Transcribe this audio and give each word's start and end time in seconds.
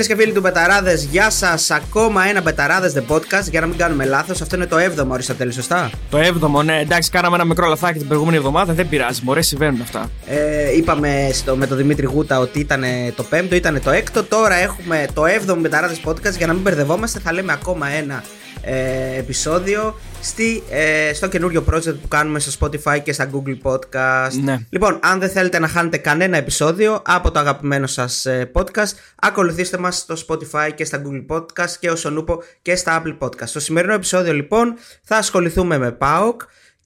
Φίλες 0.00 0.16
και 0.16 0.22
φίλοι 0.22 0.32
του 0.32 0.40
Μπεταράδες, 0.40 1.04
γεια 1.04 1.30
σας. 1.30 1.70
Ακόμα 1.70 2.24
ένα 2.24 2.40
Μπεταράδες 2.40 2.94
The 2.96 3.14
Podcast. 3.14 3.50
Για 3.50 3.60
να 3.60 3.66
μην 3.66 3.76
κάνουμε 3.76 4.04
λάθος, 4.04 4.40
αυτό 4.40 4.56
είναι 4.56 4.66
το 4.66 4.76
7ο 4.76 5.06
Αριστοτέλη, 5.12 5.52
σωστά; 5.52 5.90
Το 6.10 6.18
7ο, 6.18 6.64
ναι. 6.64 6.80
Εντάξει, 6.80 7.10
κάναμε 7.10 7.34
ένα 7.34 7.44
μικρό 7.44 7.68
λαθάκι 7.68 7.98
την 7.98 8.06
προηγούμενη 8.06 8.36
εβδομάδα. 8.36 8.72
Δεν 8.72 8.88
πειράζει, 8.88 9.20
μωρέ, 9.24 9.42
συμβαίνουν 9.42 9.80
αυτά. 9.80 10.10
Ε, 10.26 10.76
είπαμε 10.76 11.30
στο, 11.32 11.56
με 11.56 11.66
τον 11.66 11.76
Δημήτρη 11.76 12.06
Γούτα 12.06 12.38
ότι 12.38 12.58
ήταν 12.58 12.84
το 13.16 13.24
5ο, 13.30 13.52
ήταν 13.52 13.80
το 13.84 13.90
6ο. 13.90 14.24
Τώρα 14.28 14.54
έχουμε 14.54 15.06
το 15.14 15.22
7ο 15.24 15.56
Μπεταράδες 15.58 16.00
Podcast. 16.04 16.36
Για 16.36 16.46
να 16.46 16.52
μην 16.52 16.62
μπερδευόμαστε, 16.62 17.18
θα 17.18 17.32
λέμε 17.32 17.52
ακόμα 17.52 17.88
ένα 17.88 18.22
ε, 18.60 19.18
επεισόδιο 19.18 19.98
στη, 20.20 20.62
ε, 20.70 21.12
στο 21.14 21.28
καινούριο 21.28 21.64
project 21.70 21.96
που 22.00 22.08
κάνουμε 22.08 22.38
στο 22.38 22.52
Spotify 22.60 23.02
και 23.02 23.12
στα 23.12 23.30
Google 23.32 23.58
Podcast. 23.62 24.32
Ναι. 24.42 24.58
Λοιπόν, 24.70 24.98
αν 25.02 25.18
δεν 25.18 25.30
θέλετε 25.30 25.58
να 25.58 25.68
χάνετε 25.68 25.96
κανένα 25.96 26.36
επεισόδιο 26.36 27.02
από 27.04 27.30
το 27.30 27.38
αγαπημένο 27.38 27.86
σας 27.86 28.26
ε, 28.26 28.50
podcast, 28.54 28.92
ακολουθήστε 29.16 29.78
μας 29.78 29.96
στο 29.96 30.14
Spotify 30.28 30.70
και 30.74 30.84
στα 30.84 31.02
Google 31.04 31.36
Podcast 31.36 31.70
και 31.80 31.90
ο 31.90 32.10
Νούπο 32.10 32.42
και 32.62 32.76
στα 32.76 33.02
Apple 33.02 33.18
Podcast. 33.18 33.46
Στο 33.46 33.60
σημερινό 33.60 33.92
επεισόδιο 33.92 34.32
λοιπόν 34.32 34.74
θα 35.02 35.16
ασχοληθούμε 35.16 35.78
με 35.78 35.96
PAOK 36.00 36.36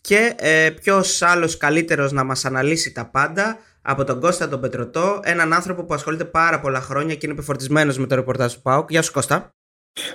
και 0.00 0.34
ε, 0.36 0.70
ποιος 0.70 1.22
άλλος 1.22 1.56
καλύτερος 1.56 2.12
να 2.12 2.24
μας 2.24 2.44
αναλύσει 2.44 2.92
τα 2.92 3.06
πάντα 3.06 3.58
από 3.83 4.05
τον 4.05 4.20
Κώστα 4.20 4.48
τον 4.48 4.60
Πετρωτό, 4.60 5.20
έναν 5.24 5.52
άνθρωπο 5.52 5.84
που 5.84 5.94
ασχολείται 5.94 6.24
πάρα 6.24 6.60
πολλά 6.60 6.80
χρόνια 6.80 7.14
και 7.14 7.27
είναι 7.27 7.34
επιφορτισμένος 7.34 7.98
με 7.98 8.06
το 8.06 8.14
ρεπορτάζ 8.14 8.52
του 8.52 8.60
PAOK. 8.62 8.84
Γεια 8.88 9.02
σου 9.02 9.12
Κώστα. 9.12 9.55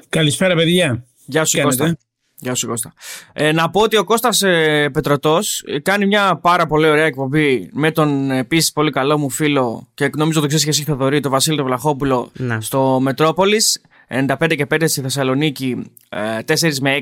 Καλησπέρα 0.09 0.55
παιδιά. 0.55 1.05
Γεια 1.25 1.45
σου 1.45 1.61
Κώστα. 1.61 1.97
Γεια 2.39 2.55
σου 2.55 2.67
Κώστα. 2.67 2.93
Ε, 3.33 3.51
να 3.51 3.69
πω 3.69 3.81
ότι 3.81 3.97
ο 3.97 4.03
Κώστας 4.03 4.41
ε, 4.41 4.89
Πετρωτός 4.93 5.63
ε, 5.67 5.79
κάνει 5.79 6.05
μια 6.05 6.39
πάρα 6.41 6.65
πολύ 6.67 6.87
ωραία 6.89 7.05
εκπομπή 7.05 7.69
με 7.73 7.91
τον 7.91 8.31
επίσης 8.31 8.71
πολύ 8.71 8.91
καλό 8.91 9.17
μου 9.17 9.29
φίλο 9.29 9.87
και 9.93 10.09
νομίζω 10.17 10.39
το 10.39 10.47
ξέρεις 10.47 10.63
και 10.63 10.69
εσύ 10.69 10.83
Θοδωρή, 10.83 11.19
τον 11.19 11.31
Βασίλη 11.31 11.55
τον 11.55 11.65
Βλαχόπουλο 11.65 12.31
Να. 12.33 12.61
στο 12.61 12.99
Μετρόπολης 13.01 13.81
95 14.09 14.55
και 14.55 14.65
5 14.69 14.83
στη 14.85 15.01
Θεσσαλονίκη 15.01 15.91
ε, 16.09 16.39
4 16.59 16.77
με 16.79 17.01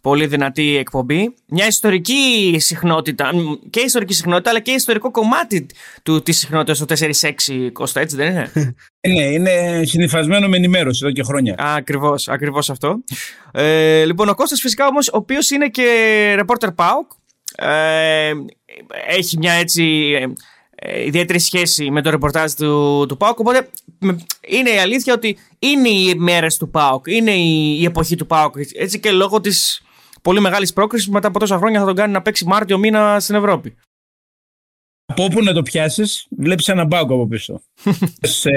πολύ 0.00 0.26
δυνατή 0.26 0.76
εκπομπή. 0.76 1.34
Μια 1.46 1.66
ιστορική 1.66 2.54
συχνότητα, 2.58 3.34
μ, 3.34 3.52
και 3.70 3.80
ιστορική 3.80 4.14
συχνότητα, 4.14 4.50
αλλά 4.50 4.60
και 4.60 4.70
ιστορικό 4.70 5.10
κομμάτι 5.10 5.66
του, 6.02 6.22
της 6.22 6.38
συχνότητας 6.38 6.78
το 6.78 6.84
4-6, 6.84 7.70
Κώστα, 7.72 8.00
έτσι 8.00 8.16
δεν 8.16 8.30
είναι; 8.30 8.50
Ε, 9.00 9.08
Ναι, 9.08 9.22
είναι 9.24 9.82
συνυφασμένο 9.84 10.48
με 10.48 10.56
ενημέρωση 10.56 11.00
εδώ 11.04 11.12
και 11.12 11.22
χρόνια. 11.22 11.54
Ακριβώς, 11.58 12.28
ακριβώς 12.28 12.70
αυτό. 12.70 12.96
Ε, 13.52 14.04
λοιπόν, 14.04 14.28
ο 14.28 14.34
Κώστας 14.34 14.60
φυσικά 14.60 14.86
όμως, 14.86 15.08
ο 15.08 15.16
οποίος 15.16 15.50
είναι 15.50 15.68
και 15.68 15.84
reporter 16.40 16.68
PAOK, 16.74 17.16
ε, 17.56 18.32
έχει 19.08 19.38
μια 19.38 19.52
έτσι 19.52 20.12
ε, 20.20 20.26
ε, 20.74 21.04
ιδιαίτερη 21.06 21.38
σχέση 21.38 21.90
με 21.90 22.02
το 22.02 22.10
ρεπορτάζ 22.10 22.52
του, 22.52 23.04
του 23.08 23.16
ΠΑΟΚ. 23.16 23.38
Οπότε 23.38 23.68
με- 23.98 24.16
είναι 24.48 24.70
η 24.70 24.78
αλήθεια 24.78 25.14
ότι 25.14 25.38
είναι 25.58 25.88
οι 25.88 26.14
μέρες 26.14 26.56
του 26.56 26.70
ΠΑΟΚ, 26.70 27.06
είναι 27.06 27.30
η, 27.30 27.78
η 27.80 27.84
εποχή 27.84 28.16
του 28.16 28.26
ΠΑΟΚ. 28.26 28.54
Έτσι 28.74 29.00
και 29.00 29.10
λόγω 29.10 29.40
της 29.40 29.82
πολύ 30.22 30.40
μεγάλης 30.40 30.72
πρόκρισης 30.72 31.06
που 31.06 31.12
μετά 31.12 31.28
από 31.28 31.38
τόσα 31.38 31.56
χρόνια 31.56 31.80
θα 31.80 31.86
τον 31.86 31.94
κάνει 31.94 32.12
να 32.12 32.22
παίξει 32.22 32.44
Μάρτιο 32.46 32.78
μήνα 32.78 33.20
στην 33.20 33.34
Ευρώπη. 33.34 33.74
Από 35.12 35.24
όπου 35.24 35.42
να 35.42 35.52
το 35.52 35.62
πιάσεις, 35.62 36.26
βλέπεις 36.30 36.68
έναν 36.68 36.86
μπάγκο 36.86 37.14
από 37.14 37.26
πίσω. 37.26 37.62
Σε 38.20 38.50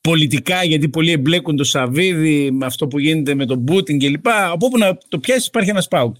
πολιτικά, 0.00 0.64
γιατί 0.64 0.88
πολλοί 0.88 1.10
εμπλέκουν 1.10 1.56
το 1.56 1.64
Σαββίδι 1.64 2.50
με 2.50 2.66
αυτό 2.66 2.86
που 2.86 2.98
γίνεται 2.98 3.34
με 3.34 3.46
τον 3.46 3.64
Πούτιν 3.64 3.98
κλπ. 3.98 4.28
Από 4.28 4.66
όπου 4.66 4.78
να 4.78 4.98
το 5.08 5.18
πιάσεις, 5.18 5.46
υπάρχει 5.46 5.70
ένας 5.70 5.88
πάγκος. 5.88 6.18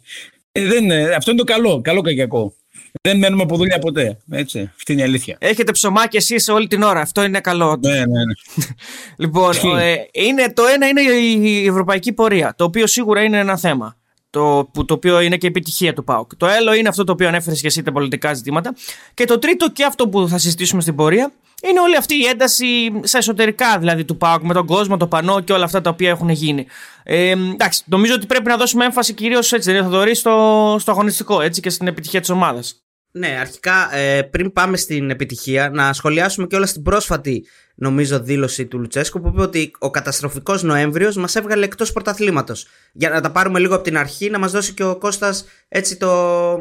Ε, 0.53 0.66
δεν, 0.66 0.84
είναι- 0.84 1.14
αυτό 1.16 1.30
είναι 1.30 1.41
το 1.41 1.53
καλό, 1.53 1.80
καλό 1.80 2.00
κακιακό. 2.00 2.55
Δεν 3.03 3.19
μένουμε 3.19 3.42
από 3.42 3.56
δουλειά 3.56 3.78
ποτέ. 3.78 4.19
Έτσι, 4.30 4.70
αυτή 4.76 4.92
είναι 4.92 5.00
η 5.00 5.04
αλήθεια. 5.04 5.37
Έχετε 5.41 5.72
ψωμάκι 5.72 6.16
εσείς 6.16 6.48
όλη 6.48 6.66
την 6.66 6.82
ώρα, 6.82 7.00
αυτό 7.00 7.22
είναι 7.25 7.41
καλό. 7.41 7.76
Ναι, 7.81 7.91
ναι, 7.91 8.04
ναι. 8.04 8.65
Λοιπόν, 9.16 9.50
Ισχύει. 9.50 9.69
ε, 9.78 9.94
είναι, 10.12 10.53
το 10.53 10.62
ένα 10.75 10.88
είναι 10.88 11.00
η, 11.00 11.41
η 11.62 11.66
ευρωπαϊκή 11.66 12.12
πορεία, 12.12 12.54
το 12.56 12.65
οποίο 12.65 12.87
σίγουρα 12.87 13.22
είναι 13.22 13.38
ένα 13.38 13.56
θέμα. 13.56 13.97
Το, 14.32 14.70
που, 14.72 14.84
το 14.84 14.94
οποίο 14.94 15.20
είναι 15.20 15.37
και 15.37 15.47
η 15.47 15.48
επιτυχία 15.48 15.93
του 15.93 16.04
ΠΑΟΚ. 16.04 16.37
Το 16.37 16.47
άλλο 16.47 16.75
είναι 16.75 16.88
αυτό 16.88 17.04
το 17.04 17.12
οποίο 17.12 17.28
ανέφερες 17.28 17.60
και 17.60 17.66
εσύ 17.66 17.82
τα 17.82 17.93
πολιτικά 17.93 18.34
ζητήματα. 18.34 18.75
Και 19.15 19.25
το 19.25 19.38
τρίτο 19.38 19.70
και 19.70 19.84
αυτό 19.84 20.09
που 20.09 20.28
θα 20.28 20.38
συζητήσουμε 20.38 20.81
στην 20.82 20.94
πορεία 20.94 21.32
είναι 21.69 21.81
όλη 21.81 21.97
αυτή 21.97 22.15
η 22.15 22.25
ένταση 22.26 22.66
στα 23.03 23.19
εσωτερικά 23.19 23.78
δηλαδή 23.78 24.04
του 24.04 24.16
ΠΑΟΚ 24.16 24.42
με 24.42 24.54
τον 24.54 24.66
κόσμο, 24.66 24.97
το 24.97 25.06
πανό 25.06 25.41
και 25.41 25.53
όλα 25.53 25.65
αυτά 25.65 25.81
τα 25.81 25.91
οποία 25.91 26.10
έχουν 26.10 26.28
γίνει. 26.28 26.66
Ε, 27.03 27.31
εντάξει, 27.31 27.82
νομίζω 27.87 28.15
ότι 28.15 28.26
πρέπει 28.26 28.48
να 28.48 28.56
δώσουμε 28.56 28.84
έμφαση 28.84 29.12
κυρίως 29.12 29.53
έτσι, 29.53 29.71
δεν 29.71 29.81
είναι, 29.81 29.91
Θοδωρή, 29.91 30.15
στο, 30.15 30.76
στο 30.78 30.91
αγωνιστικό 30.91 31.41
έτσι, 31.41 31.60
και 31.60 31.71
στην 31.71 31.87
επιτυχία 31.87 32.21
της 32.21 32.31
ομάδας. 32.31 32.82
Ναι, 33.15 33.37
αρχικά 33.41 33.94
ε, 33.97 34.22
πριν 34.22 34.53
πάμε 34.53 34.76
στην 34.76 35.10
επιτυχία, 35.10 35.71
να 35.71 35.92
σχολιάσουμε 35.92 36.47
και 36.47 36.56
όλα 36.56 36.66
στην 36.66 36.82
πρόσφατη 36.82 37.47
νομίζω 37.82 38.20
δήλωση 38.20 38.66
του 38.66 38.78
Λουτσέσκου 38.78 39.20
που 39.20 39.28
είπε 39.28 39.41
ότι 39.41 39.70
ο 39.78 39.91
καταστροφικός 39.91 40.62
Νοέμβριος 40.62 41.16
μας 41.16 41.37
έβγαλε 41.37 41.65
εκτός 41.65 41.93
πρωταθλήματος. 41.93 42.66
Για 42.93 43.10
να 43.10 43.20
τα 43.20 43.31
πάρουμε 43.31 43.59
λίγο 43.59 43.75
από 43.75 43.84
την 43.84 43.97
αρχή, 43.97 44.31
να 44.31 44.38
μας 44.38 44.53
δώσει 44.53 44.75
και 44.75 44.84
ο 44.84 44.97
Κώστας 44.97 45.44
έτσι 45.69 45.97
το, 45.97 46.59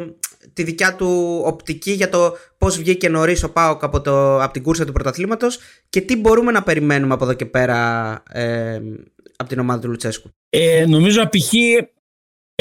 τη 0.53 0.63
δικιά 0.63 0.95
του 0.95 1.41
οπτική 1.45 1.91
για 1.91 2.09
το 2.09 2.37
πώς 2.57 2.77
βγήκε 2.77 3.09
νωρίς 3.09 3.43
ο 3.43 3.51
Πάοκ 3.51 3.83
από, 3.83 4.01
το, 4.01 4.41
από 4.41 4.53
την 4.53 4.63
κούρσα 4.63 4.85
του 4.85 4.91
πρωταθλήματος 4.91 5.59
και 5.89 6.01
τι 6.01 6.15
μπορούμε 6.15 6.51
να 6.51 6.63
περιμένουμε 6.63 7.13
από 7.13 7.23
εδώ 7.23 7.33
και 7.33 7.45
πέρα 7.45 8.23
ε, 8.31 8.81
από 9.35 9.49
την 9.49 9.59
ομάδα 9.59 9.81
του 9.81 9.89
Λουτσέσκου. 9.89 10.29
Ε, 10.49 10.85
νομίζω 10.85 11.21
απηχεί 11.21 11.89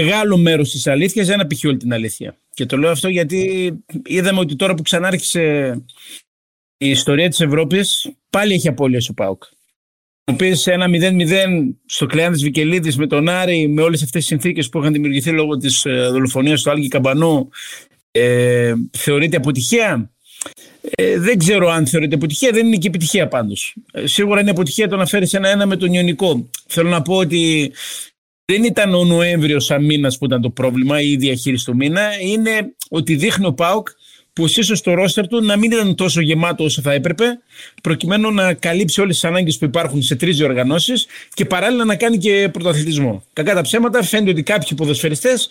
μεγάλο 0.01 0.37
μέρος 0.37 0.71
της 0.71 0.87
αλήθειας, 0.87 1.27
δεν 1.27 1.41
απηχεί 1.41 1.67
όλη 1.67 1.77
την 1.77 1.93
αλήθεια. 1.93 2.37
Και 2.51 2.67
το 2.67 2.77
λέω 2.77 2.91
αυτό 2.91 3.09
γιατί 3.09 3.73
είδαμε 4.05 4.41
ότι 4.41 4.57
τώρα 4.57 4.75
που 4.75 4.83
ξανάρχισε 4.83 5.75
η 6.83 6.89
ιστορία 6.89 7.29
της 7.29 7.41
Ευρώπης, 7.41 8.11
πάλι 8.31 8.55
έχει 8.55 8.69
απώλειες 8.69 9.09
ο 9.09 9.15
Πάουκ. 9.15 9.43
Ο 10.25 10.33
οποίο 10.33 10.55
σε 10.55 10.73
ένα 10.73 10.87
0-0 10.89 11.75
στο 11.87 12.07
κλειάν 12.07 12.33
της 12.33 12.43
Βικελίδης 12.43 12.97
με 12.97 13.07
τον 13.07 13.29
Άρη, 13.29 13.69
με 13.69 13.83
όλες 13.83 14.03
αυτές 14.03 14.21
τις 14.21 14.27
συνθήκες 14.29 14.69
που 14.69 14.79
είχαν 14.79 14.93
δημιουργηθεί 14.93 15.31
λόγω 15.31 15.57
της 15.57 15.83
δολοφονίας 16.11 16.63
του 16.63 16.71
Άλγη 16.71 16.89
Καμπανού, 16.89 17.49
ε, 18.11 18.73
θεωρείται 18.91 19.37
αποτυχία; 19.37 20.11
Ε, 20.95 21.19
δεν 21.19 21.39
ξέρω 21.39 21.69
αν 21.69 21.87
θεωρείται 21.87 22.15
αποτυχία, 22.15 22.51
δεν 22.51 22.67
είναι 22.67 22.77
και 22.77 22.89
επιτυχία 22.89 23.29
πάντως. 23.29 23.75
Ε, 23.93 24.07
σίγουρα 24.07 24.41
είναι 24.41 24.51
αποτυχία 24.51 24.89
το 24.89 24.97
να 24.97 25.07
φέρεις 25.07 25.35
ένα-ένα 25.35 25.67
με 25.67 25.77
τον 25.77 25.93
Ιωνικό. 25.93 26.51
Θέλω 26.67 26.89
να 26.89 27.03
πω 27.03 27.17
ότι 27.17 27.73
δεν 28.45 28.65
ήταν 28.65 28.95
ο 28.95 29.05
Νοέμβριος 29.05 29.65
σαν 29.65 29.85
μήνας 29.85 30.19
που 30.19 30.25
ήταν 30.25 30.41
το 30.41 30.51
πρόβλημα 30.51 31.01
ή 31.01 31.11
η 31.11 31.17
διαχείριση 31.17 31.65
του 31.65 31.77
μήνα. 31.77 32.21
Είναι 32.21 32.75
ότι 32.89 33.15
δείχνει 33.15 33.47
ο 33.47 33.53
Πάουκ 33.53 33.89
πω 34.33 34.45
ίσω 34.45 34.83
το 34.83 34.95
ρόστερ 34.95 35.27
του 35.29 35.45
να 35.45 35.57
μην 35.57 35.73
ήταν 35.73 35.95
τόσο 35.95 36.21
γεμάτο 36.21 36.65
όσο 36.65 36.81
θα 36.83 36.93
έπρεπε, 36.93 37.25
προκειμένου 37.83 38.33
να 38.33 38.55
καλύψει 38.55 39.01
όλες 39.01 39.15
τις 39.15 39.25
ανάγκες 39.25 39.59
που 39.59 39.65
υπάρχουν 39.65 40.03
σε 40.03 40.17
τρεις 40.17 40.37
διοργανώσεις 40.37 41.07
και 41.35 41.45
παράλληλα 41.45 41.85
να 41.85 41.97
κάνει 41.97 42.19
και 42.19 42.49
πρωταθλητισμό. 42.53 43.25
Κακά 43.33 43.55
τα 43.55 43.61
ψέματα, 43.61 44.03
φαίνεται 44.03 44.31
ότι 44.31 44.43
κάποιοι 44.43 44.77
ποδοσφαιριστές 44.77 45.51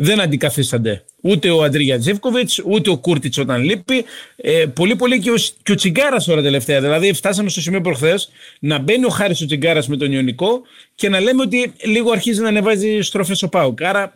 δεν 0.00 0.20
αντικαθίστανται. 0.20 1.04
Ούτε 1.20 1.50
ο 1.50 1.62
Αντρίγια 1.62 1.98
Τζεύκοβιτς, 1.98 2.62
ούτε 2.64 2.90
ο 2.90 2.96
Κούρτιτς 2.96 3.38
όταν 3.38 3.62
λείπει. 3.62 4.04
Ε, 4.36 4.64
πολύ 4.74 4.96
πολύ 4.96 5.20
και 5.20 5.30
ο, 5.30 5.34
και 5.62 5.72
ο 5.72 5.74
Τσιγκάρας 5.74 6.24
τώρα 6.24 6.42
τελευταία. 6.42 6.80
Δηλαδή, 6.80 7.12
φτάσαμε 7.12 7.48
στο 7.48 7.60
σημείο 7.60 7.80
προχθές 7.80 8.30
να 8.60 8.78
μπαίνει 8.78 9.04
ο 9.04 9.08
Χάρης 9.08 9.40
ο 9.42 9.46
Τσιγκάρας 9.46 9.88
με 9.88 9.96
τον 9.96 10.12
Ιωνικό 10.12 10.62
και 10.94 11.08
να 11.08 11.20
λέμε 11.20 11.42
ότι 11.42 11.72
λίγο 11.84 12.10
αρχίζει 12.10 12.40
να 12.40 12.48
ανεβάζει 12.48 13.00
στροφές 13.00 13.42
ο 13.42 13.48
Πάουκ. 13.48 13.82
Άρα 13.82 14.12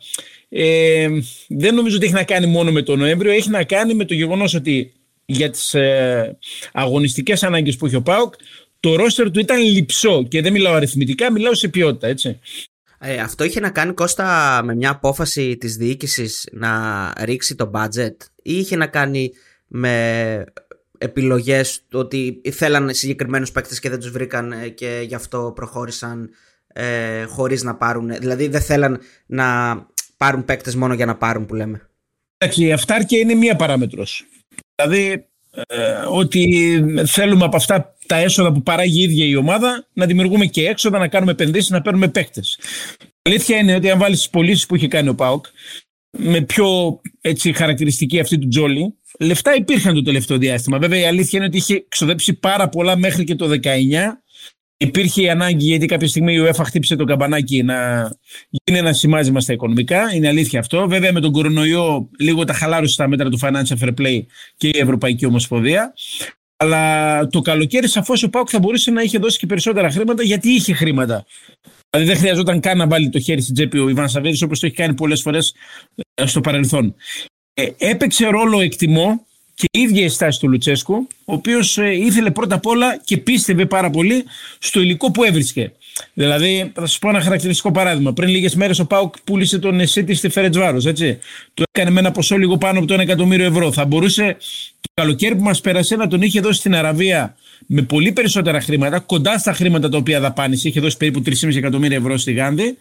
ε, 0.54 1.08
δεν 1.48 1.74
νομίζω 1.74 1.96
ότι 1.96 2.04
έχει 2.04 2.14
να 2.14 2.24
κάνει 2.24 2.46
μόνο 2.46 2.72
με 2.72 2.82
τον 2.82 2.98
Νοέμβριο, 2.98 3.32
έχει 3.32 3.50
να 3.50 3.64
κάνει 3.64 3.94
με 3.94 4.04
το 4.04 4.14
γεγονός 4.14 4.54
ότι 4.54 4.92
για 5.24 5.50
τις 5.50 5.74
ε, 5.74 6.38
αγωνιστικές 6.72 7.42
ανάγκες 7.42 7.76
που 7.76 7.86
έχει 7.86 7.96
ο 7.96 8.02
Πάουκ, 8.02 8.34
το 8.80 8.96
ρόστερ 8.96 9.30
του 9.30 9.40
ήταν 9.40 9.60
λυψό 9.60 10.22
και 10.28 10.42
δεν 10.42 10.52
μιλάω 10.52 10.74
αριθμητικά, 10.74 11.32
μιλάω 11.32 11.54
σε 11.54 11.68
ποιότητα, 11.68 12.06
έτσι. 12.06 12.38
Ε, 12.98 13.16
αυτό 13.16 13.44
είχε 13.44 13.60
να 13.60 13.70
κάνει 13.70 13.93
Κώστα 13.93 14.60
με 14.64 14.75
μια 14.75 14.90
απόφαση 14.90 15.56
της 15.56 15.76
διοίκησης 15.76 16.49
να 16.52 17.12
ρίξει 17.25 17.55
το 17.55 17.70
budget 17.75 18.16
ή 18.43 18.58
είχε 18.58 18.76
να 18.76 18.87
κάνει 18.87 19.32
με 19.66 20.44
επιλογές 20.98 21.81
του 21.88 21.98
ότι 21.98 22.40
θέλαν 22.50 22.94
συγκεκριμένους 22.94 23.52
παίκτες 23.52 23.81
και 23.81 23.88
δεν 23.88 23.98
τους 23.98 24.10
βρήκαν 24.10 24.52
ε, 24.52 24.69
και 24.69 25.05
γι' 25.06 25.14
αυτό 25.14 25.52
προχώρησαν 25.55 26.31
ε, 26.66 27.25
χωρίς 27.25 27.62
να 27.62 27.76
πάρουν 27.76 28.10
δηλαδή 28.20 28.48
δεν 28.48 28.60
θέλαν 28.60 29.00
να 29.26 29.75
πάρουν 30.22 30.44
παίκτες 30.44 30.74
μόνο 30.74 30.94
για 30.94 31.06
να 31.06 31.14
πάρουν 31.16 31.46
που 31.46 31.54
λέμε 31.54 31.88
Εντάξει, 32.38 32.64
η 32.64 32.72
αυτάρκεια 32.72 33.19
είναι 33.19 33.34
μία 33.34 33.56
παράμετρος. 33.56 34.24
Δηλαδή 34.74 35.26
ε, 35.66 35.82
ότι 36.08 36.44
θέλουμε 37.06 37.44
από 37.44 37.56
αυτά 37.56 37.96
τα 38.06 38.16
έσοδα 38.16 38.52
που 38.52 38.62
παράγει 38.62 39.00
η 39.00 39.02
ίδια 39.02 39.24
η 39.24 39.36
ομάδα 39.36 39.86
να 39.92 40.06
δημιουργούμε 40.06 40.46
και 40.46 40.69
έξοδα, 40.69 40.98
να 40.98 41.08
κάνουμε 41.08 41.32
επενδύσεις, 41.32 41.70
να 41.70 41.82
παίρνουμε 41.82 42.08
παίκτες. 42.08 42.58
Η 43.00 43.30
αλήθεια 43.30 43.58
είναι 43.58 43.74
ότι 43.74 43.90
αν 43.90 43.98
βάλεις 43.98 44.19
τις 44.19 44.30
πωλήσεις 44.30 44.66
που 44.66 44.76
είχε 44.76 44.88
κάνει 44.88 45.08
ο 45.08 45.14
ΠΑΟΚ 45.14 45.46
με 46.10 46.40
πιο 46.40 47.00
έτσι, 47.20 47.52
χαρακτηριστική 47.52 48.20
αυτή 48.20 48.38
του 48.38 48.48
Τζόλι, 48.48 48.94
λεφτά 49.19 49.54
υπήρχαν 49.54 49.94
το 49.94 50.02
τελευταίο 50.02 50.38
διάστημα. 50.38 50.78
Βέβαια 50.78 51.00
η 51.00 51.04
αλήθεια 51.04 51.38
είναι 51.38 51.46
ότι 51.46 51.56
είχε 51.56 51.84
ξοδέψει 51.88 52.34
πάρα 52.34 52.69
πολλά 52.69 52.96
μέχρι 52.96 53.24
και 53.24 53.34
το 53.34 53.48
19 53.62 53.69
Υπήρχε 54.82 55.23
η 55.23 55.31
ανάγκη 55.31 55.64
γιατί 55.64 55.87
κάποια 55.87 56.08
στιγμή 56.08 56.34
η 56.34 56.38
UEFA 56.46 56.62
χτύπησε 56.64 56.96
το 56.96 57.05
καμπανάκι 57.05 57.62
να 57.62 58.11
γίνει 58.49 58.79
ένα 58.79 58.93
σημάζιμα 58.93 59.40
στα 59.40 59.52
οικονομικά. 59.52 60.14
Είναι 60.14 60.29
αλήθεια 60.29 60.61
αυτό. 60.61 60.88
Βέβαια 60.88 61.12
με 61.12 61.20
τον 61.20 61.32
κορονοϊό 61.32 62.08
λίγο 62.19 62.44
τα 62.44 62.52
χαλάρωσε 62.52 62.93
στα 62.93 63.08
μέτρα 63.08 63.29
του 63.29 63.38
Financial 63.43 63.79
Fair 63.81 63.94
Play 64.00 64.20
και 64.56 64.69
η 64.69 64.79
Ευρωπαϊκή 64.79 65.26
Ομοσπονδία. 65.26 65.93
Αλλά 66.56 67.26
το 67.26 67.40
καλοκαίρι 67.40 67.88
σαφώς 67.88 68.23
ο 68.23 68.31
Πάουκ 68.31 68.49
θα 68.50 68.58
μπορούσε 68.58 68.90
να 68.90 69.02
είχε 69.02 69.19
δώσει 69.19 69.38
και 69.38 69.46
περισσότερα 69.46 69.90
χρήματα 69.90 70.23
γιατί 70.23 70.49
είχε 70.49 70.73
χρήματα. 70.73 71.25
Δηλαδή 71.90 72.11
δεν 72.11 72.19
χρειαζόταν 72.20 72.61
καν 72.61 72.79
να 72.79 72.87
βάλει 72.87 73.08
το 73.08 73.20
χέρι 73.20 73.40
στην 73.40 73.55
τσέπη 73.55 73.79
ο 73.79 73.88
Ιβάν 73.88 74.08
Σαββίδης 74.08 74.43
όπως 74.43 74.61
το 74.61 74.67
έχει 74.67 74.75
κάνει 74.75 74.94
πολλές 74.94 75.23
φορές 75.23 75.55
ε, 76.14 76.26
στο 76.26 76.40
παρελθόν. 76.40 76.94
Ε, 77.55 77.69
έπαιξε 77.79 78.26
ρόλο, 78.26 78.61
εκτιμώ, 78.61 79.26
και 79.54 79.66
η 79.70 79.81
ίδια 79.81 80.04
η 80.04 80.08
στάση 80.08 80.40
του 80.40 80.49
Λουτσέσκου, 80.49 81.06
ο 81.25 81.32
οποίος 81.32 81.78
ε, 81.78 81.90
ήθελε 81.90 82.31
πρώτα 82.31 82.54
απ' 82.54 82.66
όλα 82.66 82.96
και 83.04 83.16
πίστευε 83.16 83.66
πάρα 83.66 83.90
πολύ 83.90 84.25
στο 84.58 84.81
υλικό 84.81 85.10
που 85.10 85.25
έβρισκε. 85.25 85.72
Δηλαδή, 86.14 86.70
θα 86.75 86.87
σας 86.87 86.99
πω 86.99 87.08
ένα 87.08 87.20
χαρακτηριστικό 87.20 87.72
παράδειγμα. 87.72 88.12
Πριν 88.12 88.28
λίγες 88.28 88.54
μέρες 88.54 88.78
ο 88.78 88.87
Πάουκ 88.87 89.14
πούλησε 89.25 89.58
τον 89.58 89.81
Εσίτη 89.81 90.14
στη 90.14 90.28
Φερετζβάρος, 90.28 90.87
έτσι. 90.87 91.19
Το 91.54 91.62
έκανε 91.72 91.90
με 91.90 92.00
ένα 92.00 92.10
ποσό 92.10 92.37
λίγο 92.37 92.58
πάνω 92.58 92.78
από 92.78 92.88
το 92.88 92.94
1 92.94 92.99
εκατομμύριο 92.99 93.46
ευρώ. 93.46 93.72
Θα 93.72 93.84
μπορούσε 93.84 94.37
το 94.81 94.88
καλοκαίρι 94.94 95.37
που 95.37 95.43
μας 95.43 95.60
πέρασε 95.60 95.96
να 95.96 96.06
τον 96.06 96.22
είχε 96.22 96.40
δώσει 96.40 96.58
στην 96.58 96.75
Αραβία 96.75 97.37
με 97.66 97.82
πολύ 97.82 98.12
περισσότερα 98.12 98.60
χρήματα, 98.60 98.98
κοντά 98.98 99.38
στα 99.38 99.52
χρήματα 99.52 99.88
τα 99.88 99.96
οποία 99.96 100.20
δαπάνησε. 100.20 100.69
Είχε 100.69 100.81
δώσει 100.81 100.96
περίπου 100.96 101.22
3,5 101.26 101.56
εκατομμύρια 101.56 101.96
ευρώ 101.96 102.16
στη 102.16 102.32
Γάνδη. 102.32 102.78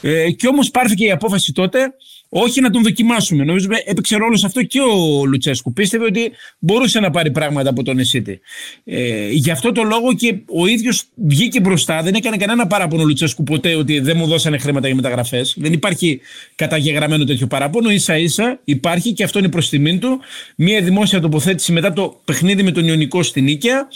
Ε, 0.00 0.30
και 0.30 0.46
όμως 0.46 0.70
πάρθηκε 0.70 1.04
η 1.04 1.10
απόφαση 1.10 1.52
τότε 1.52 1.94
όχι 2.32 2.60
να 2.60 2.70
τον 2.70 2.82
δοκιμάσουμε. 2.82 3.44
Νομίζω 3.44 3.68
έπαιξε 3.84 4.16
ρόλο 4.16 4.36
σε 4.36 4.46
αυτό 4.46 4.62
και 4.62 4.80
ο 4.80 5.24
Λουτσέσκου. 5.24 5.72
Πίστευε 5.72 6.04
ότι 6.04 6.32
μπορούσε 6.58 7.00
να 7.00 7.10
πάρει 7.10 7.30
πράγματα 7.30 7.70
από 7.70 7.82
τον 7.82 7.98
Εσίτη. 7.98 8.40
Ε, 8.84 9.28
γι' 9.30 9.50
αυτό 9.50 9.72
το 9.72 9.82
λόγο 9.82 10.14
και 10.14 10.36
ο 10.46 10.66
ίδιος 10.66 11.04
βγήκε 11.14 11.60
μπροστά. 11.60 12.02
Δεν 12.02 12.14
έκανε 12.14 12.36
κανένα 12.36 12.66
παράπονο 12.66 13.02
ο 13.02 13.06
Λουτσέσκου 13.06 13.42
ποτέ 13.42 13.74
ότι 13.74 14.00
δεν 14.00 14.16
μου 14.16 14.26
δώσανε 14.26 14.58
χρήματα 14.58 14.86
για 14.86 14.96
μεταγραφές. 14.96 15.54
Δεν 15.58 15.72
υπάρχει 15.72 16.20
καταγεγραμμένο 16.54 17.24
τέτοιο 17.24 17.46
παράπονο. 17.46 17.98
σα 17.98 18.18
ίσα 18.18 18.60
υπάρχει 18.64 19.12
και 19.12 19.24
αυτό 19.24 19.38
είναι 19.38 19.48
προς 19.48 19.68
τιμήν 19.68 20.00
του. 20.00 20.20
Μία 20.56 20.82
δημόσια 20.82 21.20
τοποθέτηση 21.20 21.72
μετά 21.72 21.92
το 21.92 22.20
παιχνίδι 22.24 22.62
με 22.62 22.70
τον 22.70 22.86
Ιωνικό 22.86 23.22
στην 23.22 23.44
Νίκαια 23.44 23.88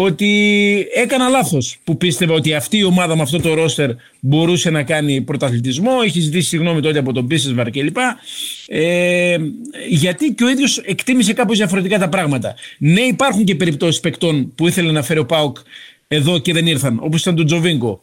ότι 0.00 0.86
έκανα 0.94 1.28
λάθος 1.28 1.78
που 1.84 1.96
πίστευα 1.96 2.34
ότι 2.34 2.54
αυτή 2.54 2.78
η 2.78 2.84
ομάδα 2.84 3.16
με 3.16 3.22
αυτό 3.22 3.40
το 3.40 3.54
ρόστερ 3.54 3.90
μπορούσε 4.20 4.70
να 4.70 4.82
κάνει 4.82 5.20
πρωταθλητισμό. 5.20 5.90
Έχει 6.04 6.20
ζητήσει 6.20 6.48
συγγνώμη 6.48 6.80
τότε 6.80 6.98
από 6.98 7.12
τον 7.12 7.26
Πίσεσβαρ 7.26 7.70
κλπ. 7.70 7.96
Ε, 8.66 9.36
γιατί 9.88 10.34
και 10.34 10.44
ο 10.44 10.48
ίδιος 10.48 10.78
εκτίμησε 10.78 11.32
κάπως 11.32 11.56
διαφορετικά 11.56 11.98
τα 11.98 12.08
πράγματα. 12.08 12.54
Ναι, 12.78 13.00
υπάρχουν 13.00 13.44
και 13.44 13.54
περιπτώσεις 13.54 14.00
παικτών 14.00 14.52
που 14.54 14.68
ήθελε 14.68 14.92
να 14.92 15.02
φέρει 15.02 15.18
ο 15.18 15.26
Πάουκ 15.26 15.56
εδώ 16.08 16.38
και 16.38 16.52
δεν 16.52 16.66
ήρθαν, 16.66 16.98
όπως 17.02 17.20
ήταν 17.20 17.36
τον 17.36 17.46
Τζοβίνκο. 17.46 18.02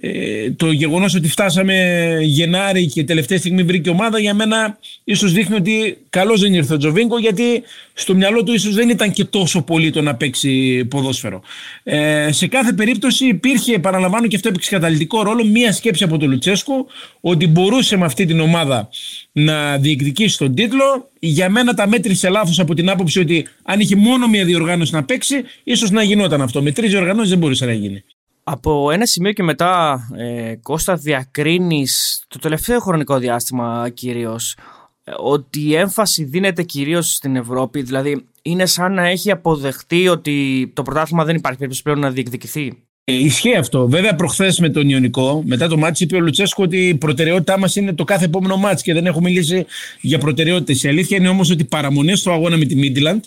Ε, 0.00 0.50
το 0.50 0.70
γεγονός 0.70 1.14
ότι 1.14 1.28
φτάσαμε 1.28 2.18
Γενάρη 2.22 2.86
και 2.86 3.04
τελευταία 3.04 3.38
στιγμή 3.38 3.62
βρήκε 3.62 3.90
ομάδα 3.90 4.18
για 4.18 4.34
μένα 4.34 4.78
ίσως 5.04 5.32
δείχνει 5.32 5.56
ότι 5.56 5.98
καλώς 6.10 6.40
δεν 6.40 6.54
ήρθε 6.54 6.74
ο 6.74 6.76
Τζοβίνκο 6.76 7.18
γιατί 7.18 7.62
στο 7.92 8.14
μυαλό 8.14 8.42
του 8.42 8.52
ίσως 8.52 8.74
δεν 8.74 8.88
ήταν 8.88 9.12
και 9.12 9.24
τόσο 9.24 9.62
πολύ 9.62 9.90
το 9.90 10.02
να 10.02 10.14
παίξει 10.14 10.84
ποδόσφαιρο. 10.84 11.42
Ε, 11.82 12.32
σε 12.32 12.46
κάθε 12.46 12.72
περίπτωση 12.72 13.26
υπήρχε, 13.26 13.78
παραλαμβάνω 13.78 14.26
και 14.26 14.36
αυτό 14.36 14.48
έπαιξε 14.48 14.70
καταλητικό 14.70 15.22
ρόλο, 15.22 15.44
μία 15.44 15.72
σκέψη 15.72 16.04
από 16.04 16.18
τον 16.18 16.30
Λουτσέσκο 16.30 16.86
ότι 17.20 17.46
μπορούσε 17.46 17.96
με 17.96 18.04
αυτή 18.04 18.24
την 18.24 18.40
ομάδα 18.40 18.88
να 19.32 19.78
διεκδικήσει 19.78 20.38
τον 20.38 20.54
τίτλο. 20.54 21.10
Για 21.18 21.50
μένα 21.50 21.74
τα 21.74 21.88
μέτρησε 21.88 22.28
λάθος 22.28 22.58
από 22.58 22.74
την 22.74 22.90
άποψη 22.90 23.20
ότι 23.20 23.46
αν 23.62 23.80
είχε 23.80 23.96
μόνο 23.96 24.28
μία 24.28 24.44
διοργάνωση 24.44 24.94
να 24.94 25.04
παίξει, 25.04 25.44
ίσως 25.64 25.90
να 25.90 26.02
γινόταν 26.02 26.42
αυτό. 26.42 26.62
Με 26.62 26.72
τρεις 26.72 26.90
διοργανώσεις 26.90 27.30
δεν 27.30 27.38
μπορούσε 27.38 27.66
να 27.66 27.72
γίνει. 27.72 28.04
Από 28.50 28.90
ένα 28.90 29.06
σημείο 29.06 29.32
και 29.32 29.42
μετά, 29.42 30.00
ε, 30.16 30.54
Κώστα, 30.62 30.96
διακρίνεις 30.96 32.24
το 32.28 32.38
τελευταίο 32.38 32.80
χρονικό 32.80 33.18
διάστημα 33.18 33.90
κυρίως 33.94 34.56
ε, 35.04 35.12
ότι 35.16 35.60
η 35.60 35.74
έμφαση 35.74 36.24
δίνεται 36.24 36.62
κυρίως 36.62 37.12
στην 37.12 37.36
Ευρώπη, 37.36 37.82
δηλαδή 37.82 38.26
είναι 38.42 38.66
σαν 38.66 38.92
να 38.92 39.06
έχει 39.06 39.30
αποδεχτεί 39.30 40.08
ότι 40.08 40.70
το 40.74 40.82
πρωτάθλημα 40.82 41.24
δεν 41.24 41.36
υπάρχει 41.36 41.58
περίπτωση 41.58 41.82
πλέον 41.82 41.98
να 42.00 42.10
διεκδικηθεί; 42.10 42.72
Ε, 43.04 43.12
ισχύει 43.12 43.56
αυτό. 43.56 43.88
Βέβαια, 43.88 44.14
προχθές 44.14 44.58
με 44.58 44.68
τον 44.68 44.88
Ιωνικό, 44.88 45.42
μετά 45.46 45.68
το 45.68 45.76
μάτσο, 45.76 46.04
είπε 46.04 46.16
ο 46.16 46.20
Λουτσέσκο 46.20 46.62
ότι 46.62 46.88
η 46.88 46.94
προτεραιότητά 46.94 47.58
μας 47.58 47.76
είναι 47.76 47.92
το 47.92 48.04
κάθε 48.04 48.24
επόμενο 48.24 48.56
μάτσο 48.56 48.84
και 48.84 48.92
δεν 48.92 49.06
έχω 49.06 49.20
μιλήσει 49.20 49.66
για 50.00 50.18
προτεραιότητες. 50.18 50.82
Η 50.82 50.88
αλήθεια 50.88 51.16
είναι 51.16 51.28
όμως 51.28 51.50
ότι 51.50 51.64
παραμονές 51.64 52.18
στο 52.18 52.32
αγώνα 52.32 52.56
με 52.56 52.64
τη 52.64 52.76
Μίτιλαντ 52.76 53.24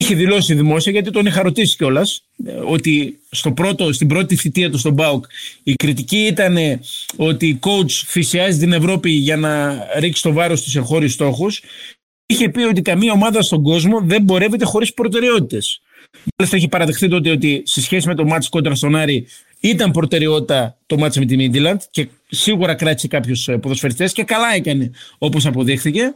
είχε 0.00 0.14
δηλώσει 0.14 0.54
δημόσια 0.54 0.92
γιατί 0.92 1.10
τον 1.10 1.26
είχα 1.26 1.42
ρωτήσει 1.42 1.76
κιόλας 1.76 2.22
ε, 2.46 2.50
ότι 2.50 3.18
στο 3.30 3.52
πρώτο, 3.52 3.92
στην 3.92 4.08
πρώτη 4.08 4.36
θητεία 4.36 4.70
του 4.70 4.78
στον 4.78 4.92
Μπάουκ 4.92 5.24
η 5.62 5.74
κριτική 5.74 6.18
ήταν 6.18 6.56
ότι 7.16 7.46
η 7.46 7.58
coach 7.62 7.90
θυσιάζει 7.90 8.58
την 8.58 8.72
Ευρώπη 8.72 9.10
για 9.10 9.36
να 9.36 9.84
ρίξει 9.98 10.22
το 10.22 10.32
βάρος 10.32 10.60
στου 10.60 10.78
εγχώριου 10.78 11.08
στόχους. 11.08 11.62
Είχε 12.26 12.48
πει 12.48 12.62
ότι 12.62 12.82
καμία 12.82 13.12
ομάδα 13.12 13.42
στον 13.42 13.62
κόσμο 13.62 14.00
δεν 14.00 14.24
πορεύεται 14.24 14.64
χωρίς 14.64 14.94
προτεραιότητες. 14.94 15.80
Μάλιστα 16.36 16.56
έχει 16.56 16.68
παραδεχθεί 16.68 17.08
τότε 17.08 17.30
ότι 17.30 17.62
σε 17.64 17.80
σχέση 17.80 18.08
με 18.08 18.14
το 18.14 18.24
μάτι 18.24 18.48
κόντρα 18.48 18.74
στον 18.74 18.96
Άρη 18.96 19.26
ήταν 19.60 19.90
προτεραιότητα 19.90 20.76
το 20.86 20.98
μάτσο 20.98 21.20
με 21.20 21.26
τη 21.26 21.36
Μίντιλαντ 21.36 21.80
και 21.90 22.08
σίγουρα 22.28 22.74
κράτησε 22.74 23.08
κάποιους 23.08 23.48
ποδοσφαιριστές 23.60 24.12
και 24.12 24.22
καλά 24.22 24.54
έκανε 24.54 24.90
όπως 25.18 25.46
αποδείχθηκε. 25.46 26.14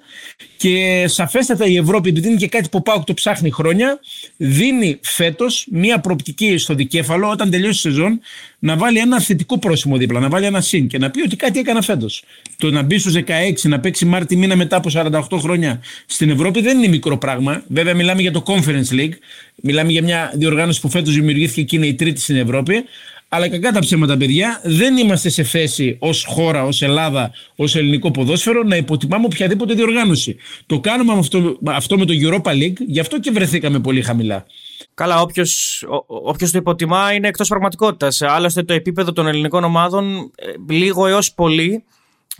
Και 0.56 1.04
σαφέστατα 1.08 1.66
η 1.66 1.76
Ευρώπη, 1.76 2.08
επειδή 2.08 2.28
είναι 2.28 2.36
και 2.36 2.48
κάτι 2.48 2.68
που 2.68 2.82
πάω 2.82 3.04
το 3.04 3.14
ψάχνει 3.14 3.50
χρόνια, 3.50 4.00
δίνει 4.36 4.98
φέτος 5.02 5.66
μία 5.70 6.00
προοπτική 6.00 6.58
στο 6.58 6.74
δικέφαλο 6.74 7.30
όταν 7.30 7.50
τελειώσει 7.50 7.88
η 7.88 7.90
σεζόν 7.90 8.20
να 8.58 8.76
βάλει 8.76 8.98
ένα 8.98 9.20
θετικό 9.20 9.58
πρόσημο 9.58 9.96
δίπλα, 9.96 10.20
να 10.20 10.28
βάλει 10.28 10.46
ένα 10.46 10.60
συν 10.60 10.86
και 10.86 10.98
να 10.98 11.10
πει 11.10 11.22
ότι 11.22 11.36
κάτι 11.36 11.58
έκανα 11.58 11.82
φέτος. 11.82 12.24
Το 12.56 12.70
να 12.70 12.82
μπει 12.82 12.98
στους 12.98 13.14
16, 13.14 13.22
να 13.62 13.80
παίξει 13.80 14.04
Μάρτι 14.04 14.36
μήνα 14.36 14.56
μετά 14.56 14.76
από 14.76 14.90
48 14.92 15.38
χρόνια 15.38 15.80
στην 16.06 16.30
Ευρώπη 16.30 16.60
δεν 16.60 16.78
είναι 16.78 16.88
μικρό 16.88 17.18
πράγμα. 17.18 17.64
Βέβαια, 17.68 17.94
μιλάμε 17.94 18.20
για 18.20 18.32
το 18.32 18.42
Conference 18.46 18.92
League. 18.92 19.12
Μιλάμε 19.62 19.90
για 19.90 20.02
μια 20.02 20.32
διοργάνωση 20.34 20.80
που 20.80 20.88
φέτος 20.88 21.14
δημιουργήθηκε 21.14 21.62
και 21.62 21.76
είναι 21.76 21.86
η 21.86 21.94
τρίτη 21.94 22.20
στην 22.20 22.36
Ευρώπη. 22.36 22.84
Αλλά 23.34 23.48
κακά 23.48 23.72
τα 23.72 23.78
ψέματα, 23.78 24.16
παιδιά, 24.16 24.60
δεν 24.64 24.96
είμαστε 24.96 25.28
σε 25.28 25.42
θέση 25.42 25.96
ως 26.00 26.24
χώρα, 26.28 26.64
ως 26.64 26.82
Ελλάδα, 26.82 27.32
ως 27.56 27.76
ελληνικό 27.76 28.10
ποδόσφαιρο 28.10 28.62
να 28.62 28.76
υποτιμάμε 28.76 29.24
οποιαδήποτε 29.24 29.74
διοργάνωση. 29.74 30.36
Το 30.66 30.80
κάνουμε 30.80 31.12
αυτό, 31.12 31.58
αυτό 31.64 31.98
με 31.98 32.04
το 32.04 32.12
Europa 32.22 32.50
League, 32.50 32.76
γι' 32.86 33.00
αυτό 33.00 33.20
και 33.20 33.30
βρεθήκαμε 33.30 33.80
πολύ 33.80 34.02
χαμηλά. 34.02 34.46
Καλά, 34.94 35.20
όποιος 35.20 36.52
το 36.52 36.58
υποτιμά 36.58 37.12
είναι 37.12 37.28
εκτός 37.28 37.48
πραγματικότητας. 37.48 38.22
Άλλωστε, 38.22 38.62
το 38.62 38.72
επίπεδο 38.72 39.12
των 39.12 39.26
ελληνικών 39.26 39.64
ομάδων, 39.64 40.32
ε, 40.34 40.72
λίγο 40.74 41.06
έως 41.06 41.34
πολύ, 41.34 41.84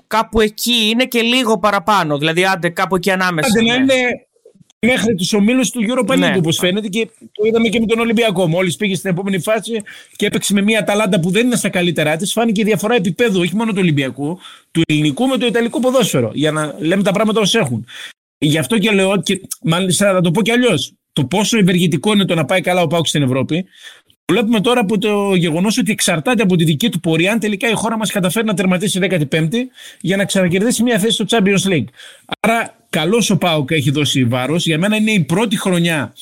κάπου 0.06 0.40
εκεί 0.40 0.88
είναι 0.93 1.05
και 1.05 1.21
λίγο 1.21 1.59
παραπάνω. 1.59 2.19
Δηλαδή, 2.19 2.45
άντε, 2.45 2.69
κάπου 2.69 2.97
εκεί 2.97 3.11
ανάμεσα. 3.11 3.49
Άντε, 3.49 3.62
ναι. 3.62 3.75
είναι 3.75 3.95
μέχρι 4.87 5.15
τους 5.15 5.33
ομίλους 5.33 5.71
του 5.71 5.81
Europa 5.89 6.12
League, 6.12 6.19
ναι. 6.19 6.35
όπως 6.37 6.57
φαίνεται. 6.57 6.89
Και 6.89 7.09
το 7.19 7.45
είδαμε 7.47 7.69
και 7.69 7.81
με 7.81 7.87
τον 7.87 7.99
Ολυμπιακό. 7.99 8.49
Μόλις 8.49 8.77
πήγε 8.77 8.95
στην 8.95 9.11
επόμενη 9.11 9.39
φάση 9.39 9.83
και 10.17 10.27
έπαιξε 10.27 10.53
με 10.53 10.62
μια 10.62 10.85
ταλάντα 10.85 11.21
που 11.21 11.31
δεν 11.31 11.47
είναι 11.47 11.57
στα 11.57 11.69
καλύτερά 11.69 12.17
της, 12.17 12.33
φάνηκε 12.33 12.61
η 12.61 12.65
διαφορά 12.65 12.95
επίπεδου 12.95 13.41
όχι 13.41 13.57
μόνο 13.57 13.73
του 13.73 13.79
Ολυμπιακού, 13.81 14.39
του 14.71 14.83
ελληνικού 14.89 15.27
με 15.27 15.37
το 15.37 15.47
ιταλικό 15.47 15.81
ποδόσφαιρο. 15.81 16.31
Για 16.35 16.53
να 16.53 16.75
λέμε 16.79 17.03
τα 17.03 17.12
πράγματα 17.12 17.41
ω 17.41 17.59
έχουν. 17.59 17.87
Γι' 18.39 18.59
αυτό 18.59 18.79
και 18.79 18.91
λέω, 18.91 19.23
και 19.23 19.41
μάλιστα 19.62 20.12
θα 20.12 20.21
το 20.21 20.31
πω 20.31 20.43
κι 20.43 20.51
αλλιώς, 20.51 20.93
το 21.12 21.25
πόσο 21.25 21.59
ευεργετικό 21.59 22.12
είναι 22.12 22.25
το 22.25 22.35
να 22.35 22.45
πάει 22.45 22.61
καλά 22.61 22.83
ο 22.83 22.87
Πάουκ 22.87 23.07
στην 23.07 23.23
Ευρώπη. 23.23 23.65
Βλέπουμε 24.33 24.61
τώρα 24.61 24.81
από 24.81 24.99
το 24.99 25.35
γεγονός 25.35 25.79
ότι 25.79 25.93
εξαρτάται 25.93 26.43
από 26.43 26.57
τη 26.57 26.65
δική 26.65 26.89
του 26.89 27.01
πορεία 27.01 27.33
αν 27.33 27.39
τελικά 27.39 27.69
η 27.69 27.73
χώρα 27.73 27.97
μας 27.97 28.11
καταφέρει 28.11 28.47
να 28.47 28.55
τερματίσει 28.55 28.99
15η 29.03 29.55
για 30.01 30.17
να 30.17 30.25
ξανακερδίσει 30.25 30.83
μια 30.83 30.99
θέση 30.99 31.12
στο 31.12 31.25
Champions 31.29 31.73
League. 31.73 31.85
Άρα 32.41 32.82
Καλό 32.92 33.28
ο 33.32 33.37
Πάοκ 33.37 33.70
έχει 33.70 33.90
δώσει 33.90 34.25
βάρος. 34.25 34.66
Για 34.66 34.78
μένα 34.78 34.96
είναι 34.96 35.11
η 35.11 35.20
πρώτη 35.20 35.58
χρονιά 35.58 36.14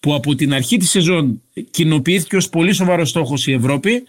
που 0.00 0.14
από 0.14 0.34
την 0.34 0.54
αρχή 0.54 0.76
της 0.76 0.90
σεζόν 0.90 1.42
κοινοποιήθηκε 1.70 2.36
ως 2.36 2.48
πολύ 2.48 2.72
σοβαρός 2.72 3.08
στόχος 3.08 3.46
η 3.46 3.52
Ευρώπη 3.52 4.02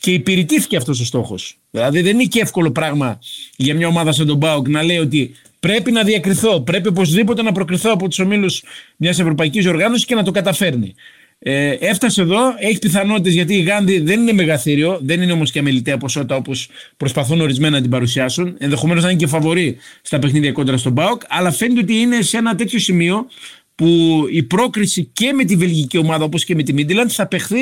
και 0.00 0.10
υπηρετήθηκε 0.10 0.76
αυτός 0.76 1.00
ο 1.00 1.04
στόχος. 1.04 1.56
Δηλαδή 1.70 2.00
δεν 2.00 2.14
είναι 2.14 2.24
και 2.24 2.40
εύκολο 2.40 2.70
πράγμα 2.70 3.18
για 3.56 3.74
μια 3.74 3.88
ομάδα 3.88 4.12
σαν 4.12 4.26
τον 4.26 4.38
Πάοκ 4.38 4.68
να 4.68 4.82
λέει 4.82 4.98
ότι 4.98 5.34
πρέπει 5.60 5.90
να 5.90 6.02
διακριθώ, 6.02 6.60
πρέπει 6.60 6.88
οπωσδήποτε 6.88 7.42
να 7.42 7.52
προκριθώ 7.52 7.90
από 7.90 8.08
τους 8.08 8.18
ομίλους 8.18 8.62
μιας 8.96 9.18
ευρωπαϊκής 9.18 9.66
οργάνωσης 9.66 10.04
και 10.04 10.14
να 10.14 10.22
το 10.22 10.30
καταφέρνει. 10.30 10.94
Ε, 11.38 11.70
έφτασε 11.70 12.20
εδώ, 12.20 12.54
έχει 12.58 12.78
πιθανότητες 12.78 13.32
γιατί 13.32 13.54
η 13.54 13.62
Γάνδη 13.62 14.00
δεν 14.00 14.20
είναι 14.20 14.32
μεγαθύριο, 14.32 14.98
δεν 15.02 15.22
είναι 15.22 15.32
όμως 15.32 15.50
και 15.50 15.58
αμεληταία 15.58 15.98
ποσότητα 15.98 16.36
όπως 16.36 16.68
προσπαθούν 16.96 17.40
ορισμένα 17.40 17.76
να 17.76 17.80
την 17.80 17.90
παρουσιάσουν. 17.90 18.56
Ενδεχομένως 18.58 19.02
να 19.02 19.10
είναι 19.10 19.18
και 19.18 19.26
φαβορή 19.26 19.76
στα 20.02 20.18
παιχνίδια 20.18 20.52
κόντρα 20.52 20.76
στον 20.76 20.92
Μπάουκ, 20.92 21.22
αλλά 21.28 21.50
φαίνεται 21.50 21.80
ότι 21.80 21.94
είναι 21.94 22.22
σε 22.22 22.36
ένα 22.36 22.54
τέτοιο 22.54 22.78
σημείο 22.78 23.26
που 23.74 23.86
η 24.30 24.42
πρόκριση 24.42 25.10
και 25.12 25.32
με 25.32 25.44
τη 25.44 25.56
βελγική 25.56 25.98
ομάδα 25.98 26.24
όπως 26.24 26.44
και 26.44 26.54
με 26.54 26.62
τη 26.62 26.72
Μίντιλαντ 26.72 27.10
θα 27.12 27.26
παιχθεί 27.26 27.60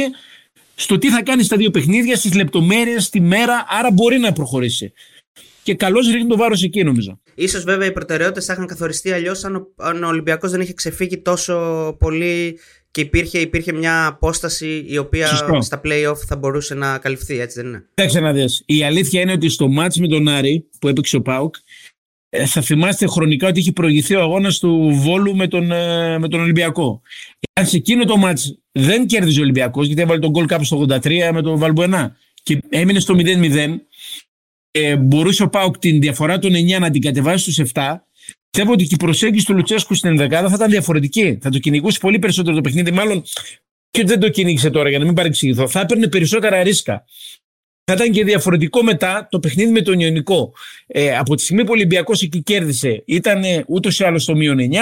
στο 0.74 0.98
τι 0.98 1.10
θα 1.10 1.22
κάνει 1.22 1.42
στα 1.42 1.56
δύο 1.56 1.70
παιχνίδια, 1.70 2.16
στις 2.16 2.34
λεπτομέρειες, 2.34 3.04
στη 3.04 3.20
μέρα, 3.20 3.66
άρα 3.68 3.90
μπορεί 3.90 4.18
να 4.18 4.32
προχωρήσει. 4.32 4.92
Και 5.62 5.74
καλώς 5.74 6.06
ρίχνει 6.06 6.28
το 6.28 6.36
βάρος 6.36 6.62
εκεί, 6.62 6.82
νομίζω. 6.82 7.20
σω 7.48 7.60
βέβαια 7.60 7.86
οι 7.86 7.92
προτεραιότητες 7.92 8.44
θα 8.44 8.52
είχαν 8.52 8.66
καθοριστεί 8.66 9.12
αλλιώς 9.12 9.44
αν 9.76 10.02
ο 10.02 10.08
Ολυμπιακός 10.08 10.50
δεν 10.50 10.60
είχε 10.60 10.72
ξεφύγει 10.72 11.18
τόσο 11.18 11.96
πολύ 11.98 12.58
και 12.94 13.00
υπήρχε, 13.00 13.38
υπήρχε 13.38 13.72
μια 13.72 14.06
απόσταση 14.06 14.84
η 14.88 14.98
οποία 14.98 15.26
Σωστό. 15.26 15.60
στα 15.60 15.80
play-off 15.84 16.16
θα 16.26 16.36
μπορούσε 16.36 16.74
να 16.74 16.98
καλυφθεί, 16.98 17.40
έτσι 17.40 17.60
δεν 17.60 17.68
είναι; 17.68 17.84
Κοίταξε 17.94 18.20
να 18.20 18.32
δεις. 18.32 18.62
Η 18.66 18.84
αλήθεια 18.84 19.20
είναι 19.20 19.32
ότι 19.32 19.48
στο 19.48 19.68
μάτς 19.68 19.98
με 19.98 20.08
τον 20.08 20.28
Άρη 20.28 20.68
που 20.80 20.88
έπαιξε 20.88 21.16
ο 21.16 21.22
Πάουκ 21.22 21.54
ε, 22.28 22.46
θα 22.46 22.60
θυμάστε 22.60 23.06
χρονικά 23.06 23.48
ότι 23.48 23.60
είχε 23.60 23.72
προηγηθεί 23.72 24.14
ο 24.14 24.20
αγώνας 24.20 24.58
του 24.58 24.90
Βόλου 24.92 25.36
με 25.36 25.48
τον, 25.48 25.70
ε, 25.70 26.18
με 26.18 26.28
τον 26.28 26.40
Ολυμπιακό. 26.40 27.02
Αν 27.52 27.66
σε 27.66 27.76
εκείνο 27.76 28.04
το 28.04 28.16
μάτς 28.16 28.58
δεν 28.72 29.06
κέρδιζε 29.06 29.40
ο 29.40 29.42
Ολυμπιακός, 29.42 29.86
γιατί 29.86 30.02
έβαλε 30.02 30.20
τον 30.20 30.30
γκολ 30.30 30.46
κάπου 30.46 30.64
στο 30.64 30.86
83 30.88 31.30
με 31.32 31.42
τον 31.42 31.58
Βαλμπουενά 31.58 32.16
και 32.42 32.58
έμεινε 32.68 33.00
στο 33.00 33.14
0-0, 33.14 33.86
ε, 34.70 34.96
μπορούσε 34.96 35.42
ο 35.42 35.48
Πάουκ 35.48 35.78
την 35.78 36.00
διαφορά 36.00 36.38
των 36.38 36.52
9 36.54 36.78
να 36.80 36.90
την 36.90 37.00
κατεβάσει 37.00 37.52
στους 37.52 37.70
7. 37.72 37.80
Πιστεύω 38.50 38.72
ότι 38.72 38.84
και 38.84 38.94
η 38.94 39.04
προσέγγιση 39.04 39.46
του 39.46 39.54
Λουτσέσκου 39.54 39.94
στην 39.94 40.10
ενδεκάδα 40.10 40.48
θα 40.48 40.54
ήταν 40.54 40.70
διαφορετική. 40.70 41.38
Θα 41.40 41.50
το 41.50 41.58
κυνηγούσε 41.58 41.98
πολύ 41.98 42.18
περισσότερο 42.18 42.54
το 42.54 42.60
παιχνίδι. 42.60 42.90
Μάλλον 42.90 43.22
και 43.90 44.04
δεν 44.04 44.20
το 44.20 44.28
κυνήγησε 44.28 44.70
τώρα 44.70 44.88
για 44.88 44.98
να 44.98 45.04
μην 45.04 45.14
παρεξηγηθώ. 45.14 45.68
Θα 45.68 45.80
έπαιρνε 45.80 46.08
περισσότερα 46.08 46.62
ρίσκα. 46.62 47.04
Θα 47.84 47.92
ήταν 47.92 48.10
και 48.10 48.24
διαφορετικό 48.24 48.82
μετά 48.82 49.28
το 49.30 49.40
παιχνίδι 49.40 49.70
με 49.70 49.82
τον 49.82 50.00
Ιωνικό. 50.00 50.52
Ε, 50.86 51.16
από 51.16 51.34
τη 51.34 51.42
στιγμή 51.42 51.62
που 51.62 51.70
ο 51.70 51.72
Ολυμπιακός 51.72 52.22
εκεί 52.22 52.42
κέρδισε, 52.42 53.02
ήταν 53.06 53.42
ούτως 53.66 53.98
ή 53.98 54.04
άλλως 54.04 54.22
στο 54.22 54.36
μείον 54.36 54.58
9. 54.58 54.74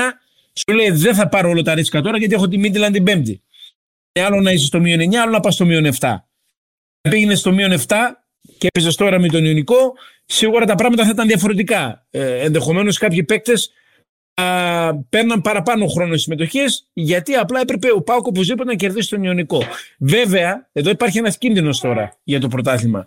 Σου 0.52 0.76
λέει 0.76 0.90
δεν 0.90 1.14
θα 1.14 1.28
πάρω 1.28 1.49
όλα 1.49 1.62
τα 1.62 1.75
ρίσκα 1.75 2.00
τώρα 2.00 2.18
γιατί 2.18 2.34
έχω 2.34 2.49
τη 2.49 2.58
Μίτλαν 2.58 2.92
την 2.92 3.04
Πέμπτη. 3.04 3.42
Άλλο 4.12 4.40
να 4.40 4.50
είσαι 4.50 4.66
στο 4.66 4.80
μείον 4.80 5.00
9, 5.00 5.14
άλλο 5.14 5.30
να 5.30 5.40
πας 5.40 5.54
στο 5.54 5.64
μείον 5.64 5.88
7. 5.99 6.14
Πήγαινε 7.00 7.34
στο 7.34 7.52
μείον 7.52 7.80
7 7.87 7.94
και 8.58 8.66
έπαιζες 8.66 8.94
τώρα 8.94 9.20
με 9.20 9.28
τον 9.28 9.44
Ιωνικό, 9.44 9.92
σίγουρα 10.32 10.66
τα 10.66 10.74
πράγματα 10.74 11.04
θα 11.04 11.10
ήταν 11.10 11.26
διαφορετικά. 11.26 12.06
Ε, 12.10 12.44
Ενδεχομένως 12.44 12.98
κάποιοι 12.98 13.24
παίκτες 13.24 13.72
παίρναν 15.08 15.40
παραπάνω 15.40 15.86
χρόνο 15.86 16.16
συμμετοχή, 16.16 16.60
γιατί 16.92 17.34
απλά 17.34 17.60
έπρεπε 17.60 17.92
ο 17.92 18.02
Πάουκ 18.02 18.26
οπωσδήποτε 18.26 18.70
να 18.70 18.76
κερδίσει 18.76 19.08
τον 19.08 19.22
Ιωνικό. 19.22 19.62
Βέβαια, 19.98 20.68
εδώ 20.72 20.90
υπάρχει 20.90 21.18
ένας 21.18 21.38
κίνδυνος 21.38 21.80
τώρα 21.80 22.18
για 22.24 22.40
το 22.40 22.48
πρωτάθλημα. 22.48 23.06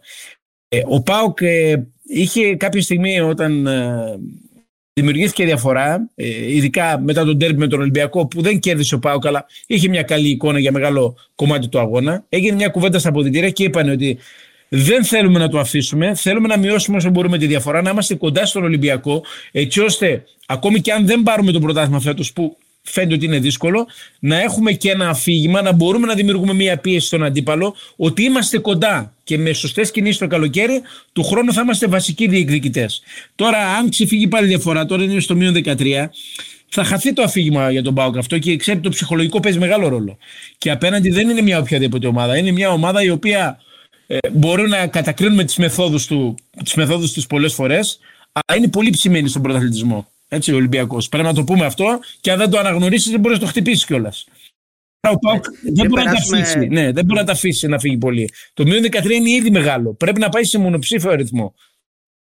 Ε, 0.67 0.82
ο 0.86 1.01
Πάουκ 1.01 1.41
ε, 1.41 1.88
είχε 2.03 2.55
κάποια 2.55 2.82
στιγμή 2.82 3.20
όταν 3.20 3.67
ε, 3.67 4.20
δημιουργήθηκε 4.94 5.46
διαφορά, 5.46 6.10
ε, 6.15 6.55
ειδικά 6.55 7.00
μετά 7.00 7.25
τον 7.25 7.38
τέρμι 7.39 7.58
με 7.58 7.67
τον 7.67 7.79
Ολυμπιακό, 7.79 8.27
που 8.27 8.41
δεν 8.41 8.60
κέρδισε 8.60 8.96
ο 8.96 9.00
Πάουκ, 9.00 9.25
αλλά 9.25 9.46
είχε 9.67 9.88
μια 9.88 10.03
καλή 10.03 10.29
εικόνα 10.29 10.60
για 10.60 10.72
μεγάλο 10.72 11.17
κομμάτι 11.36 11.67
του 11.67 11.79
αγώνα. 11.79 12.25
Έγινε 12.29 12.55
μια 12.55 12.70
κουβέντα 12.70 13.00
στα 13.00 13.10
αποδητήρια 13.10 13.50
και 13.50 13.63
είπαν 13.63 13.89
ότι 13.89 14.17
δεν 14.69 15.03
θέλουμε 15.03 15.39
να 15.39 15.50
το 15.50 15.60
αφήσουμε. 15.60 16.15
Θέλουμε 16.15 16.48
να 16.48 16.57
μειώσουμε 16.57 16.98
όσο 16.98 17.10
μπορούμε 17.10 17.38
τη 17.38 17.45
διαφορά, 17.48 17.81
να 17.81 17.89
είμαστε 17.89 18.15
κοντά 18.15 18.45
στον 18.45 18.63
Ολυμπιακό, 18.63 19.24
έτσι 19.51 19.79
ώστε 19.79 20.24
ακόμη 20.45 20.81
και 20.81 20.91
αν 20.91 21.05
δεν 21.05 21.24
πάρουμε 21.24 21.51
το 21.51 21.60
πρωτάθλημα 21.60 22.00
φέτος, 22.00 22.34
που 22.34 22.57
φαίνεται 22.81 23.13
ότι 23.13 23.25
είναι 23.25 23.39
δύσκολο, 23.39 23.88
να 24.19 24.41
έχουμε 24.41 24.72
και 24.72 24.91
ένα 24.91 25.10
αφήγημα, 25.10 25.62
να 25.62 25.72
μπορούμε 25.72 26.07
να 26.07 26.13
δημιουργούμε 26.13 26.53
μια 26.53 26.77
πίεση 26.77 27.07
στον 27.07 27.24
αντίπαλο, 27.24 27.75
ότι 27.95 28.24
είμαστε 28.24 28.57
κοντά 28.57 29.13
και 29.24 29.38
με 29.38 29.53
σωστές 29.53 29.91
κινήσεις 29.91 30.17
το 30.17 30.27
καλοκαίρι, 30.27 30.81
του 31.13 31.24
χρόνου 31.24 31.53
θα 31.53 31.62
είμαστε 31.62 31.88
βασικοί 31.88 32.27
διεκδικητές. 32.27 33.01
Τώρα, 33.36 33.57
αν 33.57 33.89
ξεφύγει 33.89 34.27
πάλι 34.27 34.48
διαφορά, 34.48 34.86
τώρα 34.86 35.03
είναι 35.03 35.19
στο 35.19 35.36
μείον 35.36 35.53
13, 35.53 36.10
θα 36.67 36.84
χαθεί 36.84 37.13
το 37.13 37.22
αφήγημα 37.22 37.72
για 37.72 37.81
τον 37.81 37.93
Πάοκ 37.93 38.17
αυτό 38.17 38.39
και 38.39 38.55
ξέρετε 38.55 38.84
το 38.84 38.89
ψυχολογικό 38.89 39.39
παίζει 39.39 39.60
μεγάλο 39.60 39.88
ρόλο. 39.88 40.17
Και 40.57 40.72
απέναντι 40.72 41.10
δεν 41.10 41.29
είναι 41.29 41.41
μια 41.41 41.60
οποιαδήποτε 41.60 42.07
ομάδα. 42.07 42.38
Είναι 42.38 42.51
μια 42.51 42.69
ομάδα 42.69 43.03
η 43.03 43.10
οποία 43.10 43.60
ε, 44.08 44.18
μπορούν 44.32 44.70
να 44.70 44.88
κατακρίνουμε 44.88 45.44
τις 45.44 45.58
μεθόδους 45.58 46.06
του, 46.06 46.36
τις 46.64 46.74
μεθόδους 46.74 47.14
τους 47.14 47.28
πολλές 47.28 47.54
φορές, 47.54 48.00
αλλά 48.32 48.58
είναι 48.58 48.70
πολύ 48.70 48.90
ψημένη 48.90 49.30
στον 49.30 49.42
πρωταθλητισμό. 49.42 50.08
Έτσι, 50.28 50.52
ο 50.52 50.56
Ολυμπιακός. 50.56 51.10
Πρέπει 51.10 51.28
να 51.28 51.34
το 51.34 51.44
πούμε 51.44 51.66
αυτό 51.66 52.00
και 52.22 52.32
αν 52.32 52.38
δεν 52.38 52.50
το 52.50 52.60
αναγνωρίσεις, 52.60 53.12
δεν 53.12 53.20
μπορείς 53.20 53.38
να 53.38 53.44
το 53.44 53.50
χτυπήσεις 53.50 53.86
κιόλας. 53.86 54.26
Ο 55.10 55.18
Πάουκ 55.20 55.44
δεν 55.74 55.88
μπορεί 55.88 56.04
να 56.04 56.12
τα 56.12 56.18
αφήσει. 56.18 56.68
Ναι, 56.68 56.92
δεν 56.92 57.06
μπορεί 57.06 57.20
να 57.20 57.26
τα 57.26 57.32
αφήσει 57.32 57.68
να 57.68 57.80
φύγει 57.80 57.98
πολύ. 57.98 58.30
Το 58.54 58.64
μείον 58.64 58.84
13 58.84 59.10
είναι 59.10 59.30
ήδη 59.30 59.52
μεγάλο. 59.52 59.94
Πρέπει 59.94 60.20
να 60.20 60.30
πάει 60.30 60.44
σε 60.44 60.58
μονοψήφιο 60.58 61.12
αριθμό. 61.12 61.54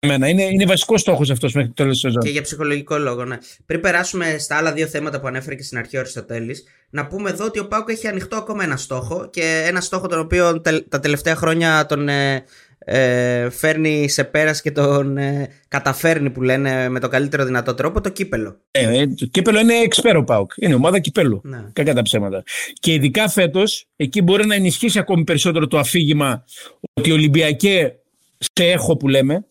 Εμένα. 0.07 0.29
Είναι, 0.29 0.43
είναι 0.43 0.65
βασικός 0.65 1.01
στόχος 1.01 1.31
αυτός 1.31 1.53
μέχρι 1.53 1.69
το 1.69 1.75
τέλος 1.75 1.93
της 1.93 2.01
σεζόν. 2.01 2.23
Και 2.23 2.31
για 2.31 2.43
ψυχολογικό 2.43 2.99
λόγο, 2.99 3.25
ναι. 3.25 3.39
Πριν 3.67 3.81
περάσουμε 3.81 4.37
στα 4.39 4.57
άλλα 4.57 4.73
δύο 4.73 4.87
θέματα 4.87 5.21
που 5.21 5.27
ανέφερε 5.27 5.55
και 5.55 5.63
στην 5.63 5.79
αρχή 5.79 5.97
ο 5.97 6.01
Αριστοτέλης, 6.01 6.65
να 6.91 7.07
πούμε 7.07 7.31
εδώ 7.31 7.45
ότι 7.45 7.59
ο 7.59 7.67
Πάουκ 7.67 7.89
έχει 7.91 8.07
ανοιχτό 8.07 8.37
ακόμα 8.37 8.65
ένα 8.65 8.77
στόχο 8.77 9.29
και 9.33 9.65
ένα 9.67 9.81
στόχο 9.81 10.07
τον 10.07 10.19
οποίο 10.19 10.61
τα 10.89 11.01
τελευταία 11.01 11.37
χρόνια 11.37 11.87
τον 11.87 12.09
ε, 12.09 12.45
ε, 12.89 13.51
φέρνει 13.51 14.09
σε 14.09 14.25
πέρας 14.25 14.63
και 14.63 14.71
τον 14.71 15.17
ε, 15.17 15.49
καταφέρνει 15.69 16.31
που 16.31 16.43
λένε 16.43 16.89
με 16.89 17.01
τον 17.01 17.11
καλύτερο 17.11 17.45
δυνατό 17.45 17.75
τρόπο 17.75 18.01
το 18.01 18.09
κύπελο. 18.09 18.61
Ε, 18.71 19.01
ε 19.01 19.07
το 19.07 19.27
κύπελο 19.27 19.61
είναι 19.61 19.75
εξπέρο 19.75 20.25
Πάουκ. 20.25 20.53
Είναι 20.57 20.75
ομάδα 20.75 20.99
κυπέλου. 20.99 21.41
Ναι. 21.45 21.65
Κακά 21.73 21.95
τα 21.95 22.03
ψέματα. 22.03 22.43
Και 22.81 22.93
ειδικά 22.93 23.29
φέτος, 23.29 23.89
εκεί 23.97 24.23
μπορεί 24.23 24.47
να 24.47 24.55
ενισχύσει 24.55 24.99
ακόμη 24.99 25.25
περισσότερο 25.25 25.67
το 25.67 25.79
αφήγημα 25.79 26.45
ότι 26.93 27.13
Ολυμπιακέ 27.13 27.93
σε 28.39 28.65
έχω 28.65 28.97
που 28.97 29.09
λέμε 29.09 29.45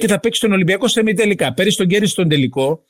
και 0.00 0.06
θα 0.06 0.20
παίξει 0.20 0.40
τον 0.40 0.52
Ολυμπιακό 0.52 0.88
σε 0.88 1.02
μη 1.02 1.14
τελικά. 1.14 1.54
Πέρυσι 1.54 1.76
τον 1.76 1.86
κέρδισε 1.86 2.12
στον 2.12 2.28
τελικό. 2.28 2.84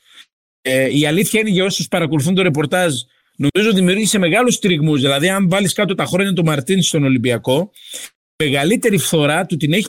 Ε, 0.62 0.98
η 0.98 1.06
αλήθεια 1.06 1.40
είναι 1.40 1.50
για 1.50 1.64
όσους 1.64 1.88
παρακολουθούν 1.88 2.34
το 2.34 2.42
ρεπορτάζ, 2.42 2.94
νομίζω 3.36 3.72
δημιούργησε 3.72 4.18
μεγάλους 4.18 4.58
τριγμού. 4.58 4.96
Δηλαδή, 4.96 5.28
αν 5.28 5.48
βάλεις 5.48 5.72
κάτω 5.72 5.94
τα 5.94 6.04
χρόνια 6.04 6.32
του 6.32 6.44
Μαρτίν 6.44 6.82
στον 6.82 7.04
Ολυμπιακό, 7.04 7.70
μεγαλύτερη 8.44 8.98
φθορά 8.98 9.46
του 9.46 9.56
την 9.56 9.72
έχει 9.72 9.88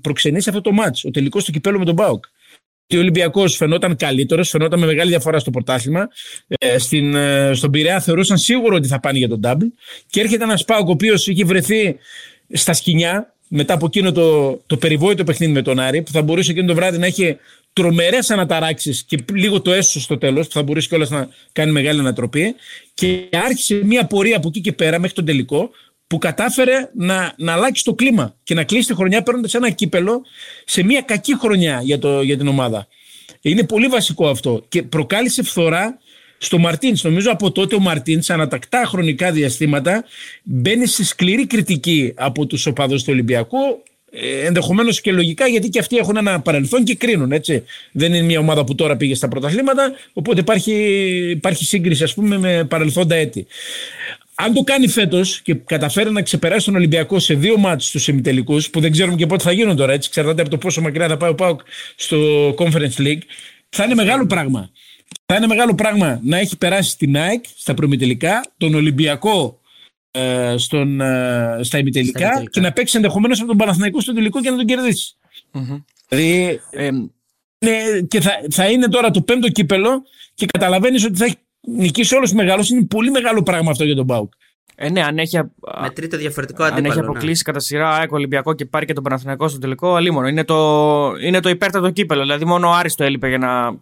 προξενήσει 0.00 0.48
αυτό 0.48 0.60
το 0.60 0.72
μάτς. 0.72 1.04
Ο 1.04 1.10
τελικός 1.10 1.44
του 1.44 1.52
κυπέλου 1.52 1.78
με 1.78 1.84
τον 1.84 1.94
Μπάουκ. 1.94 2.24
Ο 2.94 2.98
Ολυμπιακός 2.98 3.56
φαινόταν 3.56 3.96
καλύτερος, 3.96 4.48
φαινόταν 4.48 4.78
με 4.78 4.86
μεγάλη 4.86 5.10
διαφορά 5.10 5.38
στο 5.38 5.50
πρωτάθλημα. 5.50 6.08
Ε, 6.48 6.78
στην, 6.78 7.14
ε, 7.14 7.54
στον 7.54 7.70
Πειραιά 7.70 8.00
θεωρούσαν 8.00 8.38
σίγουρο 8.38 8.76
ότι 8.76 8.88
θα 8.88 9.00
πάνε 9.00 9.18
για 9.18 9.28
τον 9.28 9.40
Νταμπλ. 9.40 9.66
Και 10.06 10.20
έρχεται 10.20 10.44
ένας 10.44 10.64
Πάουκ 10.64 10.88
ο 10.88 10.90
οποίος 10.90 11.26
είχε 11.26 11.44
βρεθεί 11.44 11.96
στα 12.52 12.72
σκηνιά 12.72 13.34
μετά 13.52 13.74
από 13.74 13.86
εκείνο 13.86 14.12
το, 14.12 14.56
το 14.66 14.76
περιβόητο 14.76 15.24
παιχνίδι 15.24 15.52
με 15.52 15.62
τον 15.62 15.78
Άρη, 15.78 16.02
που 16.02 16.10
θα 16.10 16.22
μπορούσε 16.22 16.50
εκείνο 16.50 16.66
το 16.66 16.74
βράδυ 16.74 16.98
να 16.98 17.06
έχει 17.06 17.36
τρομερές 17.72 18.30
αναταράξεις 18.30 19.04
και 19.04 19.18
λίγο 19.32 19.60
το 19.60 19.72
έσω 19.72 20.00
στο 20.00 20.18
τέλος, 20.18 20.46
που 20.46 20.52
θα 20.52 20.62
μπορούσε 20.62 20.88
κιόλας 20.88 21.10
να 21.10 21.28
κάνει 21.52 21.72
μεγάλη 21.72 22.00
ανατροπή. 22.00 22.54
Και 22.94 23.28
άρχισε 23.32 23.80
μια 23.84 24.06
πορεία 24.06 24.36
από 24.36 24.48
εκεί 24.48 24.60
και 24.60 24.72
πέρα 24.72 24.98
μέχρι 24.98 25.14
τον 25.14 25.24
τελικό, 25.24 25.70
που 26.06 26.18
κατάφερε 26.18 26.90
να, 26.94 27.34
να 27.36 27.52
αλλάξει 27.52 27.84
το 27.84 27.94
κλίμα 27.94 28.36
και 28.42 28.54
να 28.54 28.64
κλείσει 28.64 28.86
τη 28.86 28.94
χρονιά 28.94 29.22
παίρνοντας 29.22 29.54
ένα 29.54 29.70
κύπελο 29.70 30.22
σε 30.64 30.82
μια 30.82 31.00
κακή 31.00 31.38
χρονιά 31.38 31.80
για, 31.82 31.98
το, 31.98 32.22
για 32.22 32.36
την 32.36 32.48
ομάδα. 32.48 32.86
Είναι 33.40 33.64
πολύ 33.64 33.86
βασικό 33.86 34.28
αυτό 34.28 34.64
και 34.68 34.82
προκάλεσε 34.82 35.42
φθορά 35.42 35.98
στο 36.42 36.58
Μαρτίνς. 36.58 37.02
Νομίζω 37.02 37.30
από 37.30 37.52
τότε 37.52 37.74
ο 37.74 37.80
Μαρτίνς, 37.80 38.30
ανατακτά 38.30 38.84
χρονικά 38.86 39.32
διαστήματα, 39.32 40.04
μπαίνει 40.42 40.86
σε 40.86 41.04
σκληρή 41.04 41.46
κριτική 41.46 42.12
από 42.16 42.46
τους 42.46 42.66
οπαδούς 42.66 43.02
του 43.02 43.08
Ολυμπιακού. 43.12 43.58
Ε, 44.12 44.46
Ενδεχομένως 44.46 45.00
και 45.00 45.12
λογικά 45.12 45.46
γιατί 45.46 45.68
και 45.68 45.78
αυτοί 45.78 45.96
έχουν 45.96 46.16
ένα 46.16 46.40
παρελθόν 46.40 46.84
και 46.84 46.94
κρίνουν. 46.94 47.32
Έτσι. 47.32 47.62
Δεν 47.92 48.14
είναι 48.14 48.24
μια 48.24 48.38
ομάδα 48.38 48.64
που 48.64 48.74
τώρα 48.74 48.96
πήγε 48.96 49.14
στα 49.14 49.28
πρωταθλήματα, 49.28 49.92
οπότε 50.12 50.40
υπάρχει, 50.40 50.72
υπάρχει 51.30 51.64
σύγκριση 51.64 52.02
ας 52.02 52.14
πούμε, 52.14 52.38
με 52.38 52.64
παρελθόντα 52.64 53.14
έτη. 53.14 53.46
Αν 54.34 54.54
το 54.54 54.62
κάνει 54.62 54.88
φέτος 54.88 55.40
και 55.40 55.54
καταφέρει 55.54 56.10
να 56.10 56.22
ξεπεράσει 56.22 56.64
τον 56.64 56.74
Ολυμπιακό 56.74 57.18
σε 57.18 57.34
δύο 57.34 57.58
μάτς 57.58 57.86
στου 57.86 58.10
ημιτελικούς, 58.10 58.70
που 58.70 58.80
δεν 58.80 58.92
ξέρουμε 58.92 59.16
και 59.16 59.26
πότε 59.26 59.42
θα 59.42 59.52
γίνουν 59.52 59.76
τώρα, 59.76 59.92
έτσι, 59.92 60.08
εξαρτάται 60.08 60.40
από 60.40 60.50
το 60.50 60.58
πόσο 60.58 60.80
μακριά 60.80 61.08
θα 61.08 61.16
πάει 61.16 61.30
ο 61.30 61.34
Πάουκ 61.34 61.60
στο 61.96 62.48
Conference 62.58 62.98
League, 62.98 63.22
θα 63.68 63.84
είναι 63.84 63.94
μεγάλο 63.94 64.26
πράγμα. 64.26 64.70
Θα 65.26 65.36
είναι 65.36 65.46
μεγάλο 65.46 65.74
πράγμα 65.74 66.20
να 66.22 66.38
έχει 66.38 66.56
περάσει 66.56 66.96
την 66.96 67.16
ΑΕΚ 67.16 67.44
στα 67.56 67.74
προμητελικά, 67.74 68.44
τον 68.56 68.74
Ολυμπιακό 68.74 69.60
ε, 70.10 70.54
στον, 70.56 71.00
ε, 71.00 71.58
στα 71.62 71.78
ημιτελικά 71.78 72.44
και 72.50 72.60
να 72.60 72.72
παίξει 72.72 72.96
ενδεχομένως 72.96 73.38
από 73.38 73.48
τον 73.48 73.56
Παναθηναϊκό 73.56 74.00
στο 74.00 74.14
τελικό 74.14 74.40
και 74.40 74.50
να 74.50 74.56
τον 74.56 74.66
κερδισει 74.66 75.16
Δηλαδή. 76.08 76.60
Ε, 76.70 76.90
ναι, 77.58 78.00
και 78.08 78.20
θα, 78.20 78.30
θα 78.50 78.70
είναι 78.70 78.88
τώρα 78.88 79.10
το 79.10 79.22
πέμπτο 79.22 79.48
κύπελο 79.48 80.02
και 80.34 80.46
καταλαβαίνεις 80.46 81.04
ότι 81.04 81.16
θα 81.16 81.24
έχει 81.24 81.36
νικήσει 81.60 82.14
όλου 82.14 82.26
του 82.28 82.34
μεγάλου. 82.34 82.64
Είναι 82.70 82.84
πολύ 82.84 83.10
μεγάλο 83.10 83.42
πράγμα 83.42 83.70
αυτό 83.70 83.84
για 83.84 83.94
τον 83.94 84.04
Μπάουκ. 84.04 84.32
Ε, 84.74 84.90
ναι, 84.90 85.02
αν 85.02 85.18
έχει, 85.18 85.38
με 85.80 85.90
τρίτο 85.94 86.16
διαφορετικό 86.16 86.62
αντίπαλο. 86.62 86.86
Αν 86.86 86.90
έχει 86.90 87.00
ναι. 87.00 87.06
αποκλείσει 87.06 87.42
ναι. 87.46 87.52
κατά 87.52 87.64
σειρά 87.64 87.90
ΑΕΚ 87.90 88.12
Ολυμπιακό 88.12 88.54
και 88.54 88.64
πάρει 88.64 88.86
και 88.86 88.92
τον 88.92 89.02
Παναθηναϊκό 89.02 89.48
στο 89.48 89.58
τελικό, 89.58 89.94
αλίμονο. 89.94 90.28
Είναι 90.28 90.44
το, 90.44 91.12
είναι 91.22 91.40
το 91.40 91.48
υπέρτατο 91.48 91.90
κύπελο. 91.90 92.22
Δηλαδή, 92.22 92.44
μόνο 92.44 92.68
ο 92.68 92.72
Άρης 92.72 92.94
το 92.94 93.04
έλειπε 93.04 93.28
για 93.28 93.38
να, 93.38 93.78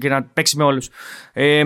για 0.00 0.10
να 0.10 0.22
παίξει 0.22 0.56
με 0.56 0.64
όλους. 0.64 0.88
Ε, 1.32 1.62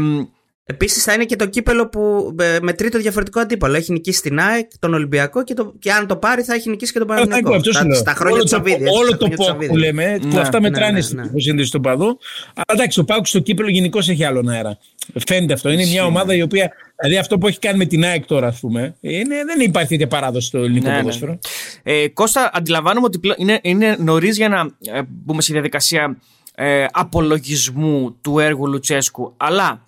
Επίσης 0.66 1.02
θα 1.02 1.12
είναι 1.12 1.25
και 1.25 1.37
το 1.37 1.47
κύπελο 1.47 1.88
που 1.88 2.35
ε, 2.40 2.59
με 2.62 2.73
τρίτο 2.73 2.99
διαφορετικό 2.99 3.40
αντίπαλο. 3.40 3.76
Έχει 3.76 3.93
νικήσει 3.93 4.23
την 4.23 4.40
ΑΕΚ, 4.40 4.71
τον 4.78 4.95
Ολυμπιακό 4.95 5.45
και, 5.45 5.54
το, 5.54 5.75
και 5.78 5.93
αν 5.93 6.07
το 6.07 6.16
πάρει 6.16 6.43
θα 6.43 6.54
έχει 6.54 6.71
νικήσει 6.71 6.93
και 6.93 6.99
τον 6.99 7.07
Παναγενικό. 7.09 7.59
Στα, 7.62 7.95
στα 7.95 8.14
χρόνια 8.14 8.40
του 8.40 8.49
Σαββίδη. 8.49 8.85
Όλο 8.88 9.16
το 9.16 9.28
πόκ 9.28 9.64
που 9.64 9.76
λέμε, 9.76 10.19
που 10.31 10.38
αυτά 10.38 10.61
ναι, 10.61 10.69
μετράνε 10.69 11.00
στην 11.00 11.16
ναι, 11.16 11.52
ναι. 11.52 11.69
του 11.69 11.81
παδού. 11.81 12.19
Αλλά 12.54 12.64
εντάξει, 12.73 13.00
ο 13.00 13.04
Πάουκ 13.04 13.26
στο 13.26 13.38
κύπελο 13.38 13.69
γενικώς 13.69 14.09
έχει 14.09 14.25
άλλον 14.25 14.49
αέρα. 14.49 14.78
Φαίνεται 15.26 15.52
αυτό. 15.52 15.71
Είναι 15.71 15.87
μια 15.87 16.04
ομάδα 16.04 16.35
η 16.35 16.43
οποία. 16.43 16.73
Δηλαδή 17.00 17.18
αυτό 17.18 17.38
που 17.38 17.46
έχει 17.46 17.58
κάνει 17.58 17.78
με 17.78 17.84
την 17.84 18.04
ΑΕΚ 18.04 18.26
τώρα, 18.26 18.46
ας 18.46 18.60
πούμε, 18.60 18.96
είναι, 19.00 19.44
δεν 19.44 19.60
υπάρχει 19.60 19.88
τέτοια 19.88 20.06
παράδοση 20.06 20.46
στο 20.46 20.58
ελληνικό 20.58 20.90
ναι, 20.90 20.98
ποδόσφαιρο. 20.98 21.38
Ε, 21.82 22.08
Κώστα, 22.08 22.50
αντιλαμβάνομαι 22.52 23.06
ότι 23.06 23.20
είναι, 23.36 23.58
είναι 23.62 23.96
νωρίς 23.98 24.36
για 24.36 24.48
να 24.48 24.70
ε, 24.92 25.02
μπούμε 25.08 25.42
στη 25.42 25.52
διαδικασία 25.52 26.16
ε, 26.54 26.86
απολογισμού 26.92 28.16
του 28.20 28.38
έργου 28.38 28.66
Λουτσέσκου. 28.66 29.34
Αλλά 29.36 29.84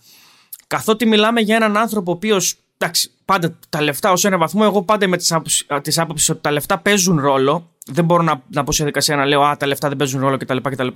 καθότι 0.67 1.07
μιλάμε 1.07 1.41
για 1.41 1.57
έναν 1.57 1.77
άνθρωπο 1.77 2.11
ο 2.11 2.15
οποίος. 2.15 2.55
Εντάξει, 2.79 3.11
πάντα 3.25 3.59
τα 3.69 3.83
λεφτά 3.83 4.13
ως 4.13 4.25
ένα 4.25 4.39
βαθμό, 4.39 4.61
εγώ 4.65 4.83
πάντα 4.83 5.09
με 5.09 5.17
τι 5.17 5.95
άποψει 5.97 6.31
ότι 6.31 6.41
τα 6.41 6.51
λεφτά 6.51 6.79
παίζουν 6.79 7.21
ρόλο 7.21 7.71
δεν 7.87 8.05
μπορώ 8.05 8.23
να, 8.23 8.43
να 8.49 8.65
πω 8.65 8.73
σε 8.73 8.77
διαδικασία 8.77 9.17
να 9.17 9.25
λέω 9.25 9.43
Α, 9.43 9.57
τα 9.57 9.67
λεφτά 9.67 9.89
δεν 9.89 9.97
παίζουν 9.97 10.21
ρόλο 10.21 10.37
κτλ. 10.37 10.57
κτλ. 10.57 10.89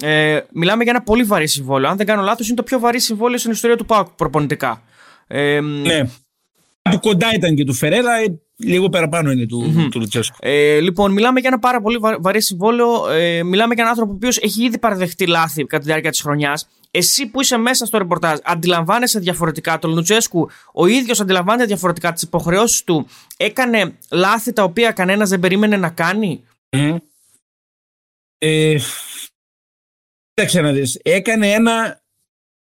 Ε, 0.00 0.40
μιλάμε 0.52 0.82
για 0.82 0.92
ένα 0.92 1.02
πολύ 1.02 1.22
βαρύ 1.22 1.46
συμβόλαιο. 1.46 1.90
Αν 1.90 1.96
δεν 1.96 2.06
κάνω 2.06 2.22
λάθος, 2.22 2.46
είναι 2.46 2.56
το 2.56 2.62
πιο 2.62 2.78
βαρύ 2.78 3.00
συμβόλαιο 3.00 3.38
στην 3.38 3.50
ιστορία 3.50 3.76
του 3.76 3.86
ΠΑΟΚ 3.86 4.08
προπονητικά. 4.08 4.82
Ε, 5.26 5.60
ναι. 5.60 6.02
Από 6.82 6.98
κοντά 6.98 7.34
ήταν 7.34 7.54
και 7.54 7.64
του 7.64 7.74
Φερέρα, 7.74 8.16
ε, 8.16 8.40
λίγο 8.56 8.88
παραπάνω 8.88 9.30
είναι 9.30 9.46
του, 9.46 9.74
mm-hmm. 9.76 9.88
του 9.90 10.00
Λουτσέσκου. 10.00 10.36
Ε, 10.40 10.80
λοιπόν, 10.80 11.12
μιλάμε 11.12 11.40
για 11.40 11.48
ένα 11.48 11.58
πάρα 11.58 11.80
πολύ 11.80 11.98
βαρύ 12.20 12.42
συμβόλαιο. 12.42 13.10
Ε, 13.10 13.42
μιλάμε 13.42 13.74
για 13.74 13.82
έναν 13.82 13.88
άνθρωπο 13.88 14.12
ο 14.12 14.14
οποίος 14.14 14.38
έχει 14.38 14.64
ήδη 14.64 14.78
παραδεχτεί 14.78 15.26
λάθη 15.26 15.64
κατά 15.64 15.78
τη 15.82 15.84
διάρκεια 15.88 16.10
της 16.10 16.20
χρονιάς. 16.20 16.68
Εσύ 16.90 17.26
που 17.26 17.40
είσαι 17.40 17.56
μέσα 17.56 17.86
στο 17.86 17.98
ρεπορτάζ, 17.98 18.38
αντιλαμβάνεσαι 18.42 19.18
διαφορετικά 19.18 19.78
τον 19.78 19.92
Λουτσέσκου, 19.94 20.48
ο 20.72 20.86
ίδιος 20.86 21.20
αντιλαμβάνεται 21.20 21.66
διαφορετικά 21.66 22.12
τις 22.12 22.22
υποχρεώσεις 22.22 22.84
του; 22.84 23.06
Έκανε 23.36 23.96
λάθη 24.10 24.52
τα 24.52 24.62
οποία 24.62 24.92
κανένας 24.92 25.28
δεν 25.28 25.40
περίμενε 25.40 25.76
να 25.76 25.90
κάνει; 25.90 26.44
Mm. 26.76 26.96
Ε, 28.38 28.76
κοίταξε 30.34 30.60
να 30.60 30.72
δεις. 30.72 31.00
Έκανε 31.02 31.52
ένα 31.52 32.03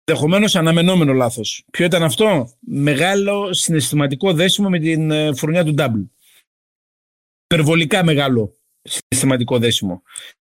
ενδεχομένως 0.08 0.56
αναμενόμενο 0.56 1.12
λάθος. 1.12 1.64
Ποιο 1.70 1.84
ήταν 1.84 2.02
αυτό, 2.02 2.52
Μεγάλο 2.60 3.52
συναισθηματικό 3.52 4.32
δέσιμο 4.32 4.68
με 4.68 4.78
την 4.78 5.10
ε, 5.10 5.34
φουρνιά 5.34 5.64
του 5.64 5.74
Ντάμπλ. 5.74 6.00
Υπερβολικά 7.44 8.04
μεγάλο 8.04 8.58
συναισθηματικό 8.82 9.58
δέσιμο. 9.58 10.02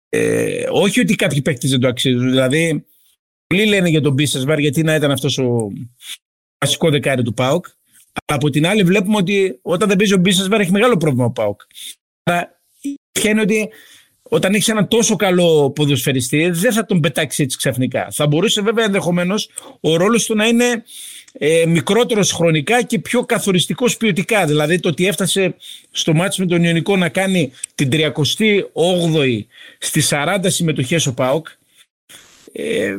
Ε, 0.09 0.67
όχι 0.71 1.01
ότι 1.01 1.15
κάποιοι 1.15 1.43
παίκτες 1.43 1.71
δεν 1.71 1.81
το 1.81 1.89
αξίζουν. 1.89 2.31
Δηλαδή, 2.31 2.87
πολλοί 3.47 3.67
λένε 3.67 3.89
για 3.89 4.01
τον 4.01 4.13
Μπίσεσβαρ 4.13 4.59
γιατί 4.59 4.83
να 4.83 4.95
ήταν 4.95 5.11
αυτός 5.11 5.39
ο 5.39 5.69
βασικό 6.65 6.91
δεκάρι 6.91 7.23
του 7.23 7.35
Πάουκ. 7.35 7.67
Αλλά 8.25 8.39
από 8.39 8.51
την 8.51 8.67
άλλη, 8.67 8.83
βλέπουμε 8.83 9.17
ότι 9.17 9.59
όταν 9.63 9.89
δεν 9.89 9.97
παίζει 9.97 10.15
ο 10.15 10.19
Μπίσεσβαρ 10.19 10.61
έχει 10.61 10.71
μεγάλο 10.71 10.97
πρόβλημα 10.97 11.25
ο 11.25 11.31
Πάουκ. 11.31 11.61
Άρα, 12.23 12.61
είναι 13.23 13.41
ότι 13.41 13.69
όταν 14.29 14.55
έχεις 14.55 14.69
έναν 14.69 14.89
τόσο 14.89 15.17
καλό 15.17 15.71
ποδοσφαιριστή, 15.71 16.51
δεν 16.51 16.73
θα 16.73 16.87
τον 16.87 17.01
πετάξεις 17.01 17.45
έτσι 17.45 17.57
ξαφνικά. 17.57 18.09
Θα 18.11 18.27
μπορούσε 18.27 18.63
βέβαια 18.63 18.85
ενδεχομένως 18.85 19.51
ο 19.81 19.97
ρόλος 19.97 20.25
του 20.25 20.35
να 20.35 20.47
είναι 20.47 20.83
ε, 21.33 21.67
μικρότερος 21.67 22.33
χρονικά 22.33 22.83
και 22.83 22.99
πιο 22.99 23.25
καθοριστικός 23.25 23.97
ποιοτικά. 23.97 24.47
Δηλαδή 24.47 24.81
το 24.81 24.89
ότι 24.89 25.07
έφτασε 25.07 25.55
στο 25.91 26.15
μάτσο 26.15 26.43
με 26.43 26.49
τον 26.49 26.65
Ιωνικό 26.65 26.97
να 26.97 27.09
κάνει 27.09 27.53
την 27.75 27.89
38η 27.93 29.45
στις 29.79 30.09
40 30.13 30.39
συμμετοχές 30.47 31.07
ο 31.07 31.15
Πάοκ. 31.15 31.47
Ε, 32.53 32.97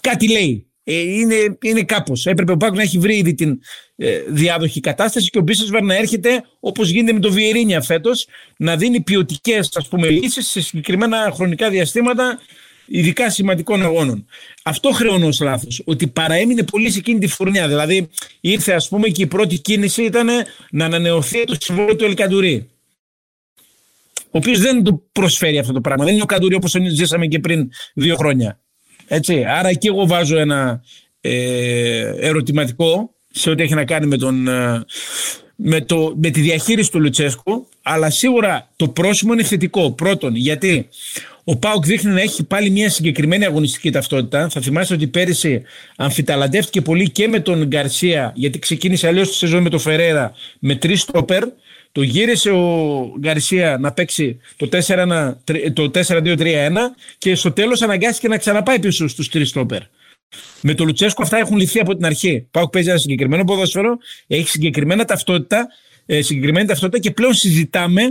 κάτι 0.00 0.30
λέει. 0.30 0.66
Ε, 0.84 1.00
είναι, 1.00 1.58
είναι 1.62 1.82
κάπως. 1.82 2.26
Έπρεπε 2.26 2.52
ο 2.52 2.56
Πάκου 2.56 2.74
να 2.74 2.82
έχει 2.82 2.98
βρει 2.98 3.16
ήδη 3.16 3.34
την 3.34 3.50
ε, 3.50 3.58
διάδοχη 4.28 4.80
κατάσταση 4.80 5.30
και 5.30 5.38
ο 5.38 5.40
Μπίσεσβαρ 5.40 5.82
να 5.82 5.94
έρχεται 5.94 6.44
όπως 6.60 6.88
γίνεται 6.88 7.12
με 7.12 7.20
το 7.20 7.32
Βιερίνια 7.32 7.80
φέτος 7.80 8.26
να 8.56 8.76
δίνει 8.76 9.00
ποιοτικές 9.00 9.70
λύσεις 10.10 10.48
σε 10.48 10.60
συγκεκριμένα 10.60 11.32
χρονικά 11.34 11.70
διαστήματα 11.70 12.38
ειδικά 12.88 13.30
σημαντικών 13.30 13.82
αγώνων. 13.82 14.26
Αυτό 14.62 14.90
χρεώνω 14.90 15.26
ως 15.26 15.40
λάθος. 15.40 15.82
Ότι 15.84 16.06
παραέμεινε 16.06 16.62
πολύ 16.62 16.90
σε 16.90 16.98
εκείνη 16.98 17.18
τη 17.18 17.26
φουρνιά. 17.26 17.68
Δηλαδή 17.68 18.08
ήρθε, 18.40 18.72
ας 18.72 18.88
πούμε, 18.88 19.08
και 19.08 19.22
η 19.22 19.26
πρώτη 19.26 19.58
κίνηση 19.58 20.02
ήταν 20.02 20.28
να 20.70 20.84
ανανεωθεί 20.84 21.44
το 21.44 21.56
συμβόλαιο 21.60 21.96
του 21.96 22.04
Ελκαντουρί. 22.04 22.68
Ο 24.24 24.38
οποίος 24.38 24.60
δεν 24.60 24.84
του 24.84 25.08
προσφέρει 25.12 25.58
αυτό 25.58 25.72
το 25.72 25.80
πράγμα. 25.80 26.04
Δεν 26.04 26.12
είναι 26.12 26.22
ο 26.22 26.26
Καντουρί 26.26 26.54
όπως 26.54 26.74
ζήσαμε 26.88 27.26
και 27.26 27.38
πριν 27.38 27.70
δύο 27.94 28.16
χρόνια. 28.16 28.60
Έτσι. 29.06 29.44
Άρα 29.44 29.68
εκεί 29.68 29.86
εγώ 29.86 30.06
βάζω 30.06 30.36
ένα 30.38 30.82
ε, 31.20 32.12
ερωτηματικό 32.16 33.14
σε 33.38 33.50
ό,τι 33.50 33.62
έχει 33.62 33.74
να 33.74 33.84
κάνει 33.84 34.06
με, 34.06 34.16
τον, 34.16 34.48
ε, 34.48 34.84
με, 35.56 35.80
το, 35.80 36.14
με 36.16 36.30
τη 36.30 36.40
διαχείριση 36.40 36.90
του 36.90 37.00
Λουτσέσκου 37.00 37.66
αλλά 37.90 38.10
σίγουρα 38.10 38.68
το 38.76 38.88
πρόσημο 38.88 39.32
είναι 39.32 39.42
θετικό. 39.42 39.92
Πρώτον, 39.92 40.36
γιατί 40.36 40.88
ο 41.44 41.56
Πάουκ 41.56 41.84
δείχνει 41.86 42.12
να 42.12 42.20
έχει 42.20 42.44
πάλι 42.44 42.70
μια 42.70 42.90
συγκεκριμένη 42.90 43.44
αγωνιστική 43.44 43.90
ταυτότητα. 43.90 44.48
Θα 44.48 44.60
θυμάστε 44.60 44.94
ότι 44.94 45.06
πέρυσι 45.06 45.62
αμφιταλαντεύτηκε 45.96 46.80
πολύ 46.80 47.10
και 47.10 47.28
με 47.28 47.40
τον 47.40 47.66
Γκαρσία, 47.66 48.32
γιατί 48.34 48.58
ξεκίνησε 48.58 49.06
αλλιώς 49.06 49.28
τη 49.28 49.34
σεζόν 49.34 49.62
με 49.62 49.68
τον 49.68 49.78
Φερέρα 49.78 50.32
με 50.58 50.74
τρεις 50.74 51.00
στόπερ. 51.00 51.44
Το 51.92 52.02
γύρισε 52.02 52.50
ο 52.50 53.12
Γκαρσία 53.18 53.76
να 53.80 53.92
παίξει 53.92 54.40
το 55.72 55.90
4-2-3-1 55.94 56.44
και 57.18 57.34
στο 57.34 57.52
τέλος 57.52 57.82
αναγκάστηκε 57.82 58.28
να 58.28 58.36
ξαναπάει 58.36 58.78
πίσω 58.78 59.08
στους 59.08 59.28
τρεις 59.28 59.48
στόπερ. 59.48 59.80
Με 60.62 60.74
το 60.74 60.84
Λουτσέσκο 60.84 61.22
αυτά 61.22 61.38
έχουν 61.38 61.56
λυθεί 61.56 61.80
από 61.80 61.96
την 61.96 62.04
αρχή. 62.04 62.46
Πάω 62.50 62.68
παίζει 62.68 62.88
ένα 62.88 62.98
συγκεκριμένο 62.98 63.44
ποδόσφαιρο, 63.44 63.98
έχει 64.26 64.48
συγκεκριμένα 64.48 65.04
ταυτότητα, 65.04 65.68
ε, 66.06 66.22
συγκεκριμένη 66.22 66.66
ταυτότητα 66.66 66.98
και 66.98 67.10
πλέον 67.10 67.34
συζητάμε 67.34 68.02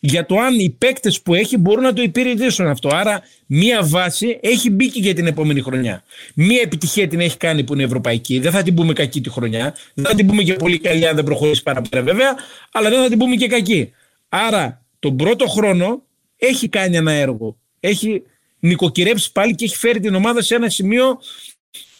για 0.00 0.26
το 0.26 0.38
αν 0.38 0.58
οι 0.58 0.70
παίκτες 0.70 1.22
που 1.22 1.34
έχει 1.34 1.56
μπορούν 1.56 1.82
να 1.82 1.92
το 1.92 2.02
υπηρετήσουν 2.02 2.66
αυτό. 2.66 2.88
Άρα, 2.92 3.22
μία 3.46 3.82
βάση 3.82 4.38
έχει 4.42 4.70
μπει 4.70 4.90
και 4.90 5.00
για 5.00 5.14
την 5.14 5.26
επόμενη 5.26 5.60
χρονιά. 5.60 6.02
Μία 6.34 6.60
επιτυχία 6.60 7.08
την 7.08 7.20
έχει 7.20 7.36
κάνει 7.36 7.64
που 7.64 7.72
είναι 7.74 7.82
ευρωπαϊκή. 7.82 8.38
Δεν 8.38 8.52
θα 8.52 8.62
την 8.62 8.74
πούμε 8.74 8.92
κακή 8.92 9.20
τη 9.20 9.30
χρονιά. 9.30 9.74
Δεν 9.94 10.04
θα 10.04 10.14
την 10.14 10.26
πούμε 10.26 10.42
και 10.42 10.52
πολύ 10.52 10.78
καλή 10.78 11.06
αν 11.06 11.14
δεν 11.14 11.24
προχωρήσει 11.24 11.62
παραπέρα 11.62 12.02
βέβαια, 12.02 12.34
αλλά 12.72 12.90
δεν 12.90 13.02
θα 13.02 13.08
την 13.08 13.18
πούμε 13.18 13.36
και 13.36 13.46
κακή. 13.46 13.92
Άρα, 14.28 14.84
τον 14.98 15.16
πρώτο 15.16 15.46
χρόνο 15.46 16.02
έχει 16.36 16.68
κάνει 16.68 16.96
ένα 16.96 17.12
έργο. 17.12 17.56
Έχει 17.80 18.22
νοικοκυρέψει 18.58 19.32
πάλι 19.32 19.54
και 19.54 19.64
έχει 19.64 19.76
φέρει 19.76 20.00
την 20.00 20.14
ομάδα 20.14 20.42
σε 20.42 20.54
ένα 20.54 20.68
σημείο 20.68 21.18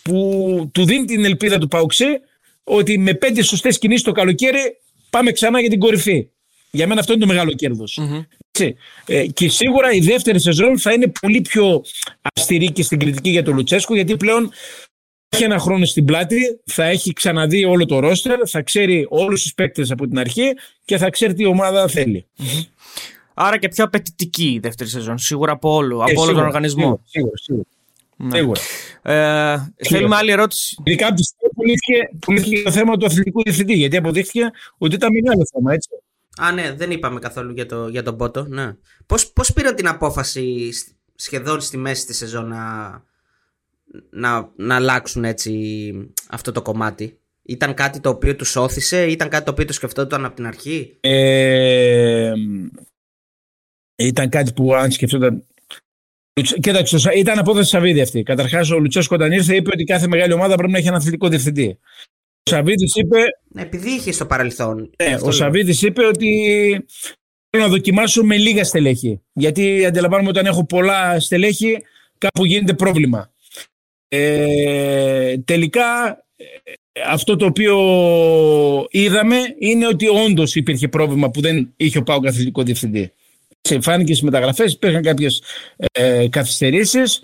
που 0.04 0.70
του 0.72 0.84
δίνει 0.84 1.04
την 1.04 1.24
ελπίδα 1.24 1.58
του 1.58 1.68
Παουξέ 1.68 2.20
ότι 2.64 2.98
με 2.98 3.14
πέντε 3.14 3.42
σωστές 3.42 3.78
κινήσεις 3.78 4.02
το 4.02 4.12
καλοκαίρι 4.12 4.76
πάμε 5.10 5.32
ξανά 5.32 5.60
για 5.60 5.70
την 5.70 5.78
κορυφή. 5.78 6.28
Για 6.70 6.86
μένα 6.86 7.00
αυτό 7.00 7.12
είναι 7.12 7.20
το 7.20 7.26
μεγάλο 7.26 7.52
Ε, 9.06 9.26
και 9.26 9.48
σίγουρα 9.48 9.92
η 9.92 10.00
δεύτερη 10.00 10.40
σεζόν 10.40 10.78
θα 10.78 10.92
είναι 10.92 11.12
πολύ 11.20 11.40
πιο 11.40 11.82
αυστηρή 12.34 12.72
και 12.72 12.82
στην 12.82 12.98
κριτική 12.98 13.30
για 13.30 13.42
τον 13.42 13.54
Λουτσέσκο 13.54 13.94
γιατί 13.94 14.16
πλέον 14.16 14.50
έχει 15.28 15.44
ένα 15.44 15.58
χρόνο 15.58 15.84
στην 15.84 16.04
πλάτη, 16.04 16.60
θα 16.64 16.84
έχει 16.84 17.12
ξαναδεί 17.12 17.64
όλο 17.64 17.86
το 17.86 17.98
ρόστερ, 17.98 18.38
θα 18.46 18.62
ξέρει 18.62 19.06
όλους 19.08 19.42
τους 19.42 19.54
παίκτες 19.54 19.90
από 19.90 20.06
την 20.06 20.18
αρχή 20.18 20.52
και 20.84 20.96
θα 20.96 21.10
ξέρει 21.10 21.34
τι 21.34 21.44
ομάδα 21.44 21.88
Άρα 23.34 23.58
και 23.58 23.68
πιο 23.68 23.84
απαιτητική 23.84 24.52
η 24.52 24.58
δεύτερη 24.58 24.90
σεζόν, 24.90 25.18
σίγουρα 25.18 25.52
από 25.52 25.74
όλο, 25.74 25.98
από 25.98 26.10
ε, 26.10 26.18
όλο 26.18 26.32
τον 26.32 26.44
οργανισμό. 26.44 27.00
Σίγουρα, 27.04 27.36
σίγουρα. 27.36 27.64
Ναι. 27.66 27.73
Σίγουρα. 28.32 28.60
Ε, 29.02 29.56
θέλουμε 29.88 30.16
άλλη 30.16 30.30
ερώτηση. 30.30 30.76
Ειδικά 30.84 31.06
από 31.06 31.16
τη 31.16 31.22
στιγμή 31.22 32.04
που 32.18 32.62
το 32.64 32.70
θέμα 32.70 32.96
του 32.96 33.06
αθλητικού 33.06 33.42
διευθυντή, 33.42 33.74
γιατί 33.74 33.96
αποδείχθηκε 33.96 34.50
ότι 34.78 34.94
ήταν 34.94 35.08
μεγάλο 35.22 35.42
θέμα, 35.52 35.72
έτσι. 35.72 35.88
Α, 36.36 36.52
ναι, 36.52 36.72
δεν 36.72 36.90
είπαμε 36.90 37.18
καθόλου 37.18 37.52
για, 37.52 37.66
το, 37.66 37.88
για 37.88 38.02
τον 38.02 38.16
Πότο. 38.16 38.46
Ναι. 38.48 38.76
Πώς, 39.06 39.32
πώς 39.32 39.52
πήρε 39.52 39.72
την 39.72 39.88
απόφαση 39.88 40.70
σχεδόν 41.14 41.60
στη 41.60 41.76
μέση 41.76 42.06
της 42.06 42.16
σεζόν 42.16 42.48
να, 42.48 43.02
να, 44.10 44.50
να 44.56 44.74
αλλάξουν 44.74 45.24
έτσι 45.24 45.92
αυτό 46.30 46.52
το 46.52 46.62
κομμάτι; 46.62 47.18
Ήταν 47.42 47.74
κάτι 47.74 48.00
το 48.00 48.08
οποίο 48.08 48.36
τους 48.36 48.56
όθησε, 48.56 49.06
ήταν 49.06 49.28
κάτι 49.28 49.44
το 49.44 49.50
οποίο 49.50 49.64
το 49.64 49.72
σκεφτόταν 49.72 50.24
από 50.24 50.34
την 50.34 50.46
αρχή; 50.46 50.96
Ε, 51.00 52.32
ήταν 53.96 54.28
κάτι 54.28 54.52
που 54.52 54.74
αν 54.74 54.90
σκεφτόταν. 54.90 55.44
Κοίταξε, 56.42 57.10
ήταν 57.14 57.38
απόφαση 57.38 57.68
Σαββίδη 57.68 58.00
αυτή. 58.00 58.22
Καταρχάς, 58.22 58.70
ο 58.70 58.78
Λουτσέσκο 58.78 59.14
όταν 59.14 59.32
ήρθε 59.32 59.56
είπε 59.56 59.70
ότι 59.72 59.84
κάθε 59.84 60.06
μεγάλη 60.06 60.32
ομάδα 60.32 60.54
πρέπει 60.54 60.72
να 60.72 60.78
έχει 60.78 60.86
ένα 60.86 60.96
αθλητικό 60.96 61.28
διευθυντή. 61.28 61.78
Ο 62.42 62.50
Σαββίδης 62.50 62.94
είπε. 62.94 63.18
Ναι, 63.48 63.62
επειδή 63.62 63.90
είχε 63.90 64.12
στο 64.12 64.26
παρελθόν. 64.26 64.90
Ναι, 65.02 65.16
ο 65.22 65.30
Σαββίδης 65.30 65.82
είπε 65.82 66.06
ότι 66.06 66.28
θέλω 67.50 67.64
να 67.64 67.68
δοκιμάσω 67.68 68.24
με 68.24 68.36
λίγα 68.36 68.64
στελέχη. 68.64 69.20
Γιατί 69.32 69.84
αντιλαμβάνομαι 69.84 70.28
όταν 70.28 70.46
έχω 70.46 70.64
πολλά 70.66 71.20
στελέχη, 71.20 71.78
κάπου 72.18 72.44
γίνεται 72.44 72.74
πρόβλημα. 72.74 73.32
Ε, 74.08 75.38
τελικά 75.38 75.82
αυτό 77.06 77.36
το 77.36 77.46
οποίο 77.46 77.76
είδαμε 78.90 79.36
είναι 79.58 79.86
ότι 79.86 80.06
όντως 80.08 80.54
υπήρχε 80.54 80.88
πρόβλημα 80.88 81.30
που 81.30 81.40
δεν 81.40 81.72
είχε 81.76 81.98
ο 81.98 82.02
Πάο 82.02 82.20
καθηγητικό 82.20 82.62
διευθυντή. 82.62 83.12
Σε 83.68 83.80
φάνηκε 83.80 84.12
στις 84.12 84.24
μεταγραφές, 84.24 84.72
υπήρχαν 84.72 85.02
κάποιες 85.02 85.42
ε, 85.92 86.28
καθυστερήσεις. 86.28 87.22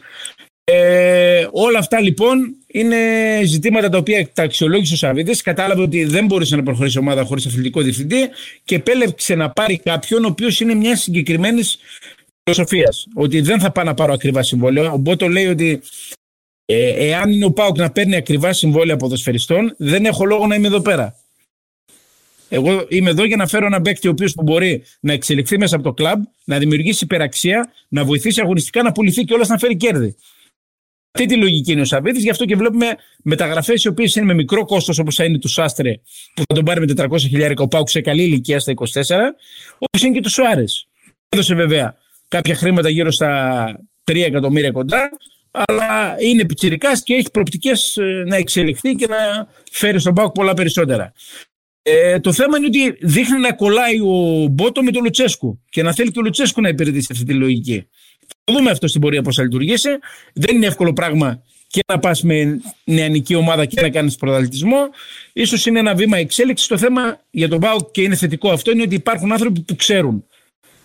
Ε, 0.65 1.47
όλα 1.51 1.79
αυτά 1.79 2.01
λοιπόν 2.01 2.57
είναι 2.67 2.97
ζητήματα 3.45 3.89
τα 3.89 3.99
οποία 3.99 4.29
τα 4.33 4.43
αξιολόγησε 4.43 4.95
ο 4.95 4.97
Σαββίδη. 4.97 5.37
Κατάλαβε 5.43 5.83
ότι 5.83 6.05
δεν 6.05 6.27
μπορούσε 6.27 6.57
να 6.57 6.63
προχωρήσει 6.63 6.99
η 6.99 7.01
ομάδα 7.01 7.25
χωρίς 7.25 7.47
αθλητικό 7.47 7.81
διευθυντή 7.81 8.29
και 8.65 8.75
επέλεξε 8.75 9.35
να 9.35 9.51
πάρει 9.51 9.79
κάποιον 9.79 10.25
ο 10.25 10.29
οποίος 10.29 10.61
είναι 10.61 10.75
μια 10.75 10.97
συγκεκριμένη 10.97 11.61
φιλοσοφίας. 12.43 13.07
Ότι 13.15 13.41
δεν 13.41 13.61
θα 13.61 13.73
πάω 13.73 13.85
να 13.85 13.95
πάρω 13.95 14.13
ακριβά 14.13 14.43
συμβόλαιο. 14.43 14.93
Ο 14.93 14.97
Μπότο 14.97 15.29
λέει 15.29 15.47
ότι 15.47 15.83
ε, 16.65 17.09
εάν 17.09 17.31
είναι 17.33 17.45
ο 17.45 17.53
Πάοκ 17.53 17.79
να 17.79 17.91
παίρνει 17.91 18.17
ακριβά 18.17 18.53
συμβόλαια 18.53 18.97
ποδοσφαιριστών, 18.97 19.75
δεν 19.77 20.05
έχω 20.05 20.25
λόγο 20.25 20.47
να 20.47 20.55
είμαι 20.55 20.67
εδώ 20.67 20.81
πέρα. 20.81 21.20
Εγώ 22.53 22.85
είμαι 22.89 23.11
εδώ 23.11 23.25
για 23.25 23.37
να 23.37 23.47
φέρω 23.47 23.67
έναν 23.67 23.83
παίκτη 23.83 24.09
ο 24.09 24.11
οποίος 24.11 24.35
μπορεί 24.35 24.85
να 25.01 25.13
εξελιχθεί 25.13 25.59
μέσα 25.59 25.75
από 25.77 25.85
το 25.85 25.93
κλαμπ, 25.93 26.23
να 26.45 26.59
δημιουργήσει 26.59 27.05
υπεραξία, 27.05 27.73
να 27.89 28.05
βοηθήσει 28.05 28.41
αγωνιστικά 28.41 28.83
να 28.83 28.93
πουληθεί 28.93 29.25
και 29.25 29.35
όλα 29.35 29.45
να 29.49 29.59
φέρει 29.59 29.77
κέρδη. 29.77 30.17
Αυτή 31.13 31.27
τη 31.27 31.37
λογική 31.37 31.73
είναι 31.73 31.81
ο 31.81 31.85
Σαββίδης, 31.85 32.23
γι' 32.23 32.31
αυτό 32.31 32.45
και 32.45 32.57
βλέπουμε 32.57 32.87
μεταγραφές 33.23 33.85
οι 33.85 33.89
οποίες 33.89 34.15
είναι 34.15 34.27
με 34.27 34.35
μικρό 34.35 34.65
κόστος 34.65 34.99
όπως 34.99 35.15
θα 35.15 35.25
είναι 35.25 35.39
του 35.39 35.49
Σάστρε 35.49 36.01
που 36.35 36.43
θα 36.49 36.55
τον 36.55 36.65
πάρει 36.65 36.81
με 36.81 36.93
400 36.97 37.19
χιλιάρικα 37.19 37.63
ο 37.63 37.69
Πάουκ 37.69 37.89
σε 37.89 38.01
καλή 38.01 38.23
ηλικία 38.23 38.61
στα 38.61 38.73
24, 38.73 38.83
όπως 39.79 40.03
είναι 40.03 40.15
και 40.15 40.21
του 40.21 40.31
Σουάρες. 40.31 40.89
Έδωσε 41.29 41.55
βέβαια 41.55 41.97
κάποια 42.29 42.55
χρήματα 42.55 42.89
γύρω 42.89 43.11
στα 43.11 43.65
3 44.11 44.17
εκατομμύρια 44.17 44.71
κοντά, 44.71 45.11
αλλά 45.51 46.17
είναι 46.19 46.45
πιτσιρικάς 46.45 47.03
και 47.03 47.15
έχει 47.15 47.31
προπτικές 47.31 47.97
ε, 47.97 48.25
να 48.27 48.37
εξελιχθεί 48.37 48.95
και 48.95 49.07
να 49.07 49.49
φέρει 49.71 50.01
στον 50.01 50.15
Πάοκ 50.15 50.33
πολλά 50.33 50.55
περισσότερα. 50.55 51.13
Ε, 51.83 52.21
το 52.21 52.33
θέμα 52.33 52.59
είναι 52.59 52.67
ότι 52.67 53.07
δείχνει 53.07 53.39
να 53.39 53.53
κολλάει 53.53 54.01
ο 54.01 54.47
Μπότο 54.51 54.83
με 54.83 54.91
τον 54.91 55.03
Λουτσέσκου 55.03 55.63
και 55.71 55.83
να 55.83 55.93
θέλει 55.93 56.11
και 56.11 56.19
ο 56.19 56.23
Λουτσέσκου 56.23 56.61
να 56.61 56.69
υπηρετήσει 56.69 57.09
αυτή 57.13 57.25
τη 57.25 57.33
λογική. 57.33 57.89
Θα 58.45 58.53
δούμε 58.53 58.71
αυτό 58.71 58.89
στην 58.89 59.01
πορεία 59.01 59.23
πώς 59.23 59.35
θα 59.35 59.43
λειτουργήσει. 59.43 59.89
Δεν 60.33 60.57
είναι 60.57 60.67
εύκολο 60.67 60.93
πράγμα 60.93 61.43
και 61.67 61.81
να 61.93 61.99
πας 61.99 62.23
με 62.23 62.61
νεανική 62.85 63.35
ομάδα 63.35 63.65
και 63.65 63.81
να 63.81 63.91
κάνεις 63.91 64.17
πρωταθλητισμό. 64.17 64.89
σω 65.47 65.71
είναι 65.71 65.79
ένα 65.79 65.95
βήμα 65.95 66.17
εξέλιξης. 66.17 66.67
Το 66.67 66.79
θέμα 66.79 67.21
για 67.31 67.49
τον 67.49 67.61
Πάοκ 67.61 67.91
και 67.91 68.03
είναι 68.03 68.15
θετικό 68.15 68.51
αυτό 68.51 68.71
είναι 68.71 68.83
ότι 68.83 68.95
υπάρχουν 68.95 69.33
άνθρωποι 69.33 69.61
που 69.61 69.77
ξέρουν 69.77 70.25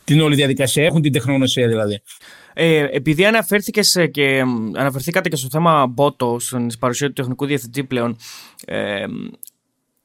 την 0.04 0.22
όλη 0.22 0.36
διαδικασία, 0.36 0.84
έχουν 0.86 1.02
την 1.02 1.12
τεχνογνωσία 1.12 1.68
δηλαδή. 1.68 2.02
Ε, 2.54 2.88
επειδή 2.92 3.26
αναφέρθηκες 3.26 4.08
και 4.12 4.44
αναφερθήκατε 4.76 5.30
και 5.30 5.36
στο 5.36 5.48
θέμα 5.52 5.88
Μπότο, 5.88 6.38
στην 6.40 6.68
παρουσία 6.80 7.08
του 7.08 7.14
τεχνικού 7.14 7.46
διευθυντή 7.46 7.84
πλέον, 7.84 8.18
ε, 8.66 9.06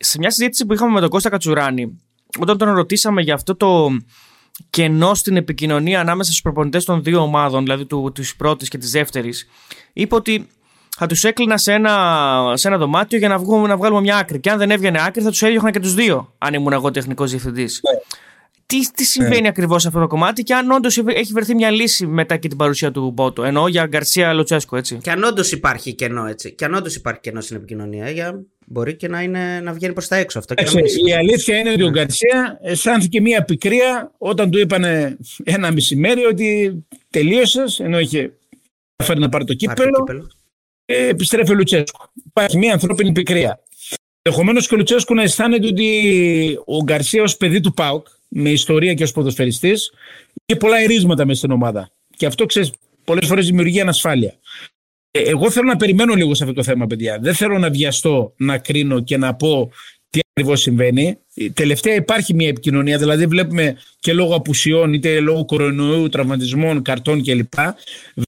σε 0.03 0.19
μια 0.19 0.31
συζήτηση 0.31 0.67
που 0.67 0.73
είχαμε 0.73 0.93
με 0.93 1.01
τον 1.01 1.09
Κώστα 1.09 1.29
Κατσουράνη, 1.29 2.01
όταν 2.39 2.59
τον 2.59 2.75
ρωτήσαμε 2.75 3.23
για 3.23 3.35
αυτό 3.35 3.57
το 3.57 3.91
κενό 4.71 5.15
στην 5.15 5.37
επικοινωνία 5.37 6.01
ανάμεσα 6.01 6.31
στους 6.31 6.43
προπονητές 6.43 6.85
των 6.85 7.03
δύο 7.03 7.21
ομάδων, 7.21 7.63
δηλαδή 7.63 7.87
του, 7.87 8.13
της 8.15 8.37
πρώτης 8.37 8.69
και 8.69 8.79
της 8.79 8.91
δεύτερης, 8.91 9.49
είπε 9.93 10.15
ότι 10.15 10.49
θα 10.97 11.07
τους 11.07 11.25
έκλεινα 11.25 11.59
σε 11.59 11.73
ένα, 11.73 12.53
σε 12.55 12.69
ένα 12.69 12.79
δωμάτιο 12.79 13.19
για 13.19 13.29
να, 13.29 13.39
βγούμε, 13.39 13.69
να 13.69 13.77
βγάλουμε 13.77 14.01
μια 14.01 14.17
άκρη. 14.17 14.41
Και 14.41 14.51
αν 14.51 14.59
δεν 14.59 14.71
έβγαινε 14.71 15.05
άκρη, 15.05 15.23
θα 15.23 15.31
τους 15.31 15.43
έδιωχνα 15.43 15.71
και 15.71 15.81
τους 15.81 15.95
δύο, 15.95 16.35
αν 16.39 16.55
ήμουν 16.55 16.73
εγώ 16.73 16.91
τεχνικός 16.91 17.31
διευθυντής. 17.31 17.81
Ναι. 17.83 17.99
Τι, 18.67 18.91
τι 18.91 19.05
συμβαίνει 19.05 19.41
ναι. 19.41 19.49
ακριβώς 19.49 19.83
σε 19.83 19.89
αυτό 19.89 20.01
το 20.01 20.07
κομμάτι 20.07 20.43
και 20.43 20.55
αν 20.55 20.71
όντως 20.71 20.99
έχει 21.07 21.33
βρεθεί 21.33 21.55
μια 21.55 21.71
λύση 21.71 22.07
μετά 22.07 22.37
και 22.37 22.49
την 22.49 22.57
παρουσία 22.57 22.91
του 22.91 23.11
Μπότο. 23.11 23.45
Εννοώ 23.45 23.69
για 23.69 23.87
Γκαρσία 23.87 24.33
Λοτσέσκο, 24.33 24.77
έτσι. 24.77 24.97
Και 24.97 25.11
αν 25.11 25.25
όντως 25.25 25.53
υπάρχει 25.53 25.95
κενό, 25.95 26.27
έτσι. 26.27 26.55
Και 26.55 26.65
αν 26.65 26.75
όντως 26.75 26.95
υπάρχει 26.95 27.21
κενό 27.21 27.41
στην 27.41 27.57
επικοινωνία, 27.57 28.11
για... 28.11 28.41
μπορεί 28.73 28.97
και 28.97 29.09
να, 29.09 29.23
είναι, 29.23 29.61
να 29.61 29.73
βγαίνει 29.73 29.93
προς 29.93 30.09
τα 30.09 30.17
έξω 30.17 30.39
αυτό. 30.39 30.55
η 31.07 31.13
αλήθεια 31.13 31.59
είναι 31.59 31.71
ότι 31.71 31.83
ο 31.83 31.91
Γκαρσία 31.91 32.59
αισθάνθηκε 32.63 33.21
μια 33.21 33.45
πικρία 33.45 34.13
όταν 34.19 34.51
του 34.51 34.59
είπαν 34.59 34.85
ένα 35.45 35.73
μεσημέρι 35.73 36.25
ότι 36.25 36.85
τελείωσες, 37.11 37.81
ενώ 37.81 37.99
είχε 37.99 38.33
φέρει 39.03 39.21
να 39.21 39.29
πάρει 39.29 39.45
το 39.45 39.55
κύπελο. 39.55 40.29
Ε, 40.85 41.09
επιστρέφει 41.09 41.51
ο 41.51 41.55
Λουτσέσκο. 41.55 42.11
Υπάρχει 42.27 42.59
μια 42.59 42.73
ανθρώπινη 42.73 43.13
πικρία. 43.13 43.61
Ενδεχομένως 44.23 44.69
και 44.69 44.75
ο 44.75 44.77
Λουτσέσκο 44.77 45.15
να 45.15 45.23
αισθάνεται 45.23 45.67
ότι 45.67 46.59
ο 46.65 46.83
Γκαρσία 46.83 47.23
ως 47.23 47.37
παιδί 47.37 47.61
του 47.61 47.75
Πάουκ 47.75 48.07
με 48.29 48.51
ιστορία 48.51 48.95
και 48.95 49.03
ως 49.03 49.13
ποδοσφαιριστής, 49.13 49.93
είχε 50.45 50.59
πολλά 50.59 50.79
ερίσματα 50.79 51.27
μέσα 51.27 51.39
στην 51.39 51.51
ομάδα. 51.51 51.91
Και 52.17 52.27
αυτό 52.27 52.47
ξέρεις, 52.47 52.73
πολλές 53.05 53.27
φορές 53.27 53.47
δημιουργεί 53.47 53.81
ανασφάλεια. 53.81 54.35
Ε, 55.11 55.21
εγώ 55.21 55.51
θέλω 55.51 55.67
να 55.67 55.77
περιμένω 55.77 56.15
λίγο 56.15 56.35
σε 56.35 56.43
αυτό 56.43 56.55
το 56.55 56.63
θέμα, 56.63 56.87
παιδιά. 56.87 57.19
Δεν 57.19 57.35
θέλω 57.35 57.59
να 57.59 57.71
βιαστώ 57.71 58.33
να 58.37 58.59
κρίνω 58.59 59.01
και 59.01 59.17
να 59.17 59.35
πω 59.35 59.71
τι 60.11 60.21
ακριβώς 60.31 60.61
συμβαίνει. 60.61 61.19
Ε, 61.35 61.51
τελευταία 61.51 61.95
υπάρχει 61.95 62.35
μια 62.35 62.49
επικοινωνία, 62.49 62.99
δηλαδή 62.99 63.27
βλέπουμε 63.27 63.77
και 64.01 64.13
λόγω 64.13 64.35
απουσιών, 64.35 64.93
είτε 64.93 65.21
λόγω 65.21 65.45
κορονοϊού, 65.45 66.09
τραυματισμών, 66.09 66.83
καρτών 66.83 67.23
κλπ. 67.23 67.53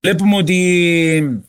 Βλέπουμε 0.03 0.37
ότι 0.37 1.43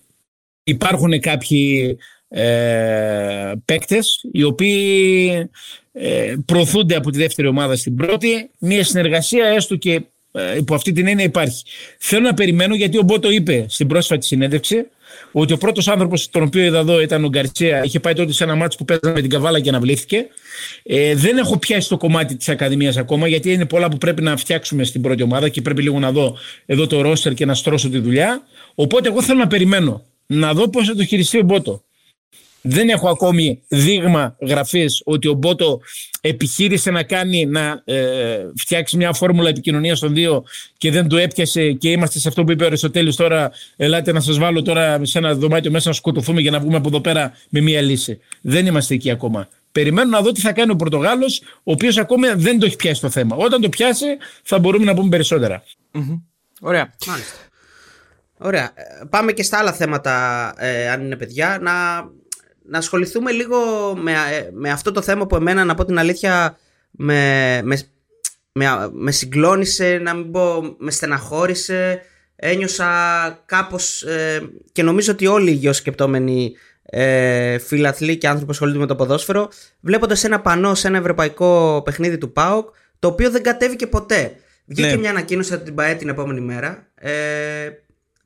υπάρχουν 0.63 1.19
κάποιοι 1.19 1.98
ε, 2.28 3.52
παίκτες 3.65 4.26
οι 4.32 4.43
οποίοι 4.43 5.50
ε, 5.91 6.36
προωθούνται 6.46 6.96
από 6.96 7.12
τη 7.12 7.17
δεύτερη 7.17 7.48
ομάδα 7.48 7.76
στην 7.76 7.96
πρώτη. 7.96 8.50
Μια 8.60 8.84
συνεργασία 8.84 9.46
έστω 9.46 9.76
και 9.76 10.02
ε, 10.32 10.58
υπό 10.58 10.76
αυτή 10.76 10.91
την 10.91 11.08
έννοια 11.08 11.26
υπάρχει. 11.26 11.63
Θέλω 11.98 12.22
να 12.22 12.34
περιμένω 12.34 12.76
γιατί 12.76 12.98
ο 12.98 13.02
Μπότο 13.02 13.32
είπε 13.32 13.65
στην 13.69 13.88
πρόσφατη 13.88 14.26
συνέντευξη 14.26 14.86
ότι 15.32 15.54
ο 15.54 15.58
πρώτος 15.58 15.88
άνθρωπος 15.88 16.30
τον 16.30 16.43
οποίο 16.43 16.63
είδα 16.63 16.80
εδώ 16.80 17.02
ήταν 17.02 17.23
ο 17.23 17.28
Γκαρσία. 17.28 17.84
Είχε 17.84 17.99
πάει 17.99 18.13
τότε 18.13 18.32
σε 18.32 18.43
ένα 18.43 18.56
μάτσο 18.56 18.78
που 18.78 18.86
παίζαμε 18.86 19.13
με 19.13 19.21
την 19.21 19.30
Καβάλα 19.30 19.60
και 19.60 19.69
αναβλήθηκε. 19.69 20.28
Ε, 20.84 21.15
δεν 21.15 21.38
έχω 21.38 21.58
πιάσει 21.58 21.89
το 21.89 21.97
κομμάτι 21.97 22.36
της 22.36 22.49
Ακαδημίας 22.49 22.97
ακόμα 22.97 23.28
γιατί 23.28 23.52
είναι 23.52 23.65
πολλά 23.65 23.89
που 23.89 23.97
πρέπει 23.97 24.21
να 24.21 24.38
φτιάξουμε 24.38 24.84
στην 24.84 25.02
πρώτη 25.02 25.23
ομάδα 25.23 25.49
και 25.49 25.62
πρέπει 25.62 25.82
λίγο 25.82 25.99
να 25.99 26.12
δω 26.12 26.38
εδώ 26.65 26.88
το 26.88 27.02
ρόστερ 27.02 27.34
και 27.34 27.45
να 27.45 27.54
στρώσω 27.54 27.89
τη 27.89 27.99
δουλειά. 27.99 28.41
Οπότε 28.76 29.10
εγώ 29.10 29.21
θέλω 29.21 29.39
να 29.39 29.47
περιμένω 29.47 30.04
να 30.26 30.54
δω 30.54 30.69
πώς 30.69 30.88
θα 30.88 30.95
το 30.95 31.06
χειριστεί 31.06 31.38
ο 31.38 31.43
Μπότο. 31.43 31.84
Δεν 32.65 32.89
έχω 32.89 33.10
ακόμη 33.10 33.62
δείγμα 33.67 34.36
γραφής 34.41 35.02
ότι 35.06 35.28
ο 35.28 35.34
Μπότο 35.34 35.82
επιχείρησε 36.21 36.91
να 36.91 37.04
κάνει 37.04 37.45
να 37.45 37.82
ε, 37.86 38.45
φτιάξει 38.58 38.97
μια 38.97 39.13
φόρμουλα 39.13 39.49
επικοινωνίας 39.49 39.99
των 39.99 40.13
δύο 40.13 40.43
και 40.78 40.91
δεν 40.91 41.08
το 41.08 41.17
έπιασε 41.17 41.71
και 41.71 41.89
είμαστε 41.89 42.19
σε 42.19 42.28
αυτό 42.28 42.43
που 42.43 42.52
είπε 42.52 42.63
ο 42.63 42.67
Αριστοτέλης 42.67 43.15
τώρα 43.15 43.52
ελάτε 43.76 44.12
να 44.12 44.19
σας 44.19 44.38
βάλω 44.38 44.62
τώρα 44.62 45.06
σε 45.06 45.17
ένα 45.17 45.36
δωμάτιο 45.36 45.71
μέσα 45.71 45.89
να 45.89 45.95
σκοτωθούμε 45.95 46.41
για 46.41 46.52
να 46.52 46.60
βγούμε 46.60 46.76
από 46.76 46.88
εδώ 46.88 47.02
πέρα 47.02 47.34
με 47.49 47.62
μια 47.62 47.82
λύση. 47.82 48.19
Δεν 48.41 48.65
είμαστε 48.65 48.93
εκεί 48.93 49.12
ακόμα. 49.12 49.47
Περιμένω 49.71 50.10
να 50.10 50.21
δω 50.21 50.32
τι 50.32 50.41
θα 50.41 50.52
κάνει 50.52 50.71
ο 50.71 50.76
Πορτογάλος, 50.76 51.41
ο 51.63 51.71
οποίος 51.71 51.97
ακόμα 51.97 52.36
δεν 52.36 52.60
το 52.60 52.65
έχει 52.65 52.76
πιάσει 52.76 53.02
το 53.02 53.10
θέμα. 53.10 53.36
Όταν 53.36 53.62
το 53.62 53.69
πιάσει, 53.69 54.06
θα 54.43 54.60
μπορούμε 54.60 54.86
να 54.86 54.93
πούμε 54.93 55.10
Ωραία. 56.62 56.93
Μάλιστα. 57.08 57.38
Ωραία. 58.38 58.63
Ε, 58.63 59.06
πάμε 59.10 59.32
και 59.32 59.43
στα 59.43 59.58
άλλα 59.58 59.73
θέματα, 59.73 60.54
ε, 60.58 60.89
αν 60.89 61.02
είναι 61.06 61.15
παιδιά. 61.15 61.60
Να 61.62 61.71
να 62.65 62.78
ασχοληθούμε 62.78 63.32
λίγο 63.32 63.58
με, 64.02 64.12
ε, 64.12 64.49
με 64.54 64.69
αυτό 64.69 64.91
το 64.91 65.02
θέμα 65.02 65.28
που 65.28 65.36
εμένα 65.36 65.63
να 65.63 65.76
πω 65.76 65.86
την 65.86 65.99
αλήθεια 65.99 66.58
με, 66.91 67.62
με, 67.63 67.80
με, 68.52 68.89
με 68.91 69.12
συγκλώνησε, 69.12 69.99
να 70.04 70.13
μην 70.13 70.32
πω 70.32 70.76
με 70.78 70.91
στεναχώρησε. 70.91 72.02
Ένιωσα 72.36 72.89
κάπως 73.45 74.04
ε, 74.04 74.49
και 74.71 74.84
νομίζω 74.84 75.12
ότι 75.12 75.28
όλοι 75.28 75.49
οι 75.49 75.54
γεωσκεπτόμενοι 75.54 76.54
ε, 76.84 77.58
φιλαθλοί 77.58 78.17
και 78.17 78.28
άνθρωποι 78.28 78.45
που 78.45 78.52
ασχολούνται 78.52 78.80
με 78.80 78.86
το 78.86 78.95
ποδόσφαιρο 78.95 79.49
βλέποντας 79.80 80.23
ένα 80.23 80.41
πανό 80.41 80.76
σε 80.76 80.88
ένα 80.88 80.97
ευρωπαϊκό 80.97 81.82
παιχνίδι 81.86 82.17
του 82.17 82.32
ΠΑΟΚ 82.32 82.69
το 82.99 83.08
οποίο 83.08 83.32
δεν 83.32 83.43
κατέβηκε 83.43 83.88
ποτέ. 83.88 84.36
Βγήκε 84.65 84.88
ναι. 84.88 84.97
μια 84.97 85.10
ανακοίνωση 85.10 85.54
από 85.54 85.63
την 85.63 85.76
ΠαΕ 85.76 85.93
την 85.93 86.10
επόμενη 86.10 86.41
μέρα. 86.41 86.88
Ε, 86.95 87.12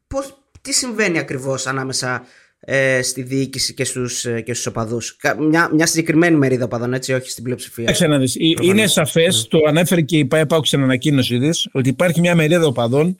πώς, 0.07 0.37
τι 0.61 0.73
συμβαίνει 0.73 1.19
ακριβώς 1.19 1.67
ανάμεσα 1.67 2.25
ε, 2.59 3.01
στη 3.01 3.21
διοίκηση 3.21 3.73
και 3.73 3.83
στους, 3.83 4.25
ε, 4.25 4.41
και 4.41 4.53
στους 4.53 4.65
οπαδούς. 4.65 5.17
Μια, 5.39 5.69
μια 5.73 5.85
συγκεκριμένη 5.85 6.37
μερίδα 6.37 6.65
οπαδών, 6.65 6.93
έτσι, 6.93 7.13
όχι 7.13 7.29
στην 7.29 7.43
πλειοψηφία. 7.43 8.07
να 8.07 8.17
δεις. 8.17 8.35
Είναι 8.61 8.87
σαφές, 8.87 9.35
ναι. 9.35 9.59
το 9.59 9.67
ανέφερε 9.67 10.01
και 10.01 10.17
η 10.17 10.25
ΠΑΕΠΑΟ 10.25 10.65
στην 10.65 10.81
ανακοίνωσή 10.81 11.39
της, 11.39 11.67
ότι 11.71 11.89
υπάρχει 11.89 12.19
μια 12.19 12.35
μερίδα 12.35 12.65
οπαδών 12.65 13.19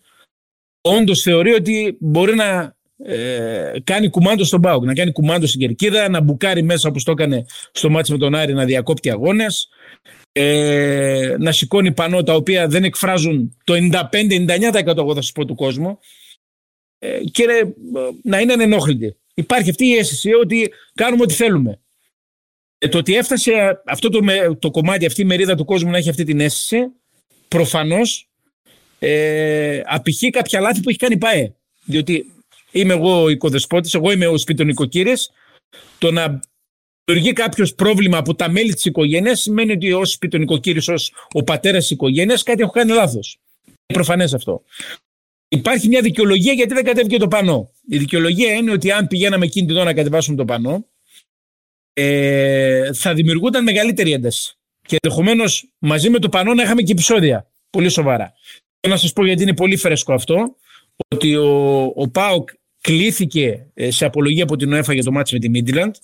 όντως 0.88 1.22
θεωρεί 1.22 1.54
ότι 1.54 1.98
μπορεί 2.00 2.36
να 2.36 2.76
ε, 2.98 3.74
κάνει 3.84 4.10
κουμάντο 4.10 4.44
στον 4.44 4.62
Πάουκ, 4.62 4.84
να 4.84 4.94
κάνει 4.94 5.12
κουμάντο 5.12 5.48
στην 5.48 5.60
Κερκίδα, 5.60 6.10
να 6.10 6.22
μπουκάρει 6.22 6.64
μέσα 6.64 6.90
όπως 6.90 7.04
το 7.04 7.12
έκανε 7.12 7.46
στο 7.72 7.90
μάτσο 7.90 8.14
με 8.14 8.20
τον 8.20 8.36
Άρη, 8.36 8.54
να 8.54 8.66
διακόπτει 8.66 9.10
αγώνες, 9.10 9.70
ε, 10.32 11.36
να 11.40 11.52
σηκώνει 11.52 11.94
πανό 11.94 12.24
τα 12.24 12.34
οποία 12.34 12.68
δεν 12.68 12.84
εκφράζουν 12.84 13.58
το 13.64 13.74
95-99% 13.74 14.98
εγώ 14.98 15.14
θα 15.16 15.22
σας 15.22 15.32
πω 15.32 15.46
του 15.46 15.56
κόσμου 15.56 16.00
ε, 17.00 17.20
και 17.32 17.44
να 18.24 18.40
είναι 18.40 18.54
ανενόχλητοι. 18.54 19.18
Υπάρχει 19.40 19.70
αυτή 19.70 19.86
η 19.86 19.96
αίσθηση 19.96 20.34
ότι 20.34 20.74
κάνουμε 20.94 21.24
ό,τι 21.24 21.34
θέλουμε. 21.34 21.80
Ε, 22.78 22.88
το 22.88 22.98
ότι 22.98 23.16
έφτασε 23.16 23.82
αυτό 23.86 24.10
το, 24.10 24.20
το 24.60 24.72
κομμάτι, 24.72 25.06
αυτή 25.06 25.22
η 25.22 25.26
μερίδα 25.26 25.56
του 25.56 25.66
κόσμου 25.66 25.92
να 25.92 25.98
έχει 25.98 26.10
αυτή 26.10 26.24
την 26.24 26.40
αίσθηση, 26.40 26.78
προφανώς 27.48 28.30
ε, 29.00 29.82
απηχεί 29.86 30.30
κάποια 30.30 30.60
λάθη 30.60 30.82
που 30.82 30.90
έχει 30.90 30.98
κάνει 30.98 31.14
η 31.14 31.18
ΠΑΕ. 31.18 31.54
Διότι 31.86 32.26
είμαι 32.72 32.94
εγώ 32.94 33.30
οικοδεσπότης, 33.30 33.94
εγώ 33.94 34.12
είμαι 34.12 34.28
ο 34.28 34.38
σπιτονικοκύρη. 34.38 35.14
Το 35.98 36.12
να 36.12 36.40
δημιουργεί 37.06 37.34
κάποιος 37.34 37.76
πρόβλημα 37.76 38.18
από 38.18 38.36
τα 38.36 38.50
μέλη 38.50 38.74
της 38.74 38.86
οικογένειας 38.86 39.42
σημαίνει 39.42 39.72
ότι 39.72 39.94
ως 39.94 40.12
σπιτονικοκύρη, 40.12 40.92
ως 40.92 41.14
ο 41.34 41.44
πατέρας 41.44 41.82
της 41.82 41.92
οικογένειας, 41.92 42.44
κάτι 42.44 42.62
έχω 42.62 42.72
κάνει 42.72 42.92
λάθος. 42.92 43.40
Προφανές 43.86 44.34
αυτό. 44.34 44.64
Υπάρχει 45.48 45.88
μια 45.88 46.02
δικαιολογία 46.02 46.54
γιατί 46.54 46.74
δεν 46.74 46.84
κατέβηκε 46.84 47.18
το 47.18 47.28
πανό. 47.28 47.72
Η 47.90 47.98
δικαιολογία 47.98 48.54
είναι 48.54 48.72
ότι 48.72 48.92
αν 48.92 49.08
πηγαίναμε 49.08 49.46
εκείνη 49.46 49.68
την 49.68 49.76
ώρα 49.76 49.86
να 49.86 49.94
κατεβάσουμε 49.94 50.38
το 50.38 50.46
πανό, 50.46 50.86
ε, 51.94 52.94
θα 52.94 53.14
δημιουργούνταν 53.14 53.64
μεγαλύτερη 53.64 54.12
ένταση. 54.12 54.58
Και 54.82 54.98
ενδεχομένως 55.02 55.72
μαζί 55.78 56.10
με 56.10 56.20
το 56.20 56.30
πανό 56.30 56.54
να 56.54 56.64
είχαμε 56.64 56.82
και 56.82 56.92
επεισόδια. 56.92 57.52
Πολύ 57.70 57.90
σοβαρά. 57.90 58.34
Θέλω 58.80 58.94
να 58.94 59.00
σας 59.00 59.14
πω 59.14 59.26
γιατί 59.26 59.44
είναι 59.44 59.54
πολύ 59.54 59.78
φρέσκο 59.78 60.14
αυτό, 60.14 60.56
ότι 61.08 61.36
ο, 61.36 61.84
ο 61.96 62.10
ΠΑΟΚ 62.10 62.50
κλήθηκε 62.82 63.72
ε, 63.74 63.92
σε 63.92 64.06
απολογία 64.06 64.44
από 64.44 64.56
την 64.56 64.74
ΟΕΦΑ 64.74 64.94
για 64.94 65.04
το 65.04 65.12
μάτι 65.12 65.34
με 65.34 65.40
τη 65.40 65.50
Μίντιλαντ 65.50 65.96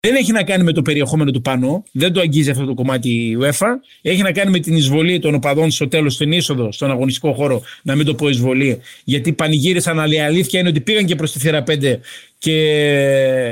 δεν 0.00 0.14
έχει 0.14 0.32
να 0.32 0.42
κάνει 0.42 0.64
με 0.64 0.72
το 0.72 0.82
περιεχόμενο 0.82 1.30
του 1.30 1.40
πανό, 1.40 1.84
δεν 1.92 2.12
το 2.12 2.20
αγγίζει 2.20 2.50
αυτό 2.50 2.64
το 2.64 2.74
κομμάτι 2.74 3.08
η 3.08 3.38
UEFA. 3.40 3.66
Έχει 4.02 4.22
να 4.22 4.32
κάνει 4.32 4.50
με 4.50 4.58
την 4.58 4.76
εισβολή 4.76 5.18
των 5.18 5.34
οπαδών 5.34 5.70
στο 5.70 5.88
τέλος, 5.88 6.14
στην 6.14 6.32
είσοδο, 6.32 6.72
στον 6.72 6.90
αγωνιστικό 6.90 7.32
χώρο, 7.32 7.62
να 7.82 7.94
μην 7.94 8.06
το 8.06 8.14
πω 8.14 8.28
εισβολή. 8.28 8.80
Γιατί 9.04 9.32
πανηγύρισαν, 9.32 10.00
αλλά 10.00 10.14
η 10.14 10.20
αλήθεια 10.20 10.60
είναι 10.60 10.68
ότι 10.68 10.80
πήγαν 10.80 11.04
και 11.04 11.14
προς 11.14 11.32
τη 11.32 11.38
θύρα 11.38 11.62
5 11.66 11.98
και 12.38 12.54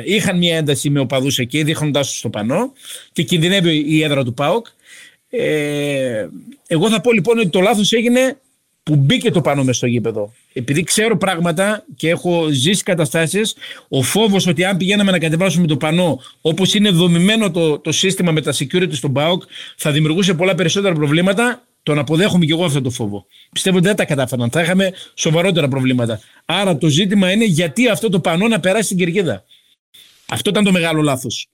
είχαν 0.04 0.38
μια 0.38 0.56
ένταση 0.56 0.90
με 0.90 1.00
οπαδούς 1.00 1.38
εκεί, 1.38 1.62
δείχνοντάς 1.62 2.08
τους 2.08 2.18
στο 2.18 2.30
πανό 2.30 2.72
και 3.12 3.22
κινδυνεύει 3.22 3.84
η 3.88 4.02
έδρα 4.02 4.24
του 4.24 4.34
ΠΑΟΚ. 4.34 4.66
Ε, 5.30 6.26
εγώ 6.66 6.90
θα 6.90 7.00
πω 7.00 7.12
λοιπόν 7.12 7.38
ότι 7.38 7.48
το 7.48 7.60
λάθος 7.60 7.92
έγινε 7.92 8.38
που 8.88 8.96
μπήκε 8.96 9.30
το 9.30 9.40
πάνω 9.40 9.64
μες 9.64 9.76
στο 9.76 9.86
γήπεδο. 9.86 10.32
Επειδή 10.52 10.82
ξέρω 10.82 11.16
πράγματα 11.16 11.84
και 11.96 12.08
έχω 12.08 12.48
ζήσει 12.50 12.82
καταστάσεις, 12.82 13.54
ο 13.88 14.02
φόβος 14.02 14.46
ότι 14.46 14.64
αν 14.64 14.76
πηγαίναμε 14.76 15.10
να 15.10 15.18
κατεβάσουμε 15.18 15.66
το 15.66 15.76
πανό 15.76 16.20
όπως 16.40 16.74
είναι 16.74 16.90
δομημένο 16.90 17.50
το, 17.50 17.78
το 17.78 17.92
σύστημα 17.92 18.32
με 18.32 18.40
τα 18.40 18.52
security 18.52 18.92
στον 18.92 19.12
ΠΑΟΚ, 19.12 19.42
θα 19.76 19.90
δημιουργούσε 19.90 20.34
πολλά 20.34 20.54
περισσότερα 20.54 20.94
προβλήματα. 20.94 21.62
Τον 21.82 21.98
αποδέχομαι 21.98 22.44
και 22.44 22.52
εγώ 22.52 22.64
αυτό 22.64 22.80
το 22.80 22.90
φόβο. 22.90 23.26
Πιστεύω 23.52 23.76
ότι 23.76 23.86
δεν 23.86 23.96
τα 23.96 24.04
κατάφεραν. 24.04 24.50
Θα 24.50 24.62
είχαμε 24.62 24.92
σοβαρότερα 25.14 25.68
προβλήματα. 25.68 26.20
Άρα 26.44 26.78
το 26.78 26.88
ζήτημα 26.88 27.32
είναι 27.32 27.44
γιατί 27.44 27.88
αυτό 27.88 28.08
το 28.08 28.20
πανό 28.20 28.48
να 28.48 28.60
περάσει 28.60 28.84
στην 28.84 28.96
κερκίδα. 28.96 29.44
Αυτό 30.28 30.50
ήταν 30.50 30.64
το 30.64 30.72
μεγάλο 30.72 31.02
λάθος. 31.02 31.48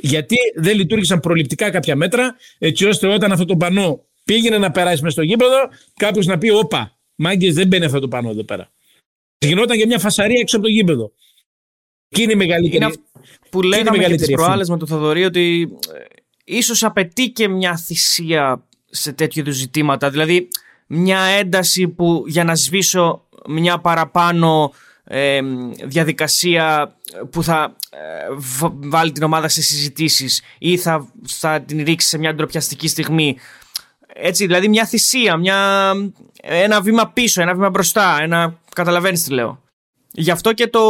Γιατί 0.00 0.36
δεν 0.56 0.76
λειτουργήσαν 0.76 1.20
προληπτικά 1.20 1.70
κάποια 1.70 1.96
μέτρα, 1.96 2.36
έτσι 2.58 2.84
ώστε 2.84 3.06
όταν 3.06 3.32
αυτό 3.32 3.44
το 3.44 3.56
πανό 3.56 4.00
πήγαινε 4.24 4.58
να 4.58 4.70
περάσει 4.70 5.02
μέσα 5.02 5.14
στο 5.14 5.22
γήπεδο, 5.22 5.56
κάποιος 5.96 6.26
να 6.26 6.38
πει: 6.38 6.50
Όπα, 6.50 6.98
μάγκες 7.14 7.54
δεν 7.54 7.66
μπαίνει 7.66 7.84
αυτό 7.84 7.98
το 7.98 8.08
πανό 8.08 8.30
εδώ 8.30 8.44
πέρα. 8.44 8.70
Γινόταν 9.38 9.76
και 9.76 9.86
μια 9.86 9.98
φασαρία 9.98 10.40
έξω 10.40 10.56
από 10.56 10.64
το 10.64 10.70
γήπεδο. 10.70 11.12
Και 12.08 12.22
είναι 12.22 12.32
η 12.32 12.36
μεγαλύτερη. 12.36 12.84
Είναι 12.84 12.94
που 13.50 13.62
λέγαμε 13.62 14.04
και 14.04 14.14
τις 14.14 14.30
προάλλες 14.30 14.68
με 14.68 14.78
το 14.78 14.86
Θοδωρή 14.86 15.24
ότι 15.24 15.68
ε, 15.94 16.04
ίσως 16.44 16.82
απαιτεί 16.82 17.30
και 17.30 17.48
μια 17.48 17.76
θυσία 17.76 18.66
σε 18.90 19.12
τέτοιου 19.12 19.40
είδους 19.40 19.56
ζητήματα. 19.56 20.10
Δηλαδή, 20.10 20.48
μια 20.86 21.20
ένταση 21.20 21.88
που 21.88 22.24
για 22.26 22.44
να 22.44 22.54
σβήσω 22.54 23.28
μια 23.46 23.78
παραπάνω 23.78 24.72
ε, 25.04 25.40
διαδικασία 25.84 26.96
που 27.30 27.42
θα 27.42 27.76
ε, 27.90 27.98
βάλει 28.88 29.12
την 29.12 29.22
ομάδα 29.22 29.48
σε 29.48 29.62
συζητήσεις 29.62 30.42
ή 30.58 30.76
θα, 30.76 31.12
θα 31.28 31.60
την 31.60 31.84
ρίξει 31.84 32.08
σε 32.08 32.18
μια 32.18 32.34
ντροπιαστική 32.34 32.88
στιγμή. 32.88 33.36
Έτσι, 34.14 34.46
δηλαδή 34.46 34.68
μια 34.68 34.84
θυσία, 34.84 35.36
μια, 35.36 35.90
ένα 36.42 36.80
βήμα 36.80 37.08
πίσω, 37.08 37.42
ένα 37.42 37.54
βήμα 37.54 37.70
μπροστά, 37.70 38.18
ένα, 38.22 38.58
καταλαβαίνεις 38.74 39.22
τι 39.24 39.32
λέω. 39.32 39.60
Γι' 40.14 40.30
αυτό, 40.30 40.52
και 40.52 40.66
το, 40.66 40.80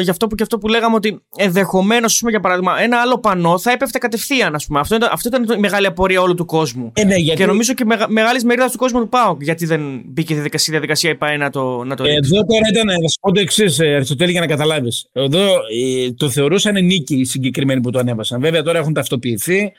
γι 0.00 0.10
αυτό 0.10 0.26
που 0.26 0.34
και 0.34 0.42
αυτό 0.42 0.58
που 0.58 0.68
λέγαμε 0.68 0.94
ότι 0.94 1.22
ενδεχομένως, 1.36 2.22
για 2.28 2.40
παράδειγμα, 2.40 2.80
ένα 2.80 3.00
άλλο 3.00 3.18
πανό 3.18 3.58
θα 3.58 3.70
έπεφτε 3.70 3.98
κατευθείαν, 3.98 4.54
ας 4.54 4.66
πούμε. 4.66 4.80
Αυτό, 4.80 4.94
ήταν, 4.94 5.08
αυτό 5.12 5.28
ήταν 5.28 5.56
η 5.56 5.60
μεγάλη 5.60 5.86
απορία 5.86 6.20
όλου 6.20 6.34
του 6.34 6.44
κόσμου. 6.44 6.92
Ε, 6.94 7.04
ναι, 7.04 7.14
γιατί... 7.14 7.40
Και 7.40 7.46
νομίζω 7.46 7.74
και 7.74 7.84
μεγα, 7.84 8.08
μεγάλης 8.08 8.44
μερίδας 8.44 8.72
του 8.72 8.78
κόσμου 8.78 9.00
του 9.00 9.08
ΠΑΟΚ. 9.08 9.42
Γιατί 9.42 9.66
δεν 9.66 10.02
μπήκε 10.04 10.32
η 10.32 10.34
διαδικασία, 10.34 10.66
η 10.68 10.70
διαδικασία 10.70 11.10
η 11.10 11.14
ΠΑΕ 11.14 11.36
να 11.36 11.50
το, 11.50 11.84
να 11.84 11.96
το 11.96 12.04
ρίξει. 12.04 12.18
Εδώ 12.32 12.44
τώρα 12.44 12.62
ήταν, 12.70 12.86
να 12.86 13.08
σου 13.08 13.18
πω 13.20 13.32
το 13.32 13.40
εξής, 13.40 13.78
ε, 13.78 13.94
Αριστοτέλη, 13.94 14.30
για 14.30 14.40
να 14.40 14.46
καταλάβεις. 14.46 15.06
Εδώ 15.12 15.44
ε, 15.44 16.12
το 16.16 16.30
θεωρούσαν 16.30 16.84
νίκη 16.84 17.14
οι 17.14 17.24
συγκεκριμένοι 17.24 17.80
που 17.80 17.90
το 17.90 17.98
ανέβασαν. 17.98 18.40
Βέβαια 18.40 18.62
τώρα 18.62 18.78
έχουν 18.78 18.92
ταυτοποιηθεί. 18.92 19.72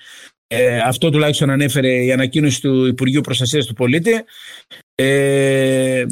Ε, 0.47 0.77
αυτό 0.77 1.09
τουλάχιστον 1.09 1.49
ανέφερε 1.49 2.03
η 2.03 2.11
ανακοίνωση 2.11 2.61
του 2.61 2.85
Υπουργείου 2.85 3.21
Προστασίας 3.21 3.65
του 3.65 3.73
Πολίτη. 3.73 4.23
Ε, 4.95 6.05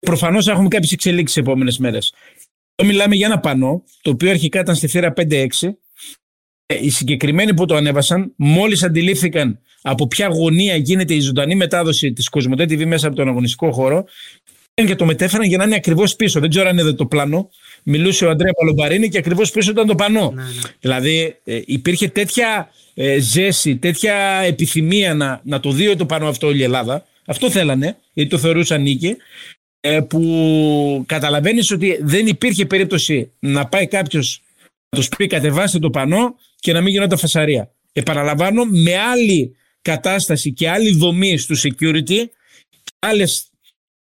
Προφανώς 0.00 0.48
έχουμε 0.48 0.68
κάποιες 0.68 0.92
εξελίξεις 0.92 1.34
τις 1.34 1.42
επόμενες 1.42 1.78
μέρες. 1.78 2.14
Εδώ 2.74 2.88
μιλάμε 2.90 3.14
για 3.14 3.26
ένα 3.26 3.40
πανό, 3.40 3.84
το 4.02 4.10
οποίο 4.10 4.30
αρχικά 4.30 4.60
ήταν 4.60 4.74
στη 4.74 4.88
θύρα 4.88 5.12
5-6. 5.12 5.78
Ε, 6.66 6.78
οι 6.80 6.90
συγκεκριμένοι 6.90 7.54
που 7.54 7.66
το 7.66 7.74
ανέβασαν, 7.74 8.32
μόλις 8.36 8.82
αντιλήφθηκαν 8.82 9.60
από 9.82 10.06
ποια 10.06 10.28
γωνία 10.28 10.76
γίνεται 10.76 11.14
η 11.14 11.20
ζωντανή 11.20 11.54
μετάδοση 11.54 12.12
της 12.12 12.28
Κοσμοτέ 12.28 12.64
TV 12.64 12.84
μέσα 12.84 13.06
από 13.06 13.16
τον 13.16 13.28
αγωνιστικό 13.28 13.72
χώρο, 13.72 14.04
και 14.74 14.94
το 14.94 15.04
μετέφεραν 15.04 15.46
για 15.46 15.58
να 15.58 15.64
είναι 15.64 15.74
ακριβώς 15.74 16.16
πίσω. 16.16 16.40
Δεν 16.40 16.50
ξέρω 16.50 16.68
αν 16.68 16.78
είδε 16.78 16.92
το 16.92 17.06
πλάνο. 17.06 17.50
Μιλούσε 17.90 18.24
ο 18.24 18.30
Αντρέα 18.30 18.52
Παλομπαρίνη 18.52 19.08
και 19.08 19.18
ακριβώς 19.18 19.50
πίσω 19.50 19.70
ήταν 19.70 19.86
το 19.86 19.94
πανό. 19.94 20.32
Ναι, 20.34 20.42
ναι. 20.42 20.48
Δηλαδή 20.80 21.36
ε, 21.44 21.60
υπήρχε 21.66 22.08
τέτοια 22.08 22.70
ε, 22.94 23.18
ζέση, 23.18 23.76
τέτοια 23.76 24.14
επιθυμία 24.44 25.14
να, 25.14 25.40
να 25.44 25.60
το 25.60 25.70
δει 25.70 25.96
το 25.96 26.06
πανό 26.06 26.28
αυτό 26.28 26.46
όλη 26.46 26.58
η 26.58 26.62
Ελλάδα. 26.62 27.06
Αυτό 27.26 27.50
θέλανε, 27.50 27.96
γιατί 28.12 28.30
το 28.30 28.38
θεωρούσαν 28.38 28.82
νίκη. 28.82 29.16
Ε, 29.80 30.00
που 30.00 31.04
καταλαβαίνεις 31.06 31.70
ότι 31.70 31.98
δεν 32.00 32.26
υπήρχε 32.26 32.66
περίπτωση 32.66 33.30
να 33.38 33.66
πάει 33.66 33.86
κάποιος 33.86 34.42
να 34.88 34.98
τους 34.98 35.08
πει 35.08 35.26
κατεβάστε 35.26 35.78
το 35.78 35.90
πανό 35.90 36.34
και 36.60 36.72
να 36.72 36.80
μην 36.80 36.92
γινόταν 36.92 37.18
φασαρία. 37.18 37.70
Επαναλαμβάνω, 37.92 38.64
με 38.64 38.96
άλλη 38.96 39.56
κατάσταση 39.82 40.52
και 40.52 40.68
άλλη 40.68 40.94
δομή 40.94 41.38
στο 41.38 41.54
security, 41.62 42.24
άλλες 42.98 43.48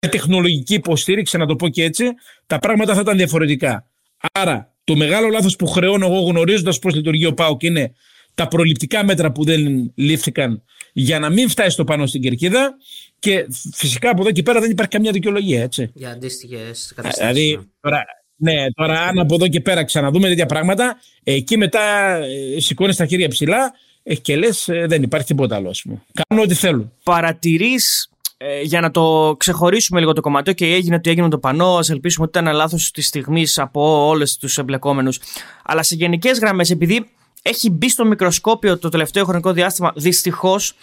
τεχνολογική 0.08 0.74
υποστήριξη, 0.74 1.36
να 1.36 1.46
το 1.46 1.56
πω 1.56 1.68
και 1.68 1.84
έτσι, 1.84 2.04
τα 2.46 2.58
πράγματα 2.58 2.94
θα 2.94 3.00
ήταν 3.00 3.16
διαφορετικά. 3.16 3.86
Άρα, 4.32 4.74
το 4.84 4.96
μεγάλο 4.96 5.28
λάθος 5.28 5.56
που 5.56 5.66
χρεώνω 5.66 6.06
εγώ 6.06 6.20
γνωρίζοντας 6.20 6.78
πώς 6.78 6.94
λειτουργεί 6.94 7.26
ο 7.26 7.34
ΠΑΟΚ 7.34 7.62
είναι 7.62 7.92
τα 8.34 8.48
προληπτικά 8.48 9.04
μέτρα 9.04 9.32
που 9.32 9.44
δεν 9.44 9.92
λήφθηκαν 9.94 10.62
για 10.92 11.18
να 11.18 11.30
μην 11.30 11.48
φτάσει 11.48 11.76
το 11.76 11.84
πάνω 11.84 12.06
στην 12.06 12.20
κερκίδα 12.20 12.76
και 13.18 13.46
φυσικά 13.72 14.10
από 14.10 14.20
εδώ 14.20 14.30
και 14.30 14.42
πέρα 14.42 14.60
δεν 14.60 14.70
υπάρχει 14.70 14.90
καμία 14.90 15.12
δικαιολογία. 15.12 15.62
Έτσι. 15.62 15.90
Για 15.94 16.10
αντίστοιχες 16.10 16.92
καταστάσεις. 16.96 17.34
Δηλαδή, 17.34 17.56
ναι. 17.56 17.62
τώρα, 17.80 18.04
ναι, 18.36 18.70
τώρα 18.70 19.00
αν 19.00 19.18
από 19.18 19.34
εδώ 19.34 19.48
και 19.48 19.60
πέρα 19.60 19.84
ξαναδούμε 19.84 20.28
τέτοια 20.28 20.46
πράγματα, 20.46 21.00
εκεί 21.22 21.56
μετά 21.56 22.16
ε, 22.56 22.60
σηκώνεις 22.60 22.96
τα 22.96 23.06
χέρια 23.06 23.28
ψηλά 23.28 23.72
ε, 24.02 24.14
και 24.14 24.36
λες 24.36 24.68
ε, 24.68 24.86
δεν 24.88 25.02
υπάρχει 25.02 25.26
τίποτα 25.26 25.56
άλλο. 25.56 25.74
Πούμε. 25.82 26.02
Κάνουν 26.12 26.44
ό,τι 26.44 26.54
θέλουν. 26.54 26.92
Παρατηρείς 27.02 28.09
ε, 28.42 28.60
για 28.60 28.80
να 28.80 28.90
το 28.90 29.34
ξεχωρίσουμε 29.38 30.00
λίγο 30.00 30.12
το 30.12 30.20
κομμάτι, 30.20 30.54
και 30.54 30.66
έγινε 30.66 30.94
ότι 30.94 31.10
έγινε 31.10 31.28
το 31.28 31.38
πανό, 31.38 31.76
ας 31.76 31.90
ελπίσουμε 31.90 32.26
ότι 32.26 32.38
ήταν 32.38 32.54
λάθος 32.54 32.90
της 32.90 33.06
στιγμής 33.06 33.58
από 33.58 34.06
όλες 34.06 34.36
τους 34.36 34.58
εμπλεκόμενους. 34.58 35.20
Αλλά 35.64 35.82
σε 35.82 35.94
γενικές 35.94 36.38
γραμμές, 36.38 36.70
επειδή 36.70 37.10
έχει 37.42 37.70
μπει 37.70 37.88
στο 37.88 38.04
μικροσκόπιο 38.04 38.78
το 38.78 38.88
τελευταίο 38.88 39.24
χρονικό 39.24 39.52
διάστημα 39.52 39.92
δυστυχώς 39.96 40.74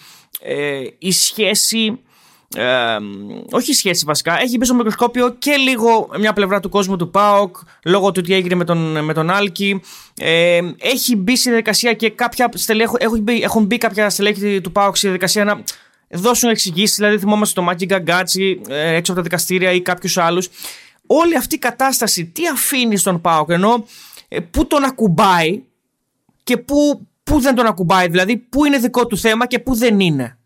ε, 0.41 0.82
η 0.98 1.12
σχέση 1.12 2.00
ε, 2.56 2.98
όχι 3.52 3.72
η 3.72 3.74
σχέση 3.74 4.06
βασικά, 4.06 4.41
έχει 4.41 4.58
μπει 4.58 4.65
στο 4.65 4.76
μικροσκόπιο 4.76 5.30
και 5.30 5.56
λίγο 5.56 6.10
μια 6.20 6.34
πλευρά 6.34 6.60
του 6.60 6.70
κόσμου 6.70 6.96
του 6.96 7.10
ΠΑΟΚ 7.10 7.56
λόγω 7.84 8.12
του 8.12 8.22
τι 8.22 8.34
έγινε 8.34 8.56
με 8.56 8.63
τον, 8.63 9.04
με 9.04 9.13
τον 9.13 9.30
Άλκη. 9.30 9.82
Ε, 10.17 10.60
έχει 10.78 11.15
μπει 11.15 11.36
στη 11.36 11.50
διαδικασία 11.50 11.93
και 11.93 12.10
κάποια 12.10 12.50
στελέχη, 12.54 12.91
έχουν, 12.98 13.22
μπει, 13.22 13.41
έχουν 13.41 13.65
μπει 13.65 13.78
κάποια 13.78 14.10
στελέχη 14.10 14.62
του 14.62 14.72
ΠΑΟΚ 14.72 14.96
στη 14.98 15.06
διαδικασία 15.06 15.43
να 15.43 15.63
δώσουν 16.10 16.50
εξηγήσεις. 16.50 16.96
Δηλαδή, 16.96 17.17
θυμόμαστε 17.17 17.60
το 17.60 17.62
Μάκη 17.62 17.86
Γκαγκάτσι 17.86 18.62
ε, 18.67 18.96
έξω 18.96 19.12
από 19.12 19.22
τα 19.22 19.28
δικαστήρια 19.28 19.72
ή 19.72 19.82
κάποιους 19.82 20.17
άλλους. 20.17 20.50
Όλη 21.08 21.38
αυτή 21.38 21.56
η 21.56 21.60
κατάσταση 21.60 22.26
τι 22.26 22.48
αφήνει 22.48 22.98
στον 22.98 23.22
ΠΑΟΚ, 23.22 23.50
ενώ 23.50 23.86
ε, 24.28 24.39
πού 24.39 24.67
τον 24.67 24.84
ακουμπάει 24.84 25.63
και 26.43 26.58
πού, 26.58 27.08
πού 27.24 27.39
δεν 27.39 27.56
τον 27.56 27.65
ακουμπάει, 27.65 28.08
δηλαδή 28.08 28.38
πού 28.38 28.65
είναι 28.65 28.78
δικό 28.78 29.08
του 29.08 29.17
θέμα 29.17 29.48
και 29.48 29.60
πού 29.60 29.76
δεν 29.76 30.00
είναι. 30.00 30.38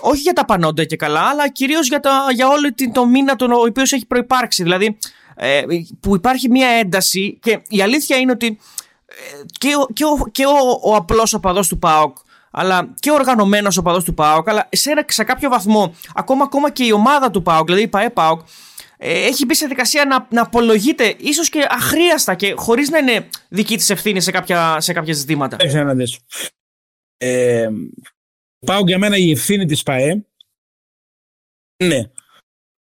Όχι 0.00 0.20
για 0.20 0.32
τα 0.32 0.44
πανόντα 0.44 0.84
και 0.84 0.96
καλά, 0.96 1.20
αλλά 1.20 1.48
κυρίως 1.48 1.88
για, 1.88 2.00
τα, 2.00 2.26
για 2.34 2.48
όλο 2.48 2.74
το 2.92 3.06
μήνα 3.06 3.36
τον 3.36 3.52
οποίος 3.52 3.92
έχει 3.92 4.06
προϋπάρξει. 4.06 4.62
Δηλαδή 4.62 4.98
ε, 5.34 5.62
που 6.00 6.14
υπάρχει 6.14 6.50
μια 6.50 6.68
ένταση 6.68 7.38
και 7.42 7.62
η 7.68 7.82
αλήθεια 7.82 8.16
είναι 8.16 8.32
ότι 8.32 8.46
ε, 8.46 8.58
και, 9.58 9.74
ο, 9.74 9.86
και, 9.92 10.04
ο, 10.04 10.26
και 10.32 10.46
ο, 10.46 10.80
ο 10.82 10.94
απλός 10.94 11.32
οπαδός 11.32 11.68
του 11.68 11.78
ΠΑΟΚ 11.78 12.16
αλλά 12.50 12.94
και 13.00 13.10
ο 13.10 13.14
οργανωμένος 13.14 13.76
οπαδός 13.76 14.04
του 14.04 14.14
ΠΑΟΚ 14.14 14.48
αλλά 14.48 14.68
σε, 14.72 15.04
σε 15.08 15.24
κάποιο 15.24 15.48
βαθμό 15.48 15.94
ακόμα, 16.14 16.44
ακόμα 16.44 16.70
και 16.70 16.84
η 16.84 16.92
ομάδα 16.92 17.30
του 17.30 17.42
ΠΑΟΚ, 17.42 17.64
δηλαδή 17.64 17.82
η 17.82 17.88
ΠΑΕ 17.88 18.10
ΠΑΟΚ 18.10 18.40
ε, 19.04 19.26
έχει 19.26 19.44
μπει 19.44 19.54
σε 19.54 19.66
δικασία 19.66 20.04
να, 20.04 20.26
να 20.30 20.42
απολογείται 20.42 21.14
ίσως 21.18 21.48
και 21.48 21.66
αχρίαστα 21.68 22.34
και 22.34 22.54
χωρίς 22.56 22.88
να 22.88 22.98
είναι 22.98 23.28
δική 23.48 23.76
της 23.76 23.90
ευθύνη 23.90 24.20
σε 24.20 24.30
κάποια, 24.30 24.80
σε 24.80 24.92
κάποια 24.92 25.12
ζητήματα. 25.12 25.56
Έχει 25.60 25.76
να 25.76 25.94
δεις. 25.94 26.18
Ε, 27.16 27.68
πάω 28.66 28.80
για 28.86 28.98
μένα 28.98 29.16
η 29.16 29.30
ευθύνη 29.30 29.64
της 29.64 29.82
ΠΑΕ 29.82 30.26
είναι 31.76 32.12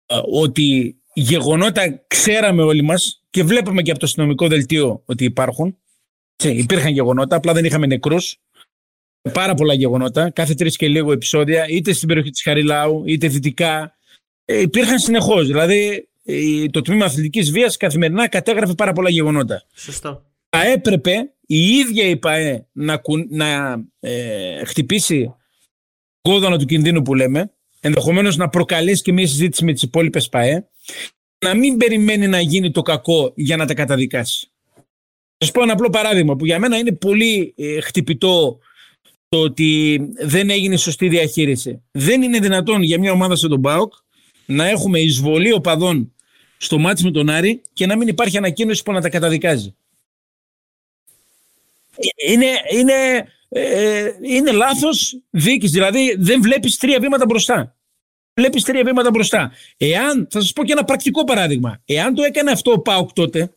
ε, 0.06 0.22
ότι 0.32 0.98
γεγονότα 1.14 2.04
ξέραμε 2.08 2.64
όλοι 2.64 2.84
μας 2.84 3.24
και 3.30 3.44
βλέπαμε 3.44 3.82
και 3.82 3.92
από 3.92 4.00
το 4.00 4.06
αστυνομικό 4.06 4.48
δελτίο 4.48 5.02
ότι 5.06 5.24
υπάρχουν. 5.24 5.78
Υπήρχαν 6.50 6.92
γεγονότα, 6.92 7.36
απλά 7.36 7.54
δεν 7.54 7.66
είχαμε 7.66 7.86
νεκρούς. 7.86 8.38
Πάρα 9.34 9.54
πολλά 9.54 9.74
γεγονότα, 9.74 10.30
κάθε 10.30 10.54
τρεις 10.54 10.78
και 10.78 10.88
λίγο 10.88 11.12
επεισόδια, 11.12 11.68
είτε 11.68 11.94
στην 11.94 12.08
περιοχή 12.08 12.30
της 12.30 12.42
Χαριλάου, 12.42 13.04
είτε 13.06 13.28
δυτικά, 13.28 13.96
ε, 14.46 14.60
υπήρχαν 14.62 15.00
συνεχώς. 15.00 15.48
Δηλαδή, 15.48 16.10
το 16.72 16.82
τμήμα 16.82 17.06
αθλητικής 17.06 17.52
βίας 17.52 17.78
καθημερινά 17.78 18.28
κατέγραφε 18.28 18.74
πάρα 18.74 18.94
πολλά 18.94 19.10
γεγονότα. 19.10 19.64
Σωστό. 19.74 20.26
Θα 20.50 20.66
έπρεπε 20.68 21.34
η 21.46 21.60
ίδια 21.68 22.08
η 22.08 22.18
ΠαΕ 22.18 22.66
να, 22.72 23.02
να 23.30 23.82
ε, 24.00 24.66
χτυπήσει 24.66 25.36
κόδωνα 26.22 26.58
του 26.58 26.66
κινδύνου 26.66 27.02
που 27.02 27.16
λέμε, 27.16 27.52
ενδεχομένως 27.80 28.38
να 28.38 28.50
προκαλέσει 28.50 29.02
και 29.02 29.12
μια 29.12 29.28
συζήτηση 29.28 29.66
με 29.66 29.74
τις 29.74 29.82
υπόλοιπες 29.82 30.30
ΠαΕ, 30.30 30.68
να 31.46 31.56
μην 31.56 31.78
περιμένει 31.78 32.28
να 32.28 32.40
γίνει 32.40 32.72
το 32.72 32.82
κακό 32.82 33.34
για 33.36 33.58
να 33.58 33.66
τα 33.66 33.74
καταδικάσει. 33.74 34.53
Θα 35.44 35.52
σα 35.52 35.58
πω 35.58 35.64
ένα 35.64 35.74
απλό 35.74 35.90
παράδειγμα 35.90 36.36
που 36.36 36.46
για 36.46 36.60
μένα 36.60 36.78
είναι 36.78 36.92
πολύ 36.92 37.54
ε, 37.58 37.82
χτυπητό 37.82 38.60
το 39.30 39.40
ότι 39.40 40.00
δεν 40.20 40.50
έγινε 40.50 40.76
σωστή 40.76 41.08
διαχείριση. 41.08 41.82
Δεν 41.92 42.22
είναι 42.22 42.40
δυνατόν 42.40 42.82
για 42.82 43.00
μια 43.00 43.12
ομάδα 43.12 43.36
σαν 43.36 43.50
τον 43.50 43.62
ΠΑΟΚ 43.62 43.94
να 44.46 44.68
έχουμε 44.68 45.00
εισβολή 45.00 45.52
οπαδών 45.52 46.14
στο 46.58 46.78
μάτι 46.78 47.04
με 47.04 47.12
τον 47.12 47.30
Άρη 47.30 47.62
και 47.74 47.86
να 47.86 47.96
μην 47.96 48.08
υπάρχει 48.08 48.38
ανακοίνωση 48.38 48.84
που 48.84 48.92
να 48.92 49.02
τα 49.02 49.10
καταδικάζει. 49.10 49.76
είναι, 52.28 52.48
είναι, 52.72 52.94
ε, 53.50 54.10
είναι 54.22 54.52
λάθος 54.52 55.20
διοίκηση. 55.30 55.72
Δηλαδή 55.72 56.16
δεν 56.20 56.42
βλέπεις 56.42 56.78
τρία 56.78 57.00
βήματα 57.00 57.26
μπροστά. 57.26 57.76
Βλέπεις 58.34 58.64
τρία 58.64 58.84
βήματα 58.84 59.10
μπροστά. 59.10 59.52
Εάν, 59.78 60.28
θα 60.30 60.42
σας 60.42 60.54
πω 60.54 60.64
και 60.64 60.72
ένα 60.72 60.84
πρακτικό 60.84 61.24
παράδειγμα. 61.24 61.82
Εάν 61.86 62.16
το 62.16 62.24
έκανε 62.24 62.52
αυτό 62.52 62.72
ο 62.72 62.80
Πάουκ 62.80 63.14
τότε, 63.14 63.54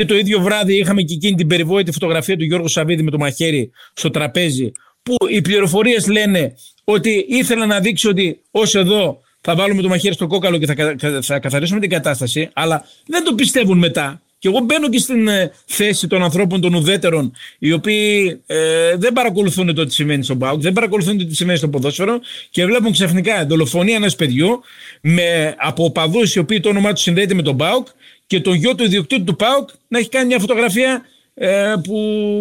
και 0.00 0.06
το 0.06 0.16
ίδιο 0.16 0.40
βράδυ 0.40 0.78
είχαμε 0.78 1.02
και 1.02 1.14
εκείνη 1.14 1.34
την 1.34 1.46
περιβόητη 1.46 1.92
φωτογραφία 1.92 2.36
του 2.36 2.44
Γιώργου 2.44 2.68
Σαββίδη 2.68 3.02
με 3.02 3.10
το 3.10 3.18
μαχαίρι 3.18 3.70
στο 3.92 4.10
τραπέζι, 4.10 4.72
που 5.02 5.14
οι 5.28 5.40
πληροφορίες 5.40 6.08
λένε 6.08 6.54
ότι 6.84 7.26
ήθελα 7.28 7.66
να 7.66 7.80
δείξει 7.80 8.08
ότι 8.08 8.40
ως 8.50 8.74
εδώ 8.74 9.20
θα 9.40 9.54
βάλουμε 9.54 9.82
το 9.82 9.88
μαχαίρι 9.88 10.14
στο 10.14 10.26
κόκαλο 10.26 10.58
και 10.58 10.66
θα, 10.66 10.96
θα 11.22 11.38
καθαρίσουμε 11.38 11.80
την 11.80 11.90
κατάσταση, 11.90 12.50
αλλά 12.52 12.84
δεν 13.06 13.24
το 13.24 13.34
πιστεύουν 13.34 13.78
μετά. 13.78 14.22
Και 14.38 14.48
εγώ 14.48 14.60
μπαίνω 14.60 14.88
και 14.88 14.98
στην 14.98 15.28
ε, 15.28 15.52
θέση 15.66 16.06
των 16.06 16.22
ανθρώπων 16.22 16.60
των 16.60 16.74
ουδέτερων, 16.74 17.32
οι 17.58 17.72
οποίοι 17.72 18.40
ε, 18.46 18.96
δεν 18.96 19.12
παρακολουθούν 19.12 19.74
το 19.74 19.84
τι 19.84 19.92
σημαίνει 19.92 20.24
στον 20.24 20.38
Πάουκ, 20.38 20.60
δεν 20.60 20.72
παρακολουθούν 20.72 21.18
το 21.18 21.26
τι 21.26 21.34
σημαίνει 21.34 21.58
στο 21.58 21.68
ποδόσφαιρο 21.68 22.20
και 22.50 22.64
βλέπουν 22.64 22.92
ξαφνικά 22.92 23.46
δολοφονία 23.46 23.96
ενός 23.96 24.16
παιδιού 24.16 24.60
με, 25.00 25.54
από 25.58 25.84
οπαδού 25.84 26.20
οι 26.34 26.38
οποίοι 26.38 26.60
το 26.60 26.68
όνομά 26.68 26.92
τους 26.92 27.02
συνδέεται 27.02 27.34
με 27.34 27.42
τον 27.42 27.56
Πάουκ 27.56 27.86
και 28.30 28.40
τον 28.40 28.54
γιο 28.54 28.74
του 28.74 28.84
ιδιοκτήτη 28.84 29.22
του 29.22 29.36
Πάουκ 29.36 29.68
να 29.88 29.98
έχει 29.98 30.08
κάνει 30.08 30.26
μια 30.26 30.38
φωτογραφία 30.38 31.02
ε, 31.34 31.74
που, 31.82 31.94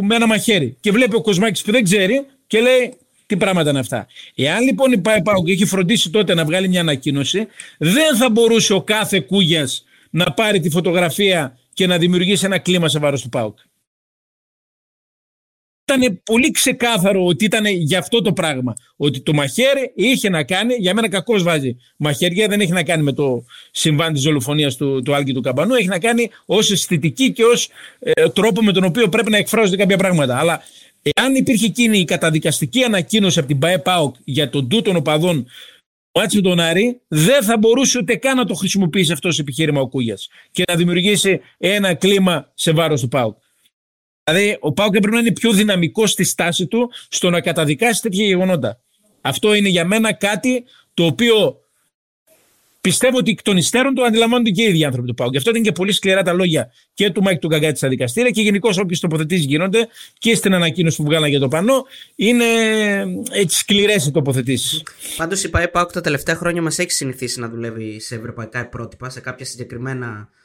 με 0.04 0.16
ένα 0.16 0.28
μαχαίρι. 0.28 0.78
Και 0.80 0.92
βλέπει 0.92 1.16
ο 1.16 1.22
Κοσμάκης 1.22 1.62
που 1.62 1.72
δεν 1.72 1.84
ξέρει 1.84 2.26
και 2.48 2.60
λέει 2.60 2.98
τι 3.26 3.38
πράγματα 3.38 3.70
είναι 3.70 3.80
αυτά. 3.80 4.08
Εάν 4.36 4.64
λοιπόν 4.64 4.92
η 4.92 4.98
ΠΑΕ 4.98 5.22
και 5.46 5.52
έχει 5.52 5.66
φροντίσει 5.66 6.10
τότε 6.10 6.34
να 6.34 6.46
βγάλει 6.46 6.68
μια 6.68 6.82
ανακοίνωση, 6.82 7.48
δεν 7.78 8.16
θα 8.16 8.30
μπορούσε 8.30 8.74
ο 8.74 8.82
κάθε 8.82 9.20
κούγιας 9.20 9.86
να 10.10 10.32
πάρει 10.32 10.60
τη 10.60 10.70
φωτογραφία 10.70 11.58
και 11.74 11.88
να 11.88 11.98
δημιουργήσει 11.98 12.46
ένα 12.46 12.58
κλίμα 12.58 12.90
σε 12.90 13.00
βάρος 13.00 13.22
του 13.22 13.30
ΠΑΟΚ. 13.30 13.58
Ήταν 15.94 16.22
πολύ 16.24 16.52
ξεκάθαρο 16.52 17.26
ότι 17.26 17.46
ήταν 17.46 17.66
για 17.66 18.00
αυτό 18.00 18.22
το 18.22 18.34
πράγμα. 18.34 18.74
Ότι 18.98 19.22
το 19.22 19.34
μαχαίρι 19.34 19.92
είχε 19.96 20.30
να 20.30 20.44
κάνει, 20.44 20.74
για 20.74 20.94
μένα 20.94 21.10
κακώ 21.10 21.40
βάζει 21.40 21.78
μαχαίρια, 21.98 22.48
δεν 22.48 22.60
έχει 22.60 22.72
να 22.72 22.84
κάνει 22.84 23.04
με 23.04 23.14
το 23.14 23.44
συμβάν 23.72 24.14
της 24.14 24.24
δολοφονίας 24.24 24.76
του, 24.76 25.02
του 25.02 25.16
Άλκη 25.16 25.34
του 25.34 25.42
Καμπανού, 25.42 25.74
έχει 25.74 25.88
να 25.88 26.00
κάνει 26.00 26.30
ως 26.46 26.72
αισθητική 26.72 27.32
και 27.32 27.44
ως 27.44 27.70
ε, 28.00 28.30
τρόπο 28.30 28.62
με 28.62 28.72
τον 28.72 28.84
οποίο 28.84 29.10
πρέπει 29.10 29.32
να 29.32 29.38
εκφράζονται 29.38 29.76
κάποια 29.76 29.98
πράγματα. 29.98 30.38
Αλλά 30.38 30.62
Εάν 31.02 31.36
υπήρχε 31.36 31.66
εκείνη 31.66 32.00
η 32.00 32.06
καταδικαστική 32.06 32.84
ανακοίνωση 32.84 33.40
από 33.40 33.48
την 33.48 33.60
ΠαΕ 33.60 33.78
ΠΑΟΚ 33.78 34.16
για 34.24 34.50
τον 34.50 34.70
τούτον 34.70 34.96
οπαδών 34.96 35.48
μάτς 36.14 36.42
τον 36.42 36.60
Άρη, 36.60 37.02
δεν 37.08 37.44
θα 37.44 37.58
μπορούσε 37.58 37.98
ούτε 37.98 38.16
καν 38.16 38.38
να 38.38 38.46
το 38.46 38.54
χρησιμοποιήσει 38.54 39.12
αυτός 39.12 39.36
σε 39.36 39.42
επιχείρημα 39.42 39.82
ο 39.82 39.88
Κούγιας 39.88 40.28
και 40.52 40.64
να 40.68 40.76
δημιουργήσει 40.76 41.40
ένα 41.58 41.94
κλίμα 41.94 42.52
σε 42.54 42.72
βάρος 42.72 43.02
του 43.02 43.08
ΠΑΟΚ. 43.08 43.38
Δηλαδή, 44.32 44.58
ο 44.60 44.74
ΠΑΟΚ 44.74 44.96
έπρεπε 44.96 45.16
να 45.16 45.22
είναι 45.22 45.32
πιο 45.32 45.52
δυναμικός 45.52 46.08
στη 46.08 46.24
στάση 46.24 46.68
του 46.68 46.92
στο 47.10 47.30
να 47.30 47.42
καταδικάσει 47.42 48.02
τέτοια 48.02 48.26
γεγονότα. 48.26 48.80
Αυτό 49.22 49.54
είναι 49.54 49.70
για 49.70 49.86
μένα 49.86 50.14
κάτι 50.14 50.64
το 50.94 51.06
οποίο 51.06 51.60
Πιστεύω 52.82 53.18
ότι 53.18 53.32
εκ 53.32 53.42
των 53.42 53.58
υστέρων 53.58 53.94
το 53.94 54.04
αντιλαμβάνονται 54.04 54.50
και 54.50 54.62
οι 54.62 54.66
ίδιοι 54.66 54.86
άνθρωποι 54.86 55.08
του 55.08 55.14
ΠΑΟΚ. 55.14 55.32
Γι' 55.32 55.38
αυτό 55.38 55.50
είναι 55.50 55.60
και 55.60 55.72
πολύ 55.72 55.92
σκληρά 55.92 56.24
τα 56.24 56.34
λόγια 56.34 56.72
και 56.94 57.10
του 57.10 57.22
Μάικ 57.22 57.40
του 57.40 57.48
Γκαγκάτση 57.48 57.78
στα 57.78 57.88
δικαστήρια 57.88 58.30
και 58.30 58.42
γενικώς 58.42 58.78
όποιες 58.78 59.00
τοποθετήσεις 59.00 59.46
γίνονται 59.46 59.88
και 60.18 60.36
στην 60.36 60.54
ανακοίνωση 60.54 60.98
που 60.98 61.04
βγάλαν 61.04 61.30
για 61.30 61.40
το 61.40 61.48
πανό. 61.48 61.86
Είναι 62.16 62.46
έτσι 63.32 63.58
σκληρές 63.58 64.06
οι 64.06 64.12
τοποθετήσεις. 64.12 64.84
Πάντως 65.18 65.44
η 65.44 65.50
ΠΑΕ 65.50 65.68
ΠΑΟΚ 65.68 65.92
τα 65.92 66.02
τελευταία 66.02 66.36
χρόνια 66.36 66.62
μας 66.62 66.80
έχει 66.80 66.92
συνηθίσει 66.92 67.40
να 67.40 67.50
δουλεύει 67.50 68.00
σε 68.00 68.16
ευρωπαϊκά 68.16 68.70
πρότυπα, 68.70 69.10
σε 69.10 69.20
κάποια 69.20 69.46
συγκεκριμένα 69.46 70.08
ε, 70.08 70.38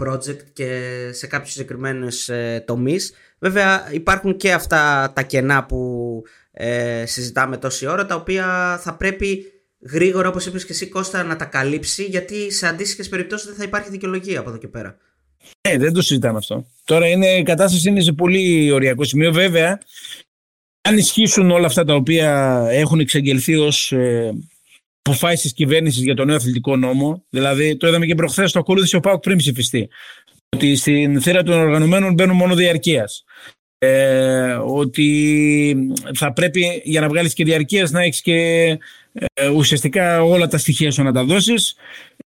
project 0.00 0.42
και 0.52 0.90
σε 1.12 1.26
κάποιους 1.26 1.52
συγκεκριμένους 1.52 2.28
ε, 2.28 2.64
τομείς. 2.66 3.12
Βέβαια 3.38 3.88
υπάρχουν 3.92 4.36
και 4.36 4.52
αυτά 4.52 5.12
τα 5.14 5.22
κενά 5.22 5.64
που 5.64 6.22
ε, 6.50 7.06
συζητάμε 7.06 7.56
τόση 7.56 7.86
ώρα 7.86 8.06
τα 8.06 8.14
οποία 8.14 8.78
θα 8.82 8.94
πρέπει 8.94 9.52
γρήγορα, 9.80 10.28
όπως 10.28 10.46
είπες 10.46 10.64
και 10.64 10.72
εσύ, 10.72 10.88
Κώστα, 10.88 11.22
να 11.22 11.36
τα 11.36 11.44
καλύψει, 11.44 12.04
γιατί 12.04 12.52
σε 12.52 12.66
αντίστοιχες 12.66 13.08
περιπτώσεις 13.08 13.46
δεν 13.46 13.56
θα 13.56 13.64
υπάρχει 13.64 13.90
δικαιολογία 13.90 14.40
από 14.40 14.48
εδώ 14.48 14.58
και 14.58 14.68
πέρα. 14.68 14.96
Ε, 15.60 15.78
δεν 15.78 15.92
το 15.92 16.02
συζητάμε 16.02 16.38
αυτό. 16.38 16.66
Τώρα 16.84 17.06
είναι, 17.06 17.26
η 17.26 17.42
κατάσταση 17.42 17.88
είναι 17.88 18.00
σε 18.00 18.12
πολύ 18.12 18.70
ωριακό 18.70 19.04
σημείο. 19.04 19.32
Βέβαια, 19.32 19.80
αν 20.80 20.96
ισχύσουν 20.96 21.50
όλα 21.50 21.66
αυτά 21.66 21.84
τα 21.84 21.94
οποία 21.94 22.64
έχουν 22.70 23.00
εξαγγελθεί 23.00 23.56
ως 23.56 23.92
ε, 23.92 24.32
αποφάσει 25.08 25.48
τη 25.48 25.54
κυβέρνηση 25.54 26.00
για 26.00 26.14
το 26.14 26.24
νέο 26.24 26.36
αθλητικό 26.36 26.76
νόμο, 26.76 27.24
δηλαδή 27.30 27.76
το 27.76 27.88
είδαμε 27.88 28.06
και 28.06 28.14
προχθές, 28.14 28.52
το 28.52 28.58
ακολούθησε 28.58 28.96
ο 28.96 29.00
Πάουκ 29.00 29.20
πριν 29.20 29.36
ψηφιστεί. 29.36 29.88
Ότι 30.56 30.76
στην 30.76 31.20
θύρα 31.20 31.42
των 31.42 31.58
οργανωμένων 31.58 32.14
μπαίνουν 32.14 32.36
μόνο 32.36 32.54
διαρκείας. 32.54 33.24
Ε, 33.80 34.52
ότι 34.52 35.92
θα 36.14 36.32
πρέπει 36.32 36.82
για 36.84 37.00
να 37.00 37.08
βγάλεις 37.08 37.34
και 37.34 37.44
διαρκείας 37.44 37.90
να 37.90 38.02
έχεις 38.02 38.20
και 38.20 38.34
ε, 39.34 39.48
ουσιαστικά 39.48 40.22
όλα 40.22 40.48
τα 40.48 40.58
στοιχεία 40.58 40.90
σου 40.90 41.02
να 41.02 41.12
τα 41.12 41.24
δώσεις 41.24 41.74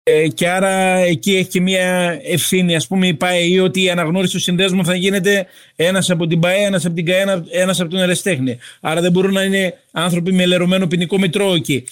ε, 0.03 0.29
και 0.29 0.49
άρα 0.49 0.97
εκεί 0.97 1.37
έχει 1.37 1.49
και 1.49 1.61
μια 1.61 2.19
ευθύνη 2.23 2.77
ας 2.77 2.87
πούμε 2.87 3.07
η 3.07 3.15
ΠΑΕ 3.15 3.61
ότι 3.61 3.83
η 3.83 3.91
αναγνώριση 3.91 4.33
του 4.33 4.41
συνδέσμου 4.41 4.85
θα 4.85 4.95
γίνεται 4.95 5.47
ένας 5.77 6.11
από 6.11 6.27
την 6.27 6.41
ΠΑΕ, 6.41 6.65
ένας 6.65 6.85
από 6.85 6.95
την 6.95 7.05
ΚΑΕ, 7.05 7.43
ένας 7.51 7.81
από 7.81 7.91
τον 7.91 8.01
Ερεστέχνη. 8.01 8.59
Άρα 8.81 9.01
δεν 9.01 9.13
μπορούν 9.13 9.33
να 9.33 9.43
είναι 9.43 9.75
άνθρωποι 9.91 10.33
με 10.33 10.47
λερωμένο 10.47 10.87
ποινικό 10.87 11.19
μητρό 11.19 11.55
εκεί. 11.55 11.85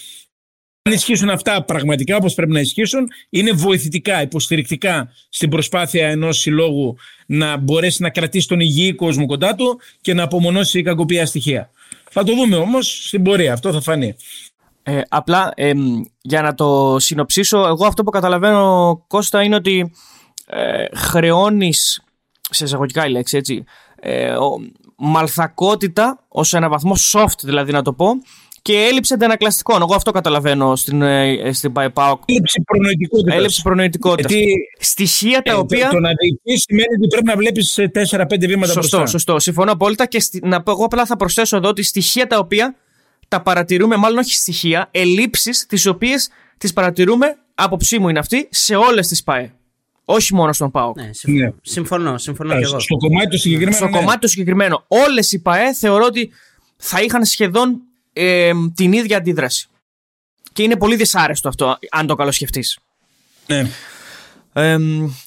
Αν 0.83 0.93
ισχύσουν 0.93 1.29
αυτά 1.29 1.63
πραγματικά 1.63 2.15
όπως 2.15 2.33
πρέπει 2.33 2.51
να 2.51 2.59
ισχύσουν, 2.59 3.07
είναι 3.29 3.51
βοηθητικά, 3.51 4.21
υποστηρικτικά 4.21 5.11
στην 5.29 5.49
προσπάθεια 5.49 6.09
ενός 6.09 6.39
συλλόγου 6.39 6.95
να 7.25 7.57
μπορέσει 7.57 8.01
να 8.01 8.09
κρατήσει 8.09 8.47
τον 8.47 8.59
υγιή 8.59 8.93
κόσμο 8.93 9.25
κοντά 9.25 9.55
του 9.55 9.79
και 10.01 10.13
να 10.13 10.23
απομονώσει 10.23 10.79
η 10.79 10.81
κακοποίηση 10.81 11.25
στοιχεία. 11.25 11.69
Θα 12.09 12.23
το 12.23 12.35
δούμε 12.35 12.55
όμως 12.55 13.05
στην 13.07 13.23
πορεία, 13.23 13.53
αυτό 13.53 13.71
θα 13.71 13.81
φανεί. 13.81 14.15
Ε, 14.83 15.01
απλά 15.09 15.51
ε, 15.55 15.71
για 16.21 16.41
να 16.41 16.53
το 16.53 16.95
συνοψίσω, 16.99 17.67
εγώ 17.67 17.85
αυτό 17.85 18.03
που 18.03 18.11
καταλαβαίνω 18.11 19.03
Κώστα 19.07 19.43
είναι 19.43 19.55
ότι 19.55 19.91
ε, 20.45 20.85
χρεώνεις, 20.95 22.03
σε 22.49 22.63
εισαγωγικά 22.63 23.05
η 23.05 23.09
λέξη 23.09 23.37
έτσι, 23.37 23.63
ε, 23.95 24.35
μαλθακότητα 24.97 26.25
ως 26.27 26.53
ένα 26.53 26.69
βαθμό 26.69 26.95
soft 27.11 27.39
δηλαδή 27.43 27.71
να 27.71 27.81
το 27.81 27.93
πω 27.93 28.07
και 28.61 28.73
έλλειψη 28.73 29.13
αντανακλαστικών. 29.13 29.81
Εγώ 29.81 29.95
αυτό 29.95 30.11
καταλαβαίνω 30.11 30.75
στην, 30.75 31.01
ε, 31.01 31.51
στην 31.53 31.71
ΠΑΕΠΑΟΚ. 31.71 32.21
Έλλειψη 32.25 32.61
προνοητικότητας. 32.61 33.35
Έλλειψη 33.35 33.61
προνοητικότητας. 33.61 34.31
Γιατί 34.31 34.53
στοιχεία 34.79 35.41
τα 35.41 35.51
ε, 35.51 35.55
οποία. 35.55 35.85
Το, 35.85 35.93
το 35.93 35.99
να 35.99 36.09
διοικήσεις 36.21 36.63
σημαίνει 36.67 36.93
ότι 36.97 37.07
πρέπει 37.07 37.25
να 37.25 37.35
βλέπεις 37.35 37.79
4-5 37.79 38.47
βήματα 38.47 38.71
σωστό, 38.71 38.97
μπροστά. 38.97 39.05
Σωστό, 39.05 39.39
συμφωνώ 39.39 39.71
απόλυτα. 39.71 40.05
Και 40.05 40.23
να 40.41 40.63
πω, 40.63 40.71
εγώ 40.71 40.85
απλά 40.85 41.05
θα 41.05 41.15
προσθέσω 41.15 41.57
εδώ 41.57 41.67
ότι 41.69 41.83
στοιχεία 41.83 42.27
τα 42.27 42.37
οποία 42.37 42.75
τα 43.27 43.41
παρατηρούμε, 43.41 43.95
μάλλον 43.95 44.17
όχι 44.17 44.33
στοιχεία, 44.33 44.87
ελλείψεις 44.91 45.65
τις 45.65 45.85
οποίες 45.85 46.29
τις 46.57 46.73
παρατηρούμε, 46.73 47.37
άποψή 47.55 47.99
μου 47.99 48.09
είναι 48.09 48.19
αυτή, 48.19 48.47
σε 48.51 48.75
όλες 48.75 49.07
τις 49.07 49.23
ΠΑΕ. 49.23 49.53
Όχι 50.05 50.35
μόνο 50.35 50.53
στον 50.53 50.71
ΠΑΟΚ. 50.71 50.95
Ναι, 50.95 51.09
συμφωνώ, 51.13 51.45
ναι. 51.45 51.51
συμφωνώ, 51.61 52.17
συμφωνώ 52.17 52.53
και 52.53 52.63
εγώ. 52.63 52.79
Στο 52.79 52.97
κομμάτι 52.97 53.29
το 53.29 53.37
συγκεκριμένο. 53.37 53.75
Στο 53.75 53.85
ναι. 53.85 53.97
κομμάτι 53.97 54.19
το 54.19 54.27
συγκεκριμένο. 54.27 54.83
Όλες 54.87 55.31
οι 55.31 55.41
ΠΑΕ 55.41 55.73
θεωρώ 55.73 56.05
ότι 56.05 56.31
θα 56.77 57.01
είχαν 57.01 57.25
σχεδόν 57.25 57.81
ε, 58.13 58.51
την 58.75 58.93
ίδια 58.93 59.17
αντίδραση. 59.17 59.67
Και 60.53 60.63
είναι 60.63 60.77
πολύ 60.77 60.95
δυσάρεστο 60.95 61.47
αυτό, 61.47 61.77
αν 61.91 62.07
το 62.07 62.15
καλοσκεφτείς. 62.15 62.79
Ναι. 63.47 63.69
Ε, 64.53 64.77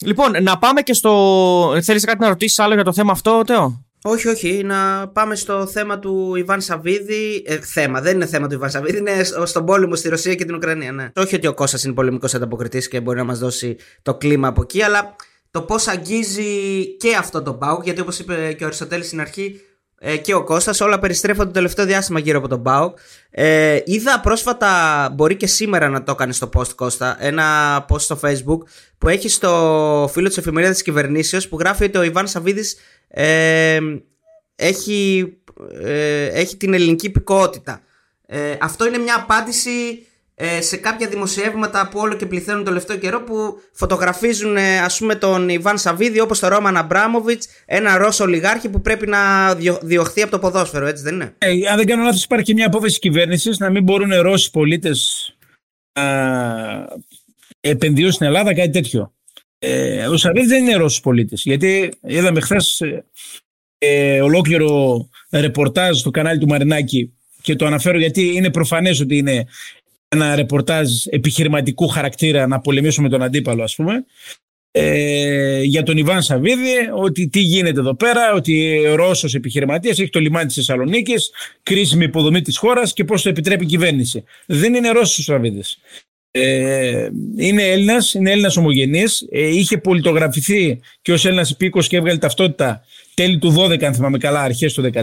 λοιπόν, 0.00 0.42
να 0.42 0.58
πάμε 0.58 0.80
και 0.80 0.92
στο. 0.94 1.80
Θέλεις 1.82 2.04
κάτι 2.04 2.20
να 2.20 2.28
ρωτήσεις 2.28 2.58
άλλο 2.58 2.74
για 2.74 2.84
το 2.84 2.92
θέμα 2.92 3.12
αυτό, 3.12 3.42
Τέο; 3.46 3.84
Όχι, 4.02 4.28
όχι. 4.28 4.62
Να 4.64 5.08
πάμε 5.08 5.34
στο 5.34 5.66
θέμα 5.66 5.98
του 5.98 6.34
Ιβάν 6.34 6.60
Σαββίδη. 6.60 7.42
Ε, 7.46 7.58
θέμα, 7.58 8.00
δεν 8.00 8.14
είναι 8.14 8.26
θέμα 8.26 8.48
του 8.48 8.54
Ιβάν 8.54 8.70
Σαββίδη, 8.70 8.98
είναι 8.98 9.24
στον 9.44 9.64
πόλεμο 9.64 9.94
στη 9.94 10.08
Ρωσία 10.08 10.34
και 10.34 10.44
την 10.44 10.54
Ουκρανία. 10.54 10.92
Ναι. 10.92 11.10
Όχι 11.16 11.34
ότι 11.34 11.46
ο 11.46 11.54
Κώστας 11.54 11.84
είναι 11.84 11.94
πολεμικό 11.94 12.26
ανταποκριτής 12.34 12.88
και 12.88 13.00
μπορεί 13.00 13.18
να 13.18 13.24
μας 13.24 13.38
δώσει 13.38 13.76
το 14.02 14.14
κλίμα 14.14 14.48
από 14.48 14.62
εκεί, 14.62 14.82
αλλά 14.82 15.16
το 15.50 15.62
πώς 15.62 15.88
αγγίζει 15.88 16.86
και 16.96 17.16
αυτό 17.16 17.42
το 17.42 17.54
Πάουκ, 17.54 17.84
γιατί 17.84 18.00
όπως 18.00 18.18
είπε 18.18 18.52
και 18.52 18.64
ο 18.64 18.66
Αριστοτέλης 18.66 19.06
στην 19.06 19.20
αρχή, 19.20 19.60
ε, 20.06 20.16
και 20.16 20.34
ο 20.34 20.44
Κώστας 20.44 20.80
όλα 20.80 20.98
περιστρέφονται 20.98 21.46
το 21.46 21.52
τελευταίο 21.52 21.84
διάστημα 21.86 22.18
γύρω 22.18 22.38
από 22.38 22.48
τον 22.48 22.62
Πάουκ. 22.62 22.98
Ε, 23.30 23.80
είδα 23.84 24.20
πρόσφατα, 24.20 25.08
μπορεί 25.14 25.36
και 25.36 25.46
σήμερα 25.46 25.88
να 25.88 26.02
το 26.02 26.12
έκανες 26.12 26.36
στο 26.36 26.48
post 26.56 26.68
Κώστα, 26.74 27.16
ένα 27.20 27.78
post 27.88 28.00
στο 28.00 28.18
facebook 28.22 28.58
που 28.98 29.08
έχει 29.08 29.28
στο 29.28 30.10
φίλο 30.12 30.28
της 30.28 30.36
εφημερίδας 30.36 30.74
της 30.74 30.84
κυβερνήσεως 30.84 31.48
που 31.48 31.58
γράφει 31.58 31.84
ότι 31.84 31.98
ο 31.98 32.02
Ιβάν 32.02 32.28
Σαββίδης 32.28 32.76
ε, 33.08 33.78
έχει, 34.56 35.32
ε, 35.82 36.24
έχει 36.24 36.56
την 36.56 36.74
ελληνική 36.74 37.06
υπηκότητα. 37.06 37.80
Ε, 38.26 38.56
αυτό 38.60 38.86
είναι 38.86 38.98
μια 38.98 39.14
απάντηση 39.16 39.70
ε, 39.70 40.04
σε 40.60 40.76
κάποια 40.76 41.08
δημοσιεύματα 41.08 41.88
που 41.88 41.98
όλο 41.98 42.14
και 42.14 42.26
πληθαίνουν 42.26 42.64
το 42.64 42.68
τελευταίο 42.68 42.96
καιρό 42.96 43.22
που 43.22 43.60
φωτογραφίζουν 43.72 44.56
ε, 44.56 44.78
ας 44.78 44.98
πούμε 44.98 45.14
τον 45.14 45.48
Ιβάν 45.48 45.78
Σαββίδη 45.78 46.20
όπως 46.20 46.38
τον 46.38 46.48
Ρόμαν 46.48 46.76
Αμπράμοβιτς 46.76 47.48
ένα 47.66 47.96
Ρώσο 47.96 48.24
ολιγάρχη 48.24 48.68
που 48.68 48.80
πρέπει 48.80 49.06
να 49.06 49.54
διωχθεί 49.82 50.22
από 50.22 50.30
το 50.30 50.38
ποδόσφαιρο 50.38 50.86
έτσι 50.86 51.02
δεν 51.02 51.14
είναι; 51.14 51.34
Ε, 51.38 51.50
Αν 51.70 51.76
δεν 51.76 51.86
κάνω 51.86 52.02
λάθος 52.02 52.24
υπάρχει 52.24 52.44
και 52.44 52.54
μια 52.54 52.66
απόφαση 52.66 52.98
κυβέρνησης 52.98 53.58
να 53.58 53.70
μην 53.70 53.82
μπορούν 53.82 54.20
Ρώσοι 54.20 54.50
πολίτες 54.50 55.28
να 55.92 56.86
επενδύουν 57.60 58.12
στην 58.12 58.26
Ελλάδα 58.26 58.54
κάτι 58.54 58.70
τέτοιο. 58.70 59.14
Ε, 59.58 60.06
ο 60.06 60.16
Σαββίδης 60.16 60.48
δεν 60.48 60.64
είναι 60.64 60.76
Ρώσος 60.76 61.00
πολίτης 61.00 61.42
γιατί 61.44 61.92
είδαμε 62.00 62.40
χθες 62.40 62.82
ε, 63.78 64.20
ολόκληρο 64.20 64.98
ρεπορτάζ 65.30 65.98
στο 65.98 66.10
κανάλι 66.10 66.38
του 66.38 66.46
Μαρινάκη 66.46 67.12
και 67.42 67.56
το 67.56 67.66
αναφέρω 67.66 67.98
γιατί 67.98 68.34
είναι 68.34 68.50
προφανές 68.50 69.00
ότι 69.00 69.16
είναι 69.16 69.46
ένα 70.14 70.34
ρεπορτάζ 70.34 70.88
επιχειρηματικού 71.06 71.88
χαρακτήρα 71.88 72.46
να 72.46 72.60
πολεμήσουμε 72.60 73.08
τον 73.08 73.22
αντίπαλο 73.22 73.62
ας 73.62 73.74
πούμε 73.74 74.04
ε, 74.76 75.62
για 75.62 75.82
τον 75.82 75.96
Ιβάν 75.96 76.22
Σαββίδη 76.22 76.74
ότι 76.94 77.28
τι 77.28 77.40
γίνεται 77.40 77.80
εδώ 77.80 77.94
πέρα, 77.94 78.32
ότι 78.32 78.78
ο 78.86 78.94
Ρώσος 78.94 79.34
επιχειρηματίας 79.34 79.98
έχει 79.98 80.10
το 80.10 80.20
λιμάνι 80.20 80.46
της 80.46 80.54
Θεσσαλονίκης, 80.54 81.30
κρίσιμη 81.62 82.04
υποδομή 82.04 82.42
της 82.42 82.56
χώρας 82.56 82.92
και 82.92 83.04
πώς 83.04 83.22
το 83.22 83.28
επιτρέπει 83.28 83.64
η 83.64 83.66
κυβέρνηση. 83.66 84.24
Δεν 84.46 84.74
είναι 84.74 84.90
Ρώσος 84.90 85.18
ο 85.18 85.22
Σαββίδης. 85.22 85.78
Ε, 86.30 87.08
είναι 87.36 87.62
Έλληνας, 87.62 88.14
είναι 88.14 88.30
Έλληνας 88.30 88.56
ομογενής. 88.56 89.26
Ε, 89.30 89.48
είχε 89.48 89.78
πολιτογραφηθεί 89.78 90.80
και 91.02 91.12
ως 91.12 91.24
Έλληνας 91.24 91.50
υπήκος 91.50 91.88
και 91.88 91.96
έβγαλε 91.96 92.18
ταυτότητα 92.18 92.84
τέλη 93.14 93.38
του 93.38 93.54
12, 93.58 93.84
αν 93.84 93.94
θυμάμαι 93.94 94.18
καλά, 94.18 94.40
αρχές 94.40 94.72
του 94.72 94.90
13. 94.92 95.02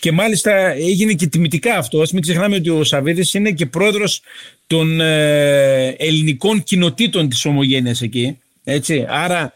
Και 0.00 0.12
μάλιστα 0.12 0.72
έγινε 0.72 1.12
και 1.12 1.26
τιμητικά 1.26 1.76
αυτό. 1.76 2.00
Α 2.00 2.06
μην 2.12 2.22
ξεχνάμε 2.22 2.56
ότι 2.56 2.70
ο 2.70 2.84
Σαββίδης 2.84 3.34
είναι 3.34 3.50
και 3.50 3.66
πρόεδρος 3.66 4.22
των 4.66 5.00
ε, 5.00 5.88
ελληνικών 5.88 6.62
κοινοτήτων 6.62 7.28
της 7.28 7.44
ομογένειας 7.44 8.02
εκεί. 8.02 8.38
Έτσι. 8.64 9.06
Άρα 9.08 9.54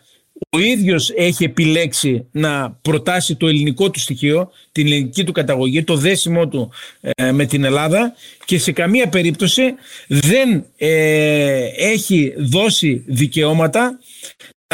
ο 0.51 0.59
ίδιος 0.59 1.13
έχει 1.17 1.45
επιλέξει 1.45 2.27
να 2.31 2.79
προτάσει 2.83 3.37
το 3.37 3.47
ελληνικό 3.47 3.91
του 3.91 4.01
στοιχείο, 4.01 4.51
την 4.73 4.87
ελληνική 4.87 5.25
του 5.25 5.33
καταγωγή, 5.33 5.85
το 5.85 5.97
δέσιμο 5.97 6.49
του 6.49 6.71
ε, 7.01 7.33
με 7.33 7.45
την 7.47 7.65
Ελλάδα 7.65 8.15
και 8.45 8.59
σε 8.59 8.73
καμία 8.73 9.09
περίπτωση 9.09 9.63
δεν 10.09 10.65
ε, 10.77 11.69
έχει 11.77 12.35
δώσει 12.37 13.05
δικαιώματα 13.07 13.99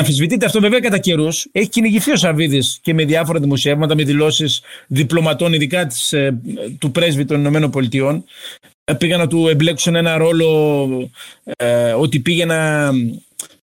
Αμφισβητείται 0.00 0.46
αυτό 0.46 0.60
βέβαια 0.60 0.80
κατά 0.80 0.98
καιρούς. 0.98 1.46
Έχει 1.52 1.68
κυνηγηθεί 1.68 2.12
ο 2.12 2.16
Σαββίδης 2.16 2.78
και 2.82 2.94
με 2.94 3.04
διάφορα 3.04 3.40
δημοσιεύματα, 3.40 3.94
με 3.94 4.04
δηλώσεις 4.04 4.60
διπλωματών, 4.86 5.52
ειδικά 5.52 5.86
της, 5.86 6.12
ε, 6.12 6.40
του 6.78 6.90
πρέσβη 6.90 7.24
των 7.24 7.38
Ηνωμένων 7.38 7.70
Πολιτειών. 7.70 8.24
Πήγαν 8.98 9.18
να 9.18 9.26
του 9.26 9.48
εμπλέξουν 9.48 9.94
ένα 9.94 10.16
ρόλο 10.16 11.10
ότι 11.96 12.20
πήγε 12.20 12.44
να 12.44 12.90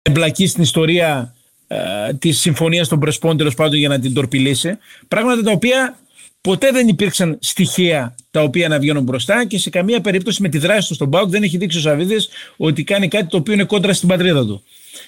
εμπλακεί 0.02 0.48
στην 0.48 0.64
ιστορία 0.64 1.36
ε, 1.68 2.14
της 2.14 2.40
συμφωνίας 2.40 2.88
των 2.88 3.00
Πρεσπών 3.00 3.38
τέλος 3.38 3.56
πάντων 3.56 3.78
για 3.80 3.90
να 3.90 4.00
την 4.00 4.14
τορπιλήσει. 4.14 4.78
Πράγματα 5.08 5.44
τα 5.44 5.52
οποία 5.52 5.98
ποτέ 6.42 6.72
δεν 6.72 6.88
υπήρξαν 6.88 7.38
στοιχεία 7.40 8.16
τα 8.32 8.42
οποία 8.42 8.68
να 8.68 8.80
βγαίνουν 8.80 9.04
μπροστά 9.04 9.46
και 9.46 9.58
σε 9.58 9.70
καμία 9.70 10.02
περίπτωση 10.02 10.42
με 10.42 10.50
τη 10.50 10.58
δράση 10.58 10.88
του 10.88 10.94
στον 10.94 11.10
Πάουκ 11.10 11.30
δεν 11.30 11.44
έχει 11.44 11.58
δείξει 11.58 11.78
ο 11.78 11.82
Σαββίδης 11.82 12.30
ότι 12.58 12.84
κάνει 12.84 13.08
κάτι 13.08 13.26
το 13.26 13.38
οποίο 13.38 13.54
είναι 13.54 13.64
κόντρα 13.64 13.94
στην 13.94 14.08
πατρίδα 14.08 14.46
του. 14.46 14.64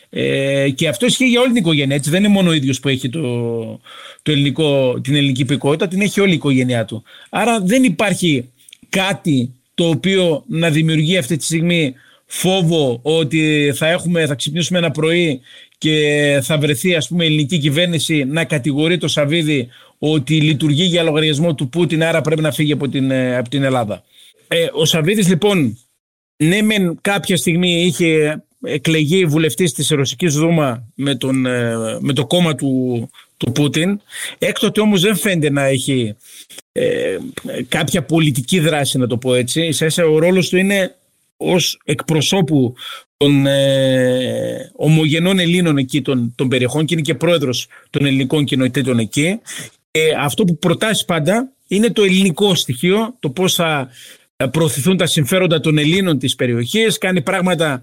Ε, 0.10 0.70
και 0.70 0.88
αυτό 0.88 1.06
ισχύει 1.06 1.28
για 1.28 1.40
όλη 1.40 1.48
την 1.48 1.62
οικογένεια. 1.62 1.96
Έτσι. 1.96 2.10
Δεν 2.10 2.24
είναι 2.24 2.34
μόνο 2.34 2.50
ο 2.50 2.54
ίδιος 2.54 2.80
που 2.80 2.90
έχει 2.90 3.10
το, 3.10 3.22
το 4.22 4.32
ελληνικό, 4.32 5.00
την 5.02 5.16
ελληνική 5.16 5.42
υπηκότητα, 5.42 5.88
την 5.88 6.02
έχει 6.02 6.22
όλη 6.22 6.32
η 6.32 6.36
οικογένειά 6.36 6.86
του. 6.86 7.04
Άρα 7.30 7.60
δεν 7.60 7.84
υπάρχει 7.84 8.50
κάτι 8.90 9.54
το 9.76 9.90
οποίο 9.90 10.44
να 10.48 10.70
δημιουργεί 10.70 11.18
αυτή 11.18 11.38
τη 11.38 11.44
στιγμή 11.44 11.94
φόβο 12.26 13.00
ότι 13.02 13.72
θα, 13.76 13.88
έχουμε, 13.88 14.26
θα 14.26 14.36
ξυπνήσουμε 14.36 14.78
ένα 14.78 14.92
πρωί 14.92 15.42
και 15.78 16.40
θα 16.44 16.58
βρεθεί 16.58 16.96
ας 16.96 17.08
πούμε 17.08 17.24
η 17.24 17.28
ελληνική 17.28 17.58
κυβέρνηση 17.58 18.24
να 18.24 18.46
κατηγορεί 18.46 18.98
το 18.98 19.08
Σαββίδη 19.08 19.68
ότι 20.00 20.42
λειτουργεί 20.42 20.84
για 20.84 21.04
λογαριασμό 21.04 21.56
του 21.56 21.70
Πούτιν 21.70 22.04
άρα 22.04 22.22
πρέπει 22.22 22.42
να 22.42 22.52
φύγει 22.52 22.72
από 22.72 22.90
την, 22.90 23.12
ε, 23.12 23.38
από 23.38 23.50
την 23.50 23.64
Ελλάδα. 23.64 24.04
Ε, 24.48 24.68
ο 24.74 24.86
Σαββίδης 24.86 25.28
λοιπόν 25.28 25.78
ναι 26.36 26.62
μεν 26.62 26.98
κάποια 27.02 27.38
στιγμή 27.38 27.84
είχε 27.84 28.44
εκλεγεί 28.66 29.26
βουλευτής 29.26 29.74
της 29.74 29.90
Ρωσικής 29.90 30.34
Δούμα 30.34 30.88
με, 30.96 31.16
τον, 31.16 31.46
ε, 31.46 31.76
με 32.00 32.14
το 32.14 32.26
κόμμα 32.26 32.56
του, 32.56 33.10
του 33.38 33.52
Πούτιν. 33.52 34.02
Έκτοτε 34.38 34.82
όμως 34.82 35.02
δεν 35.02 35.16
φαίνεται 35.16 35.50
να 35.50 35.64
έχει 35.64 36.16
ε, 36.72 37.18
κάποια 37.68 38.04
πολιτική 38.04 38.60
δράση 38.60 38.98
να 38.98 39.08
το 39.08 39.18
πω 39.18 39.34
έτσι. 39.34 39.62
Ίσα 39.62 40.06
ο 40.06 40.20
ρόλος 40.20 40.50
του 40.50 40.58
είναι 40.58 40.96
ως 41.38 41.82
εκπροσώπου 41.84 42.76
των 43.18 43.46
ε, 43.46 44.72
ομογενών 44.76 45.40
Ελλήνων 45.40 45.78
εκεί 45.78 46.02
των, 46.02 46.34
των 46.36 46.48
περιοχών 46.48 46.86
και 46.86 46.94
είναι 46.94 47.04
και 47.04 47.16
πρόεδρος 47.16 47.68
των 47.90 48.06
ελληνικών 48.06 48.46
κοινοτήτων 48.46 49.00
εκεί. 49.00 49.40
Ε, 49.92 50.02
αυτό 50.20 50.44
που 50.44 50.58
προτάσει 50.58 51.06
πάντα 51.06 51.52
είναι 51.68 51.90
το 51.90 52.04
ελληνικό 52.04 52.56
στοιχείο, 52.56 53.16
το 53.20 53.30
πώς 53.30 53.54
θα 53.54 53.90
προωθηθούν 54.52 54.98
τα 54.98 55.06
συμφέροντα 55.06 55.60
των 55.60 55.78
Ελλήνων 55.78 56.20
της 56.20 56.36
περιοχής, 56.36 56.98
κάνει 56.98 57.22
πράγματα 57.22 57.82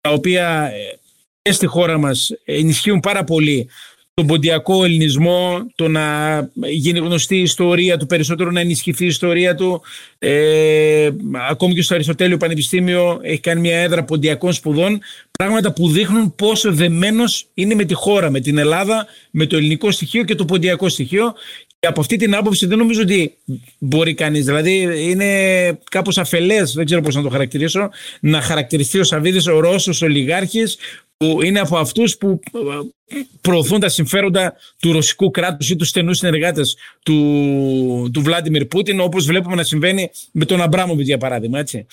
τα 0.00 0.10
οποία 0.10 0.70
ε, 0.74 0.98
και 1.42 1.52
στη 1.52 1.66
χώρα 1.66 1.98
μας 1.98 2.30
ενισχύουν 2.44 3.00
πάρα 3.00 3.24
πολύ 3.24 3.68
τον 4.14 4.26
ποντιακό 4.26 4.84
ελληνισμό, 4.84 5.66
το 5.74 5.88
να 5.88 6.38
γίνει 6.70 6.98
γνωστή 6.98 7.36
η 7.36 7.42
ιστορία 7.42 7.96
του, 7.96 8.06
περισσότερο 8.06 8.50
να 8.50 8.60
ενισχυθεί 8.60 9.04
η 9.04 9.06
ιστορία 9.06 9.54
του. 9.54 9.82
Ε, 10.18 11.10
ακόμη 11.48 11.74
και 11.74 11.82
στο 11.82 11.94
Αριστοτέλειο 11.94 12.36
Πανεπιστήμιο 12.36 13.18
έχει 13.22 13.40
κάνει 13.40 13.60
μια 13.60 13.76
έδρα 13.78 14.04
ποντιακών 14.04 14.52
σπουδών. 14.52 15.00
Πράγματα 15.38 15.72
που 15.72 15.88
δείχνουν 15.88 16.34
πόσο 16.34 16.72
δεμένος 16.72 17.46
είναι 17.54 17.74
με 17.74 17.84
τη 17.84 17.94
χώρα, 17.94 18.30
με 18.30 18.40
την 18.40 18.58
Ελλάδα, 18.58 19.06
με 19.30 19.46
το 19.46 19.56
ελληνικό 19.56 19.90
στοιχείο 19.90 20.24
και 20.24 20.34
το 20.34 20.44
ποντιακό 20.44 20.88
στοιχείο. 20.88 21.34
Και 21.80 21.86
από 21.86 22.00
αυτή 22.00 22.16
την 22.16 22.34
άποψη 22.34 22.66
δεν 22.66 22.78
νομίζω 22.78 23.02
ότι 23.02 23.36
μπορεί 23.78 24.14
κανείς. 24.14 24.44
Δηλαδή 24.44 25.02
είναι 25.10 25.78
κάπως 25.90 26.18
αφελές, 26.18 26.72
δεν 26.72 26.84
ξέρω 26.84 27.00
πώς 27.00 27.14
να 27.14 27.22
το 27.22 27.28
χαρακτηρίσω, 27.28 27.90
να 28.20 28.40
χαρακτηριστεί 28.40 28.98
ο 28.98 29.04
Σαββίδης 29.04 29.46
ο 29.46 29.60
Ρώσος 29.60 30.02
ολιγάρχης 30.02 30.78
που 31.16 31.42
είναι 31.42 31.60
από 31.60 31.78
αυτούς 31.78 32.16
που 32.16 32.40
ε, 32.54 33.16
προωθούν 33.40 33.80
τα 33.80 33.88
συμφέροντα 33.88 34.56
του 34.80 34.92
ρωσικού 34.92 35.30
κράτους 35.30 35.70
ή 35.70 35.76
τους 35.76 35.88
στενούς 35.88 36.18
συνεργάτες 36.18 36.76
του, 37.02 38.10
του 38.12 38.22
Βλάντιμιρ 38.22 38.66
Πούτιν 38.66 39.00
όπως 39.00 39.26
βλέπουμε 39.26 39.54
να 39.54 39.62
συμβαίνει 39.62 40.10
με 40.32 40.44
τον 40.44 40.62
Αμπράμοβιτ 40.62 41.06
για 41.06 41.18
παράδειγμα. 41.18 41.58
Έτσι. 41.58 41.86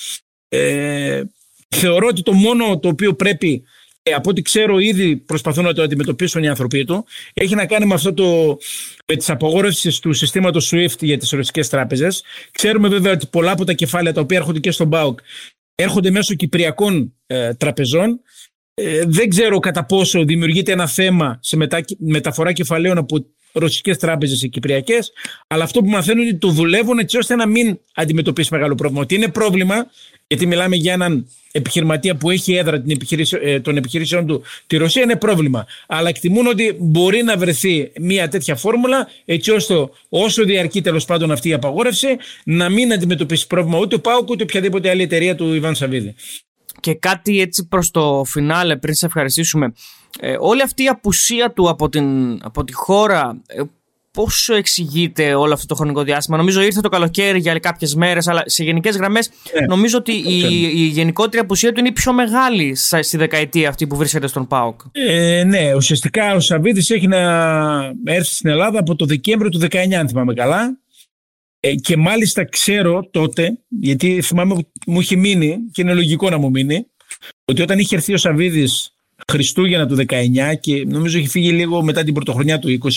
Ε, 0.49 1.23
θεωρώ 1.67 2.07
ότι 2.07 2.21
το 2.21 2.33
μόνο 2.33 2.79
το 2.79 2.87
οποίο 2.87 3.13
πρέπει 3.13 3.53
ε, 3.53 3.76
από 4.15 4.29
ό,τι 4.29 4.41
ξέρω 4.41 4.79
ήδη 4.79 5.15
προσπαθούν 5.15 5.63
να 5.63 5.73
το 5.73 5.81
αντιμετωπίσουν 5.81 6.43
οι 6.43 6.47
άνθρωποι 6.47 6.85
του 6.85 7.05
έχει 7.33 7.55
να 7.55 7.65
κάνει 7.65 7.85
με 7.85 7.93
αυτό 7.93 8.13
το 8.13 8.57
με 9.05 9.15
τις 9.15 9.29
απογόρευσεις 9.29 9.99
του 9.99 10.13
συστήματος 10.13 10.73
SWIFT 10.73 10.99
για 10.99 11.17
τις 11.17 11.29
ρωσικές 11.29 11.69
τράπεζες. 11.69 12.23
Ξέρουμε 12.51 12.87
βέβαια 12.87 13.11
ότι 13.11 13.27
πολλά 13.27 13.51
από 13.51 13.63
τα 13.63 13.73
κεφάλαια 13.73 14.13
τα 14.13 14.21
οποία 14.21 14.37
έρχονται 14.37 14.59
και 14.59 14.71
στον 14.71 14.89
ΠΑΟΚ 14.89 15.19
έρχονται 15.75 16.11
μέσω 16.11 16.33
κυπριακών 16.33 17.13
ε, 17.27 17.53
τραπεζών 17.53 18.21
ε, 18.73 19.03
δεν 19.05 19.29
ξέρω 19.29 19.59
κατά 19.59 19.85
πόσο 19.85 20.23
δημιουργείται 20.23 20.71
ένα 20.71 20.87
θέμα 20.87 21.39
σε 21.41 21.55
μετα... 21.55 21.85
μεταφορά 21.97 22.51
κεφαλαίων 22.51 22.97
από 22.97 23.25
ρωσικέ 23.51 23.95
τράπεζες 23.95 24.41
ή 24.41 24.49
κυπριακές, 24.49 25.11
αλλά 25.47 25.63
αυτό 25.63 25.81
που 25.81 25.89
μαθαίνουν 25.89 26.21
είναι 26.21 26.29
ότι 26.29 26.39
το 26.39 26.49
δουλεύουν 26.49 26.99
έτσι 26.99 27.17
ώστε 27.17 27.35
να 27.35 27.47
μην 27.47 27.79
αντιμετωπίσει 27.93 28.49
μεγάλο 28.53 28.75
πρόβλημα. 28.75 29.01
Ότι 29.01 29.15
είναι 29.15 29.27
πρόβλημα, 29.27 29.75
γιατί 30.27 30.45
μιλάμε 30.45 30.75
για 30.75 30.93
έναν 30.93 31.27
επιχειρηματία 31.51 32.15
που 32.15 32.29
έχει 32.29 32.53
έδρα 32.53 32.81
την 32.81 32.91
επιχειρήση, 32.91 33.37
ε, 33.41 33.59
των 33.59 33.77
επιχειρήσεων 33.77 34.27
του 34.27 34.43
τη 34.67 34.77
Ρωσία, 34.77 35.01
είναι 35.01 35.15
πρόβλημα. 35.15 35.65
Αλλά 35.87 36.09
εκτιμούν 36.09 36.47
ότι 36.47 36.75
μπορεί 36.79 37.23
να 37.23 37.37
βρεθεί 37.37 37.91
μια 37.99 38.27
τέτοια 38.27 38.55
φόρμουλα, 38.55 39.09
έτσι 39.25 39.51
ώστε 39.51 39.89
όσο 40.09 40.43
διαρκεί 40.43 40.81
τέλος 40.81 41.05
πάντων 41.05 41.31
αυτή 41.31 41.49
η 41.49 41.53
απαγόρευση, 41.53 42.07
να 42.43 42.69
μην 42.69 42.93
αντιμετωπίσει 42.93 43.47
πρόβλημα 43.47 43.79
ούτε 43.79 43.95
ο 43.95 43.99
ΠΑΟΚ 43.99 44.29
ούτε 44.29 44.43
οποιαδήποτε 44.43 44.89
άλλη 44.89 45.01
εταιρεία 45.01 45.35
του 45.35 45.53
Ιβάν 45.53 45.75
Σαββίδη. 45.75 46.15
Και 46.79 46.93
κάτι 46.93 47.41
έτσι 47.41 47.67
προς 47.67 47.91
το 47.91 48.23
φινάλε 48.25 48.75
πριν 48.75 48.93
σε 48.93 49.05
ευχαριστήσουμε. 49.05 49.73
Ε, 50.19 50.35
όλη 50.39 50.61
αυτή 50.61 50.83
η 50.83 50.87
απουσία 50.87 51.51
του 51.51 51.69
από, 51.69 51.89
την, 51.89 52.39
από 52.43 52.63
τη 52.63 52.73
χώρα, 52.73 53.41
ε, 54.17 54.23
πώς 54.23 54.49
εξηγείται 54.49 55.33
όλο 55.33 55.53
αυτό 55.53 55.65
το 55.65 55.75
χρονικό 55.75 56.03
διάστημα. 56.03 56.37
Νομίζω 56.37 56.61
ήρθε 56.61 56.81
το 56.81 56.89
καλοκαίρι 56.89 57.39
για 57.39 57.59
κάποιες 57.59 57.95
μέρες, 57.95 58.27
αλλά 58.27 58.43
σε 58.45 58.63
γενικές 58.63 58.95
γραμμές 58.95 59.29
ε, 59.53 59.65
νομίζω 59.65 59.97
ότι 59.97 60.11
η, 60.11 60.41
η 60.75 60.85
γενικότερη 60.85 61.43
απουσία 61.43 61.73
του 61.73 61.79
είναι 61.79 61.87
η 61.87 61.91
πιο 61.91 62.13
μεγάλη 62.13 62.75
στη 62.75 63.17
δεκαετία 63.17 63.69
αυτή 63.69 63.87
που 63.87 63.95
βρίσκεται 63.95 64.27
στον 64.27 64.47
ΠΑΟΚ. 64.47 64.81
Ε, 64.91 65.43
ναι, 65.43 65.75
ουσιαστικά 65.75 66.35
ο 66.35 66.39
Σαββίδης 66.39 66.89
έχει 66.89 67.07
να 67.07 67.21
έρθει 68.05 68.33
στην 68.33 68.49
Ελλάδα 68.49 68.79
από 68.79 68.95
το 68.95 69.05
Δεκέμβριο 69.05 69.49
του 69.49 69.59
19, 69.59 69.93
αν 69.99 70.07
θυμάμαι 70.07 70.33
καλά. 70.33 70.79
Ε, 71.59 71.75
και 71.75 71.97
μάλιστα 71.97 72.45
ξέρω 72.45 73.09
τότε, 73.11 73.59
γιατί 73.67 74.21
θυμάμαι 74.21 74.55
μου 74.87 74.99
είχε 74.99 75.15
μείνει 75.15 75.57
και 75.71 75.81
είναι 75.81 75.93
λογικό 75.93 76.29
να 76.29 76.37
μου 76.37 76.49
μείνει, 76.49 76.85
ότι 77.45 77.61
όταν 77.61 77.79
είχε 77.79 77.95
έρθει 77.95 78.13
ο 78.13 78.17
Σαββίδης 78.17 78.91
Χριστούγεννα 79.31 79.87
του 79.87 79.95
19 80.07 80.59
και 80.59 80.85
νομίζω 80.85 81.17
είχε 81.17 81.27
φύγει 81.27 81.51
λίγο 81.51 81.83
μετά 81.83 82.03
την 82.03 82.13
πρωτοχρονιά 82.13 82.59
του 82.59 82.77
20, 82.81 82.89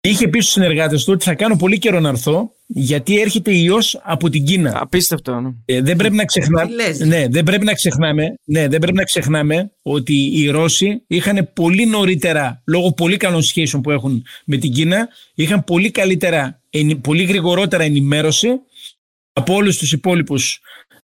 είχε 0.00 0.28
πει 0.28 0.40
στους 0.40 0.52
συνεργάτες 0.52 1.04
του 1.04 1.12
ότι 1.12 1.24
θα 1.24 1.34
κάνω 1.34 1.56
πολύ 1.56 1.78
καιρό 1.78 2.00
να 2.00 2.08
έρθω 2.08 2.52
γιατί 2.66 3.20
έρχεται 3.20 3.54
ιός 3.54 4.00
από 4.02 4.28
την 4.30 4.44
Κίνα. 4.44 4.78
Απίστευτο. 4.80 5.40
Ναι. 5.40 5.50
Ε, 5.64 5.80
δεν 5.80 5.96
πρέπει 5.96 6.14
να 6.14 6.24
ξεχνάμε, 6.24 6.70
ναι, 7.04 7.28
δεν 7.28 7.44
πρέπει 7.44 7.64
να 7.64 7.72
ξεχνάμε, 7.72 8.34
ναι, 8.44 8.68
δεν 8.68 8.78
πρέπει 8.78 8.96
να 8.96 9.04
ξεχνάμε 9.04 9.70
ότι 9.82 10.14
οι 10.14 10.48
Ρώσοι 10.48 11.02
είχαν 11.06 11.50
πολύ 11.54 11.86
νωρίτερα, 11.86 12.62
λόγω 12.66 12.92
πολύ 12.92 13.16
καλών 13.16 13.42
σχέσεων 13.42 13.82
που 13.82 13.90
έχουν 13.90 14.24
με 14.44 14.56
την 14.56 14.72
Κίνα, 14.72 15.08
είχαν 15.34 15.64
πολύ 15.64 15.90
καλύτερα, 15.90 16.62
πολύ 17.00 17.24
γρηγορότερα 17.24 17.82
ενημέρωση 17.82 18.48
από 19.32 19.54
όλους 19.54 19.78
τους 19.78 19.92
υπόλοιπους 19.92 20.60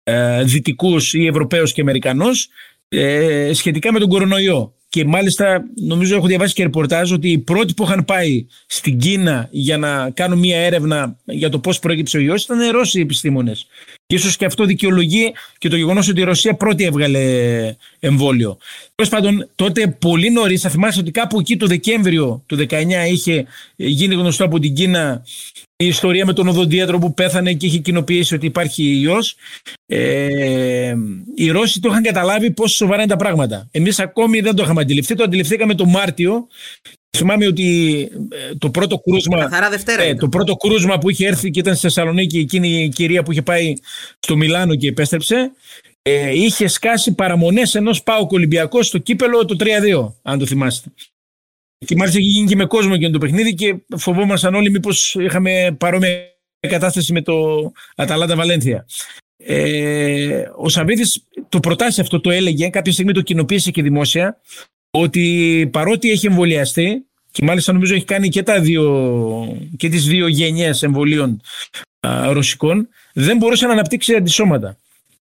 ε, 0.03 0.43
δυτικούς 0.43 1.13
ή 1.13 1.25
Ευρωπαίους 1.25 1.73
και 1.73 1.81
Αμερικανούς 1.81 2.47
ε, 2.87 3.51
σχετικά 3.53 3.91
με 3.91 3.99
τον 3.99 4.09
κορονοϊό. 4.09 4.73
Και 4.91 5.05
μάλιστα 5.05 5.63
νομίζω 5.75 6.15
έχω 6.15 6.27
διαβάσει 6.27 6.53
και 6.53 6.63
ρεπορτάζ 6.63 7.11
ότι 7.11 7.29
οι 7.29 7.37
πρώτοι 7.37 7.73
που 7.73 7.83
είχαν 7.83 8.05
πάει 8.05 8.45
στην 8.65 8.99
Κίνα 8.99 9.47
για 9.51 9.77
να 9.77 10.09
κάνουν 10.09 10.39
μια 10.39 10.57
έρευνα 10.57 11.17
για 11.25 11.49
το 11.49 11.59
πώς 11.59 11.79
προέκυψε 11.79 12.17
ο 12.17 12.19
ιός 12.19 12.43
ήταν 12.43 12.59
οι 12.59 12.69
Ρώσοι 12.69 12.99
επιστήμονες. 12.99 13.67
Και 14.05 14.15
ίσως 14.15 14.37
και 14.37 14.45
αυτό 14.45 14.65
δικαιολογεί 14.65 15.33
και 15.57 15.69
το 15.69 15.75
γεγονός 15.75 16.09
ότι 16.09 16.21
η 16.21 16.23
Ρωσία 16.23 16.53
πρώτη 16.53 16.83
έβγαλε 16.83 17.19
εμβόλιο. 17.99 18.57
Τέλος 18.95 19.11
πάντων, 19.11 19.49
τότε 19.55 19.87
πολύ 19.87 20.29
νωρίς, 20.29 20.61
θα 20.61 20.69
θυμάστε 20.69 21.01
ότι 21.01 21.11
κάπου 21.11 21.39
εκεί 21.39 21.57
το 21.57 21.67
Δεκέμβριο 21.67 22.43
του 22.45 22.55
19 22.69 22.87
είχε 23.11 23.45
γίνει 23.75 24.15
γνωστό 24.15 24.45
από 24.45 24.59
την 24.59 24.73
Κίνα 24.73 25.23
η 25.83 25.87
ιστορία 25.87 26.25
με 26.25 26.33
τον 26.33 26.47
οδοντίατρο 26.47 26.97
που 26.99 27.13
πέθανε 27.13 27.53
και 27.53 27.65
είχε 27.65 27.77
κοινοποιήσει 27.77 28.35
ότι 28.35 28.45
υπάρχει 28.45 28.99
ιός. 29.01 29.35
Ε, 29.85 30.93
οι 31.35 31.49
Ρώσοι 31.49 31.79
το 31.79 31.89
είχαν 31.89 32.03
καταλάβει 32.03 32.51
πόσο 32.51 32.75
σοβαρά 32.75 33.01
είναι 33.01 33.11
τα 33.11 33.17
πράγματα. 33.17 33.67
Εμείς 33.71 33.99
ακόμη 33.99 34.39
δεν 34.39 34.55
το 34.55 34.63
είχαμε 34.63 34.81
αντιληφθεί. 34.81 35.15
Το 35.15 35.23
αντιληφθήκαμε 35.23 35.75
το 35.75 35.85
Μάρτιο. 35.85 36.47
Θυμάμαι 37.17 37.47
ότι 37.47 38.09
ε, 38.31 38.55
το 38.57 38.69
πρώτο 38.69 38.99
κρούσμα, 38.99 39.49
ε, 39.99 40.15
το 40.15 40.29
πρώτο 40.29 40.55
κρούσμα 40.55 40.97
που 40.97 41.09
είχε 41.09 41.27
έρθει 41.27 41.49
και 41.49 41.59
ήταν 41.59 41.73
στη 41.73 41.81
Θεσσαλονίκη 41.81 42.37
εκείνη 42.37 42.83
η 42.83 42.89
κυρία 42.89 43.23
που 43.23 43.31
είχε 43.31 43.41
πάει 43.41 43.73
στο 44.19 44.35
Μιλάνο 44.35 44.75
και 44.75 44.87
επέστρεψε 44.87 45.51
ε, 46.01 46.33
είχε 46.33 46.67
σκάσει 46.67 47.13
παραμονές 47.13 47.75
ενός 47.75 48.03
Πάου 48.03 48.27
Ολυμπιακός 48.31 48.87
στο 48.87 48.97
κύπελο 48.97 49.45
το 49.45 49.55
3-2 49.59 50.13
αν 50.21 50.39
το 50.39 50.45
θυμάστε. 50.45 50.89
Και 51.85 51.95
μάλιστα 51.95 52.19
έχει 52.19 52.27
γίνει 52.27 52.47
και 52.47 52.55
με 52.55 52.65
κόσμο 52.65 52.97
και 52.97 53.09
το 53.09 53.17
παιχνίδι 53.17 53.53
και 53.53 53.75
φοβόμασταν 53.97 54.55
όλοι 54.55 54.71
μήπως 54.71 55.15
είχαμε 55.19 55.75
παρόμοια 55.79 56.31
κατάσταση 56.67 57.13
με 57.13 57.21
το 57.21 57.33
Αταλάντα 57.95 58.35
Βαλένθια. 58.35 58.85
Ε, 59.37 60.43
ο 60.55 60.69
Σαββίδης 60.69 61.27
το 61.49 61.59
προτάσει 61.59 62.01
αυτό, 62.01 62.21
το 62.21 62.29
έλεγε, 62.29 62.67
κάποια 62.67 62.91
στιγμή 62.91 63.13
το 63.13 63.21
κοινοποίησε 63.21 63.71
και 63.71 63.81
δημόσια, 63.81 64.39
ότι 64.91 65.69
παρότι 65.71 66.11
έχει 66.11 66.27
εμβολιαστεί 66.27 67.05
και 67.31 67.45
μάλιστα 67.45 67.73
νομίζω 67.73 67.95
έχει 67.95 68.05
κάνει 68.05 68.29
και, 68.29 68.43
τα 68.43 68.59
δύο, 68.59 69.57
και 69.77 69.89
τις 69.89 70.05
δύο 70.05 70.27
γενιές 70.27 70.83
εμβολίων 70.83 71.41
α, 72.07 72.33
ρωσικών, 72.33 72.87
δεν 73.13 73.37
μπορούσε 73.37 73.65
να 73.65 73.71
αναπτύξει 73.71 74.15
αντισώματα. 74.15 74.77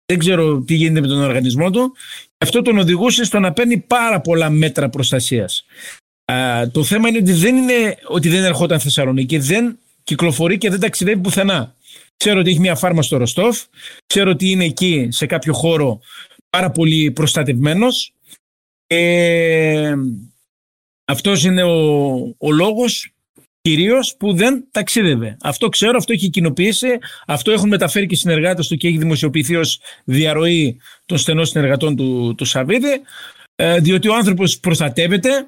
Δεν 0.06 0.18
ξέρω 0.18 0.60
τι 0.60 0.74
γίνεται 0.74 1.00
με 1.00 1.06
τον 1.06 1.22
οργανισμό 1.22 1.70
του. 1.70 1.92
Αυτό 2.38 2.62
τον 2.62 2.78
οδηγούσε 2.78 3.24
στο 3.24 3.38
να 3.38 3.52
παίρνει 3.52 3.78
πάρα 3.78 4.20
πολλά 4.20 4.50
μέτρα 4.50 4.88
προστασίας 4.88 5.64
το 6.72 6.84
θέμα 6.84 7.08
είναι 7.08 7.18
ότι 7.18 7.32
δεν 7.32 7.56
είναι 7.56 7.96
ότι 8.06 8.28
δεν 8.28 8.44
ερχόταν 8.44 8.80
Θεσσαλονίκη, 8.80 9.38
δεν 9.38 9.78
κυκλοφορεί 10.04 10.58
και 10.58 10.70
δεν 10.70 10.80
ταξιδεύει 10.80 11.20
πουθενά. 11.20 11.74
Ξέρω 12.16 12.40
ότι 12.40 12.50
έχει 12.50 12.60
μια 12.60 12.74
φάρμα 12.74 13.02
στο 13.02 13.16
Ροστόφ, 13.16 13.62
ξέρω 14.06 14.30
ότι 14.30 14.50
είναι 14.50 14.64
εκεί 14.64 15.08
σε 15.10 15.26
κάποιο 15.26 15.52
χώρο 15.52 16.00
πάρα 16.50 16.70
πολύ 16.70 17.10
προστατευμένος. 17.10 18.12
Ε, 18.86 19.94
αυτός 21.04 21.44
είναι 21.44 21.62
ο, 21.62 22.16
ο 22.38 22.52
λόγος 22.52 23.12
κυρίως 23.60 24.16
που 24.18 24.34
δεν 24.34 24.64
ταξίδευε. 24.70 25.36
Αυτό 25.40 25.68
ξέρω, 25.68 25.96
αυτό 25.96 26.12
έχει 26.12 26.28
κοινοποιήσει, 26.28 26.98
αυτό 27.26 27.50
έχουν 27.50 27.68
μεταφέρει 27.68 28.06
και 28.06 28.14
οι 28.14 28.18
συνεργάτες 28.18 28.68
του 28.68 28.76
και 28.76 28.88
έχει 28.88 28.98
δημοσιοποιηθεί 28.98 29.56
ως 29.56 29.80
διαρροή 30.04 30.80
των 31.06 31.18
στενών 31.18 31.46
συνεργατών 31.46 31.96
του, 31.96 32.34
του 32.36 32.44
Σαββίδη, 32.44 33.00
ε, 33.54 33.78
διότι 33.78 34.08
ο 34.08 34.14
άνθρωπος 34.14 34.58
προστατεύεται, 34.58 35.46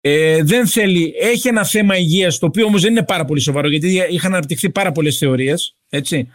ε, 0.00 0.42
δεν 0.42 0.66
θέλει, 0.66 1.14
έχει 1.20 1.48
ένα 1.48 1.64
θέμα 1.64 1.96
υγείας 1.96 2.38
το 2.38 2.46
οποίο 2.46 2.66
όμως 2.66 2.82
δεν 2.82 2.90
είναι 2.90 3.04
πάρα 3.04 3.24
πολύ 3.24 3.40
σοβαρό 3.40 3.68
γιατί 3.68 4.02
είχαν 4.10 4.32
αναπτυχθεί 4.32 4.70
πάρα 4.70 4.92
πολλές 4.92 5.18
θεωρίες 5.18 5.76
έτσι. 5.88 6.28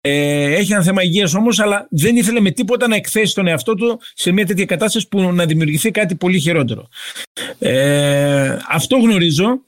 Ε, 0.00 0.54
έχει 0.54 0.72
ένα 0.72 0.82
θέμα 0.82 1.02
υγείας 1.02 1.34
όμως 1.34 1.60
αλλά 1.60 1.86
δεν 1.90 2.16
ήθελε 2.16 2.40
με 2.40 2.50
τίποτα 2.50 2.88
να 2.88 2.96
εκθέσει 2.96 3.34
τον 3.34 3.46
εαυτό 3.46 3.74
του 3.74 4.00
σε 4.14 4.32
μια 4.32 4.46
τέτοια 4.46 4.64
κατάσταση 4.64 5.08
που 5.08 5.32
να 5.32 5.46
δημιουργηθεί 5.46 5.90
κάτι 5.90 6.14
πολύ 6.14 6.40
χειρότερο. 6.40 6.88
Ε, 7.58 8.56
αυτό 8.68 8.96
γνωρίζω. 8.96 9.60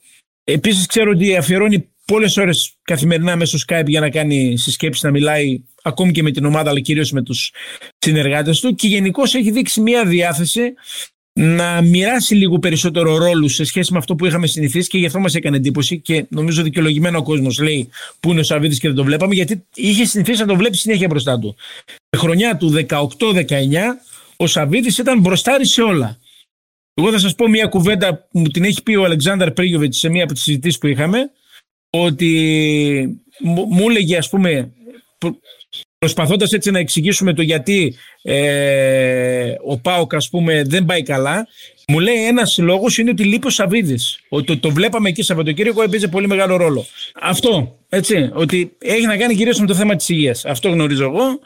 Επίσης 0.44 0.86
ξέρω 0.86 1.10
ότι 1.10 1.36
αφιερώνει 1.36 1.88
πολλές 2.04 2.36
ώρες 2.36 2.76
καθημερινά 2.82 3.36
μέσω 3.36 3.58
Skype 3.66 3.86
για 3.86 4.00
να 4.00 4.10
κάνει 4.10 4.56
συσκέψεις, 4.56 5.02
να 5.02 5.10
μιλάει 5.10 5.62
ακόμη 5.82 6.12
και 6.12 6.22
με 6.22 6.30
την 6.30 6.44
ομάδα 6.44 6.70
αλλά 6.70 6.80
κυρίως 6.80 7.12
με 7.12 7.22
τους 7.22 7.52
συνεργάτες 7.98 8.60
του 8.60 8.74
και 8.74 8.88
γενικώς 8.88 9.34
έχει 9.34 9.50
δείξει 9.50 9.80
μια 9.80 10.04
διάθεση 10.04 10.74
να 11.38 11.82
μοιράσει 11.82 12.34
λίγο 12.34 12.58
περισσότερο 12.58 13.16
ρόλους 13.16 13.54
σε 13.54 13.64
σχέση 13.64 13.92
με 13.92 13.98
αυτό 13.98 14.14
που 14.14 14.26
είχαμε 14.26 14.46
συνηθίσει 14.46 14.88
και 14.88 14.98
γι' 14.98 15.06
αυτό 15.06 15.18
μας 15.18 15.34
έκανε 15.34 15.56
εντύπωση 15.56 16.00
και 16.00 16.26
νομίζω 16.28 16.62
δικαιολογημένο 16.62 17.18
ο 17.18 17.22
κόσμος 17.22 17.58
λέει 17.58 17.88
που 18.20 18.30
είναι 18.30 18.40
ο 18.40 18.42
Σαββίδης 18.42 18.78
και 18.78 18.86
δεν 18.86 18.96
το 18.96 19.04
βλέπαμε 19.04 19.34
γιατί 19.34 19.64
είχε 19.74 20.04
συνηθίσει 20.04 20.40
να 20.40 20.46
το 20.46 20.56
βλέπει 20.56 20.76
συνέχεια 20.76 21.06
μπροστά 21.06 21.38
του. 21.38 21.56
Τη 22.08 22.18
χρονιά 22.18 22.56
του 22.56 22.86
18-19 22.88 23.06
ο 24.36 24.46
Σαββίδης 24.46 24.98
ήταν 24.98 25.20
μπροστάρι 25.20 25.66
σε 25.66 25.82
όλα. 25.82 26.18
Εγώ 26.94 27.10
θα 27.10 27.18
σας 27.18 27.34
πω 27.34 27.48
μια 27.48 27.66
κουβέντα 27.66 28.14
που 28.14 28.38
μου 28.38 28.48
την 28.48 28.64
έχει 28.64 28.82
πει 28.82 28.94
ο 28.94 29.04
Αλεξάνδρ 29.04 29.50
Πρίγιοβιτς 29.50 29.98
σε 29.98 30.08
μία 30.08 30.22
από 30.22 30.32
τις 30.32 30.42
συζητήσεις 30.42 30.78
που 30.78 30.86
είχαμε 30.86 31.30
ότι 31.90 33.20
μου 33.42 33.88
έλεγε 33.88 34.16
ας 34.16 34.28
πούμε 34.28 34.72
προσπαθώντας 36.12 36.52
έτσι 36.52 36.70
να 36.70 36.78
εξηγήσουμε 36.78 37.32
το 37.32 37.42
γιατί 37.42 37.96
ε, 38.22 39.54
ο 39.64 39.78
Πάοκ 39.78 40.14
ας 40.14 40.28
πούμε 40.28 40.62
δεν 40.66 40.84
πάει 40.84 41.02
καλά 41.02 41.46
μου 41.88 41.98
λέει 41.98 42.26
ένας 42.26 42.58
λόγος 42.58 42.98
είναι 42.98 43.10
ότι 43.10 43.24
λείπει 43.24 43.46
ο 43.46 43.50
Σαββίδης. 43.50 44.18
Ότι 44.28 44.46
το, 44.46 44.58
το 44.58 44.70
βλέπαμε 44.70 45.08
εκεί 45.08 45.22
Σαββατοκύριακο 45.22 45.82
έπαιζε 45.82 46.08
πολύ 46.08 46.26
μεγάλο 46.26 46.56
ρόλο. 46.56 46.86
Αυτό. 47.20 47.78
Έτσι. 47.88 48.30
Ότι 48.32 48.76
έχει 48.78 49.06
να 49.06 49.16
κάνει 49.16 49.34
κυρίως 49.34 49.60
με 49.60 49.66
το 49.66 49.74
θέμα 49.74 49.96
της 49.96 50.08
υγείας. 50.08 50.44
Αυτό 50.44 50.68
γνωρίζω 50.68 51.04
εγώ. 51.04 51.40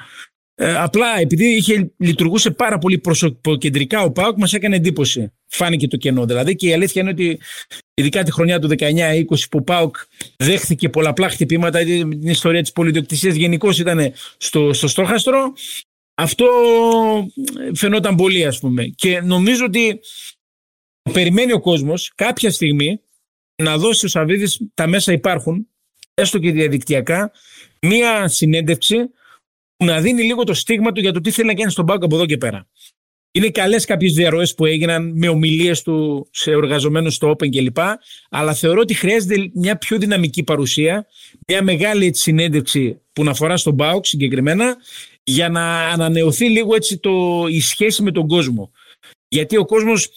Ε, 0.63 0.75
απλά 0.75 1.21
επειδή 1.21 1.47
είχε, 1.47 1.93
λειτουργούσε 1.97 2.51
πάρα 2.51 2.79
πολύ 2.79 2.99
προσωποκεντρικά 2.99 4.03
ο 4.03 4.11
Πάοκ, 4.11 4.39
μας 4.39 4.53
έκανε 4.53 4.77
εντύπωση. 4.77 5.33
Φάνηκε 5.47 5.89
το 5.89 5.97
κενό 5.97 6.25
δηλαδή. 6.27 6.57
Και 6.57 6.69
η 6.69 6.73
αλήθεια 6.73 7.03
είναι 7.03 7.11
ότι 7.11 7.41
ειδικά 7.95 8.23
τη 8.23 8.33
χρονιά 8.33 8.59
του 8.59 8.69
19-20 8.79 9.23
που 9.51 9.59
ο 9.59 9.63
Πάοκ 9.63 9.97
δέχθηκε 10.37 10.89
πολλαπλά 10.89 11.29
χτυπήματα, 11.29 11.85
την 11.85 12.23
ιστορία 12.23 12.61
της 12.61 12.73
πολυδιοκτησίας 12.73 13.35
γενικώς 13.35 13.79
ήταν 13.79 14.13
στο, 14.37 14.73
στο 14.73 14.89
στόχαστρο. 14.89 15.53
Αυτό 16.15 16.47
φαινόταν 17.75 18.17
πολύ, 18.17 18.47
ας 18.47 18.59
πούμε. 18.59 18.85
Και 18.85 19.21
νομίζω 19.21 19.65
ότι 19.65 20.01
περιμένει 21.13 21.53
ο 21.53 21.61
κόσμος 21.61 22.13
κάποια 22.15 22.51
στιγμή 22.51 23.01
να 23.63 23.79
δώσει 23.79 24.07
ο 24.07 24.09
Σαββίδη, 24.09 24.71
τα 24.75 24.87
μέσα 24.87 25.13
υπάρχουν, 25.13 25.69
έστω 26.15 26.39
και 26.39 26.51
διαδικτυακά, 26.51 27.33
μία 27.81 28.29
συνέντευξη 28.29 29.11
να 29.85 30.01
δίνει 30.01 30.23
λίγο 30.23 30.45
το 30.45 30.55
στίγμα 30.55 30.93
του 30.93 31.01
για 31.01 31.13
το 31.13 31.21
τι 31.21 31.31
θέλει 31.31 31.47
να 31.49 31.55
κάνει 31.55 31.71
στον 31.71 31.87
πάγκο 31.87 32.05
από 32.05 32.15
εδώ 32.15 32.27
και 32.27 32.37
πέρα. 32.37 32.69
Είναι 33.33 33.51
καλές 33.51 33.85
κάποιες 33.85 34.13
διαρροές 34.13 34.55
που 34.55 34.65
έγιναν 34.65 35.13
με 35.17 35.29
ομιλίες 35.29 35.83
του 35.83 36.29
σε 36.31 36.51
εργαζομένου 36.51 37.11
στο 37.11 37.31
Open 37.31 37.49
κλπ. 37.51 37.79
Αλλά 38.31 38.55
θεωρώ 38.55 38.81
ότι 38.81 38.95
χρειάζεται 38.95 39.51
μια 39.55 39.79
πιο 39.79 39.99
δυναμική 39.99 40.43
παρουσία, 40.43 41.07
μια 41.47 41.63
μεγάλη 41.63 42.15
συνέντευξη 42.15 43.01
που 43.13 43.25
να 43.25 43.31
αφορά 43.31 43.57
στον 43.57 43.75
Μπάουκ 43.75 44.07
συγκεκριμένα, 44.07 44.77
για 45.23 45.49
να 45.49 45.89
ανανεωθεί 45.89 46.49
λίγο 46.49 46.75
έτσι 46.75 46.99
το, 46.99 47.47
η 47.49 47.61
σχέση 47.61 48.03
με 48.03 48.13
τον 48.13 48.27
κόσμο. 48.27 48.71
Γιατί 49.29 49.57
ο 49.57 49.65
κόσμος 49.65 50.09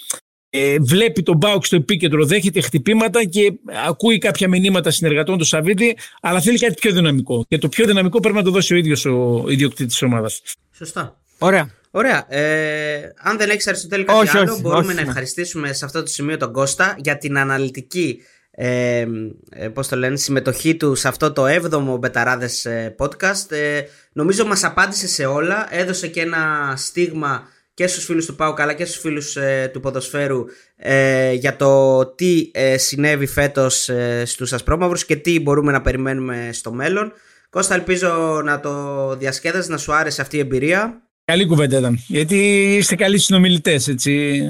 ε, 0.55 0.77
βλέπει 0.79 1.23
τον 1.23 1.37
Μπάουκ 1.37 1.65
στο 1.65 1.75
επίκεντρο, 1.75 2.25
δέχεται 2.25 2.61
χτυπήματα 2.61 3.23
και 3.23 3.53
ακούει 3.87 4.17
κάποια 4.17 4.47
μηνύματα 4.47 4.91
συνεργατών 4.91 5.37
του 5.37 5.43
Σαββίδη, 5.43 5.97
αλλά 6.21 6.41
θέλει 6.41 6.57
κάτι 6.57 6.73
πιο 6.73 6.91
δυναμικό. 6.91 7.45
Και 7.47 7.57
το 7.57 7.69
πιο 7.69 7.85
δυναμικό 7.85 8.19
πρέπει 8.19 8.35
να 8.35 8.43
το 8.43 8.51
δώσει 8.51 8.73
ο 8.73 8.77
ίδιος 8.77 9.05
ο 9.05 9.45
ιδιοκτήτης 9.47 9.93
της 9.93 10.01
ομάδας. 10.01 10.41
Σωστά. 10.71 11.17
Ωραία. 11.37 11.69
Ωραία. 11.91 12.33
Ε, 12.33 13.13
αν 13.17 13.37
δεν 13.37 13.49
έχεις 13.49 13.67
Αριστοτέλη 13.67 14.03
κάτι 14.03 14.19
όχι, 14.19 14.37
άλλο, 14.37 14.51
όχι, 14.51 14.61
μπορούμε 14.61 14.85
όχι, 14.85 14.95
να 14.95 15.01
ναι. 15.01 15.07
ευχαριστήσουμε 15.07 15.73
σε 15.73 15.85
αυτό 15.85 16.01
το 16.03 16.07
σημείο 16.07 16.37
τον 16.37 16.51
Κώστα 16.51 16.95
για 16.97 17.17
την 17.17 17.37
αναλυτική 17.37 18.19
ε, 18.51 19.05
ε, 19.49 19.67
πώς 19.67 19.87
το 19.87 19.95
λένε, 19.95 20.17
συμμετοχή 20.17 20.75
του 20.75 20.95
σε 20.95 21.07
αυτό 21.07 21.33
το 21.33 21.45
7ο 21.45 21.97
Μπεταράδες 21.99 22.65
ε, 22.65 22.95
podcast. 22.99 23.51
Ε, 23.51 23.81
νομίζω 24.13 24.45
μας 24.45 24.63
απάντησε 24.63 25.07
σε 25.07 25.25
όλα, 25.25 25.67
έδωσε 25.69 26.07
και 26.07 26.21
ένα 26.21 26.73
στίγμα 26.77 27.47
και 27.73 27.87
στους 27.87 28.05
φίλους 28.05 28.25
του 28.25 28.35
Πάου 28.35 28.53
αλλά 28.57 28.73
και 28.73 28.85
στους 28.85 28.99
φίλους 29.01 29.35
ε, 29.35 29.69
του 29.73 29.79
ποδοσφαίρου 29.79 30.45
ε, 30.75 31.31
για 31.31 31.55
το 31.55 32.05
τι 32.05 32.51
ε, 32.53 32.77
συνέβη 32.77 33.25
φέτος 33.25 33.89
ε, 33.89 34.23
στους 34.25 34.53
Ασπρόμαυρους 34.53 35.05
και 35.05 35.15
τι 35.15 35.39
μπορούμε 35.39 35.71
να 35.71 35.81
περιμένουμε 35.81 36.49
στο 36.53 36.73
μέλλον. 36.73 37.13
Κώστα 37.49 37.75
ελπίζω 37.75 38.41
να 38.43 38.59
το 38.59 39.15
διασκέδασες, 39.15 39.69
να 39.69 39.77
σου 39.77 39.93
άρεσε 39.93 40.21
αυτή 40.21 40.37
η 40.37 40.39
εμπειρία. 40.39 41.01
Καλή 41.25 41.45
κουβέντα 41.45 41.77
ήταν. 41.77 41.99
Γιατί 42.07 42.37
είστε 42.77 42.95
καλοί 42.95 43.17
συνομιλητές, 43.17 43.87
έτσι. 43.87 44.41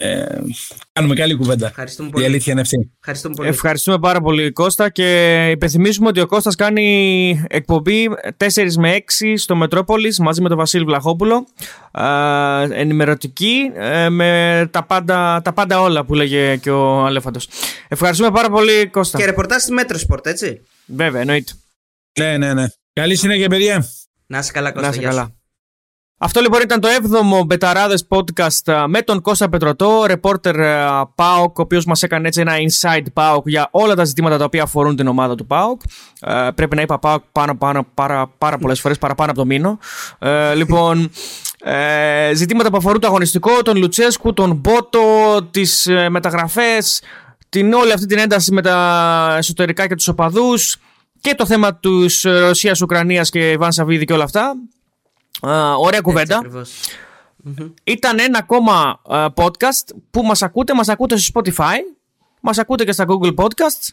Ε, 0.00 0.26
κάνουμε 0.92 1.14
καλή 1.14 1.34
κουβέντα. 1.34 1.66
Ευχαριστούμε 1.66 2.08
Η 2.08 2.12
πολύ. 2.12 2.24
αλήθεια 2.24 2.52
είναι 2.52 2.60
αυτή. 2.60 2.92
Ευχαριστούμε 2.98 3.34
πολύ. 3.34 3.48
Ευχαριστούμε 3.48 3.98
πάρα 3.98 4.20
πολύ 4.20 4.52
Κώστα 4.52 4.90
και 4.90 5.48
υπενθυμίσουμε 5.50 6.08
ότι 6.08 6.20
ο 6.20 6.26
Κώστας 6.26 6.54
κάνει 6.54 7.44
εκπομπή 7.48 8.08
4 8.36 8.72
με 8.76 8.96
6 8.96 9.00
στο 9.36 9.56
Μετρόπολης 9.56 10.18
μαζί 10.18 10.42
με 10.42 10.48
τον 10.48 10.56
Βασίλη 10.58 10.84
Βλαχόπουλο 10.84 11.46
ε, 11.90 12.80
ενημερωτική 12.80 13.70
ε, 13.74 14.08
με 14.08 14.68
τα 14.72 14.84
πάντα, 14.84 15.40
τα 15.44 15.52
πάντα 15.52 15.80
όλα 15.80 16.04
που 16.04 16.14
λέγε 16.14 16.56
και 16.56 16.70
ο 16.70 17.04
Αλέφαντος. 17.06 17.48
Ευχαριστούμε 17.88 18.30
πάρα 18.30 18.50
πολύ 18.50 18.86
Κώστα. 18.86 19.18
Και 19.18 19.24
ρεπορτάζ 19.24 19.62
στη 19.62 19.72
Μέτρο 19.72 19.98
Sport, 20.08 20.26
έτσι. 20.26 20.62
Βέβαια 20.86 21.20
εννοείται. 21.20 21.52
Ναι, 22.18 22.36
ναι, 22.36 22.54
ναι. 22.54 22.66
Καλή 22.92 23.16
συνέχεια, 23.16 23.48
παιδιά. 23.48 23.84
Να 24.26 24.38
είσαι 24.38 24.52
καλά, 24.52 24.70
Κώστα. 24.72 24.86
Να 24.88 24.92
είσαι 24.92 25.00
γεια 25.00 25.10
σου. 25.10 25.16
καλά. 25.16 25.32
Αυτό 26.20 26.40
λοιπόν 26.40 26.60
ήταν 26.60 26.80
το 26.80 26.88
7ο 26.88 27.46
Μπεταράδες 27.46 28.06
podcast 28.08 28.86
με 28.86 29.02
τον 29.02 29.20
Κώστα 29.20 29.48
Πετρωτό, 29.48 30.04
reporter 30.08 30.54
ΠΑΟΚ, 31.14 31.58
ο 31.58 31.62
οποίος 31.62 31.84
μας 31.84 32.02
έκανε 32.02 32.28
έτσι 32.28 32.40
ένα 32.40 32.52
inside 32.56 33.06
ΠΑΟΚ 33.12 33.48
για 33.48 33.68
όλα 33.70 33.94
τα 33.94 34.04
ζητήματα 34.04 34.38
τα 34.38 34.44
οποία 34.44 34.62
αφορούν 34.62 34.96
την 34.96 35.06
ομάδα 35.06 35.34
του 35.34 35.46
ΠΑΟΚ. 35.46 35.80
Ε, 36.20 36.48
πρέπει 36.54 36.76
να 36.76 36.82
είπα 36.82 36.98
ΠΑΟΚ 36.98 37.22
πάνω, 37.32 37.56
πάνω, 37.56 37.86
πάρα, 37.94 38.32
πάρα 38.38 38.58
πολλές 38.58 38.80
φορές, 38.80 38.98
παραπάνω 38.98 39.30
από 39.30 39.40
το 39.40 39.46
μήνο. 39.46 39.78
Ε, 40.18 40.54
λοιπόν, 40.54 41.10
ε, 41.58 42.32
ζητήματα 42.34 42.70
που 42.70 42.76
αφορούν 42.76 43.00
το 43.00 43.06
αγωνιστικό, 43.06 43.62
τον 43.62 43.76
Λουτσέσκου, 43.76 44.32
τον 44.32 44.54
Μπότο, 44.54 45.00
τις 45.50 45.86
ε, 45.86 46.08
μεταγραφές, 46.08 47.02
την 47.48 47.72
όλη 47.72 47.92
αυτή 47.92 48.06
την 48.06 48.18
ένταση 48.18 48.52
με 48.52 48.62
τα 48.62 49.34
εσωτερικά 49.38 49.86
και 49.86 49.94
τους 49.94 50.08
οπαδούς 50.08 50.76
και 51.20 51.34
το 51.34 51.46
θέμα 51.46 51.74
τους 51.74 52.22
Ρωσία-Ουκρανία 52.22 53.22
και 53.22 53.50
Ιβάν 53.50 53.72
Σαββίδη 53.72 54.04
και 54.04 54.12
όλα 54.12 54.24
αυτά. 54.24 54.54
Ωραία 55.78 56.00
κουβέντα. 56.00 56.40
Ήταν 57.84 58.18
ένα 58.18 58.38
ακόμα 58.38 59.00
podcast 59.34 59.94
που 60.10 60.22
μας 60.22 60.42
ακούτε, 60.42 60.74
μας 60.74 60.88
ακούτε 60.88 61.16
στο 61.16 61.40
Spotify, 61.40 61.76
μας 62.40 62.58
ακούτε 62.58 62.84
και 62.84 62.92
στα 62.92 63.04
Google 63.08 63.34
Podcasts 63.34 63.88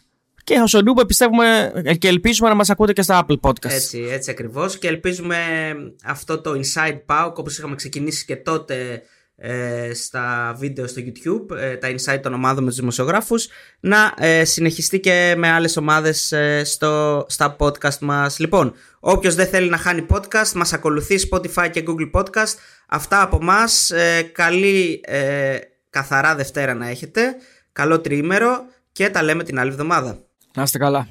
και 0.46 0.62
στο 0.66 0.80
Noob 0.84 1.06
πιστεύουμε 1.06 1.72
και 1.98 2.08
ελπίζουμε 2.08 2.48
να 2.48 2.54
μας 2.54 2.70
ακούτε 2.70 2.92
και 2.92 3.02
στα 3.02 3.26
Apple 3.26 3.40
Podcasts. 3.40 3.70
Έτσι, 3.70 4.08
έτσι 4.10 4.30
ακριβώς 4.30 4.78
και 4.78 4.88
ελπίζουμε 4.88 5.36
αυτό 6.04 6.40
το 6.40 6.50
Inside 6.50 7.00
Pauk 7.06 7.32
όπως 7.34 7.58
είχαμε 7.58 7.74
ξεκινήσει 7.74 8.24
και 8.24 8.36
τότε 8.36 9.02
ε, 9.36 9.94
στα 9.94 10.54
βίντεο 10.58 10.86
στο 10.86 11.02
YouTube, 11.04 11.56
ε, 11.56 11.76
τα 11.76 11.88
insight 11.88 12.20
των 12.22 12.34
ομάδων 12.34 12.62
με 12.62 12.68
τους 12.68 12.78
δημοσιογράφους, 12.78 13.48
να 13.80 14.14
ε, 14.18 14.44
συνεχιστεί 14.44 15.00
και 15.00 15.34
με 15.36 15.48
άλλες 15.48 15.76
ομάδες 15.76 16.34
στο, 16.64 17.24
στα 17.28 17.56
podcast 17.58 17.98
μας. 18.00 18.38
Λοιπόν, 18.38 18.74
όποιος 19.08 19.34
δεν 19.34 19.46
θέλει 19.46 19.68
να 19.68 19.76
χάνει 19.76 20.06
podcast, 20.10 20.52
μας 20.54 20.72
ακολουθεί 20.72 21.16
Spotify 21.30 21.70
και 21.70 21.84
Google 21.86 22.20
Podcast. 22.20 22.54
Αυτά 22.86 23.22
από 23.22 23.38
μας. 23.42 23.92
καλή 24.32 25.00
καθαρά 25.90 26.34
Δευτέρα 26.34 26.74
να 26.74 26.88
έχετε. 26.88 27.36
Καλό 27.72 28.00
τριήμερο 28.00 28.64
και 28.92 29.10
τα 29.10 29.22
λέμε 29.22 29.44
την 29.44 29.58
άλλη 29.58 29.70
εβδομάδα. 29.70 30.18
Να 30.54 30.62
είστε 30.62 30.78
καλά. 30.78 31.08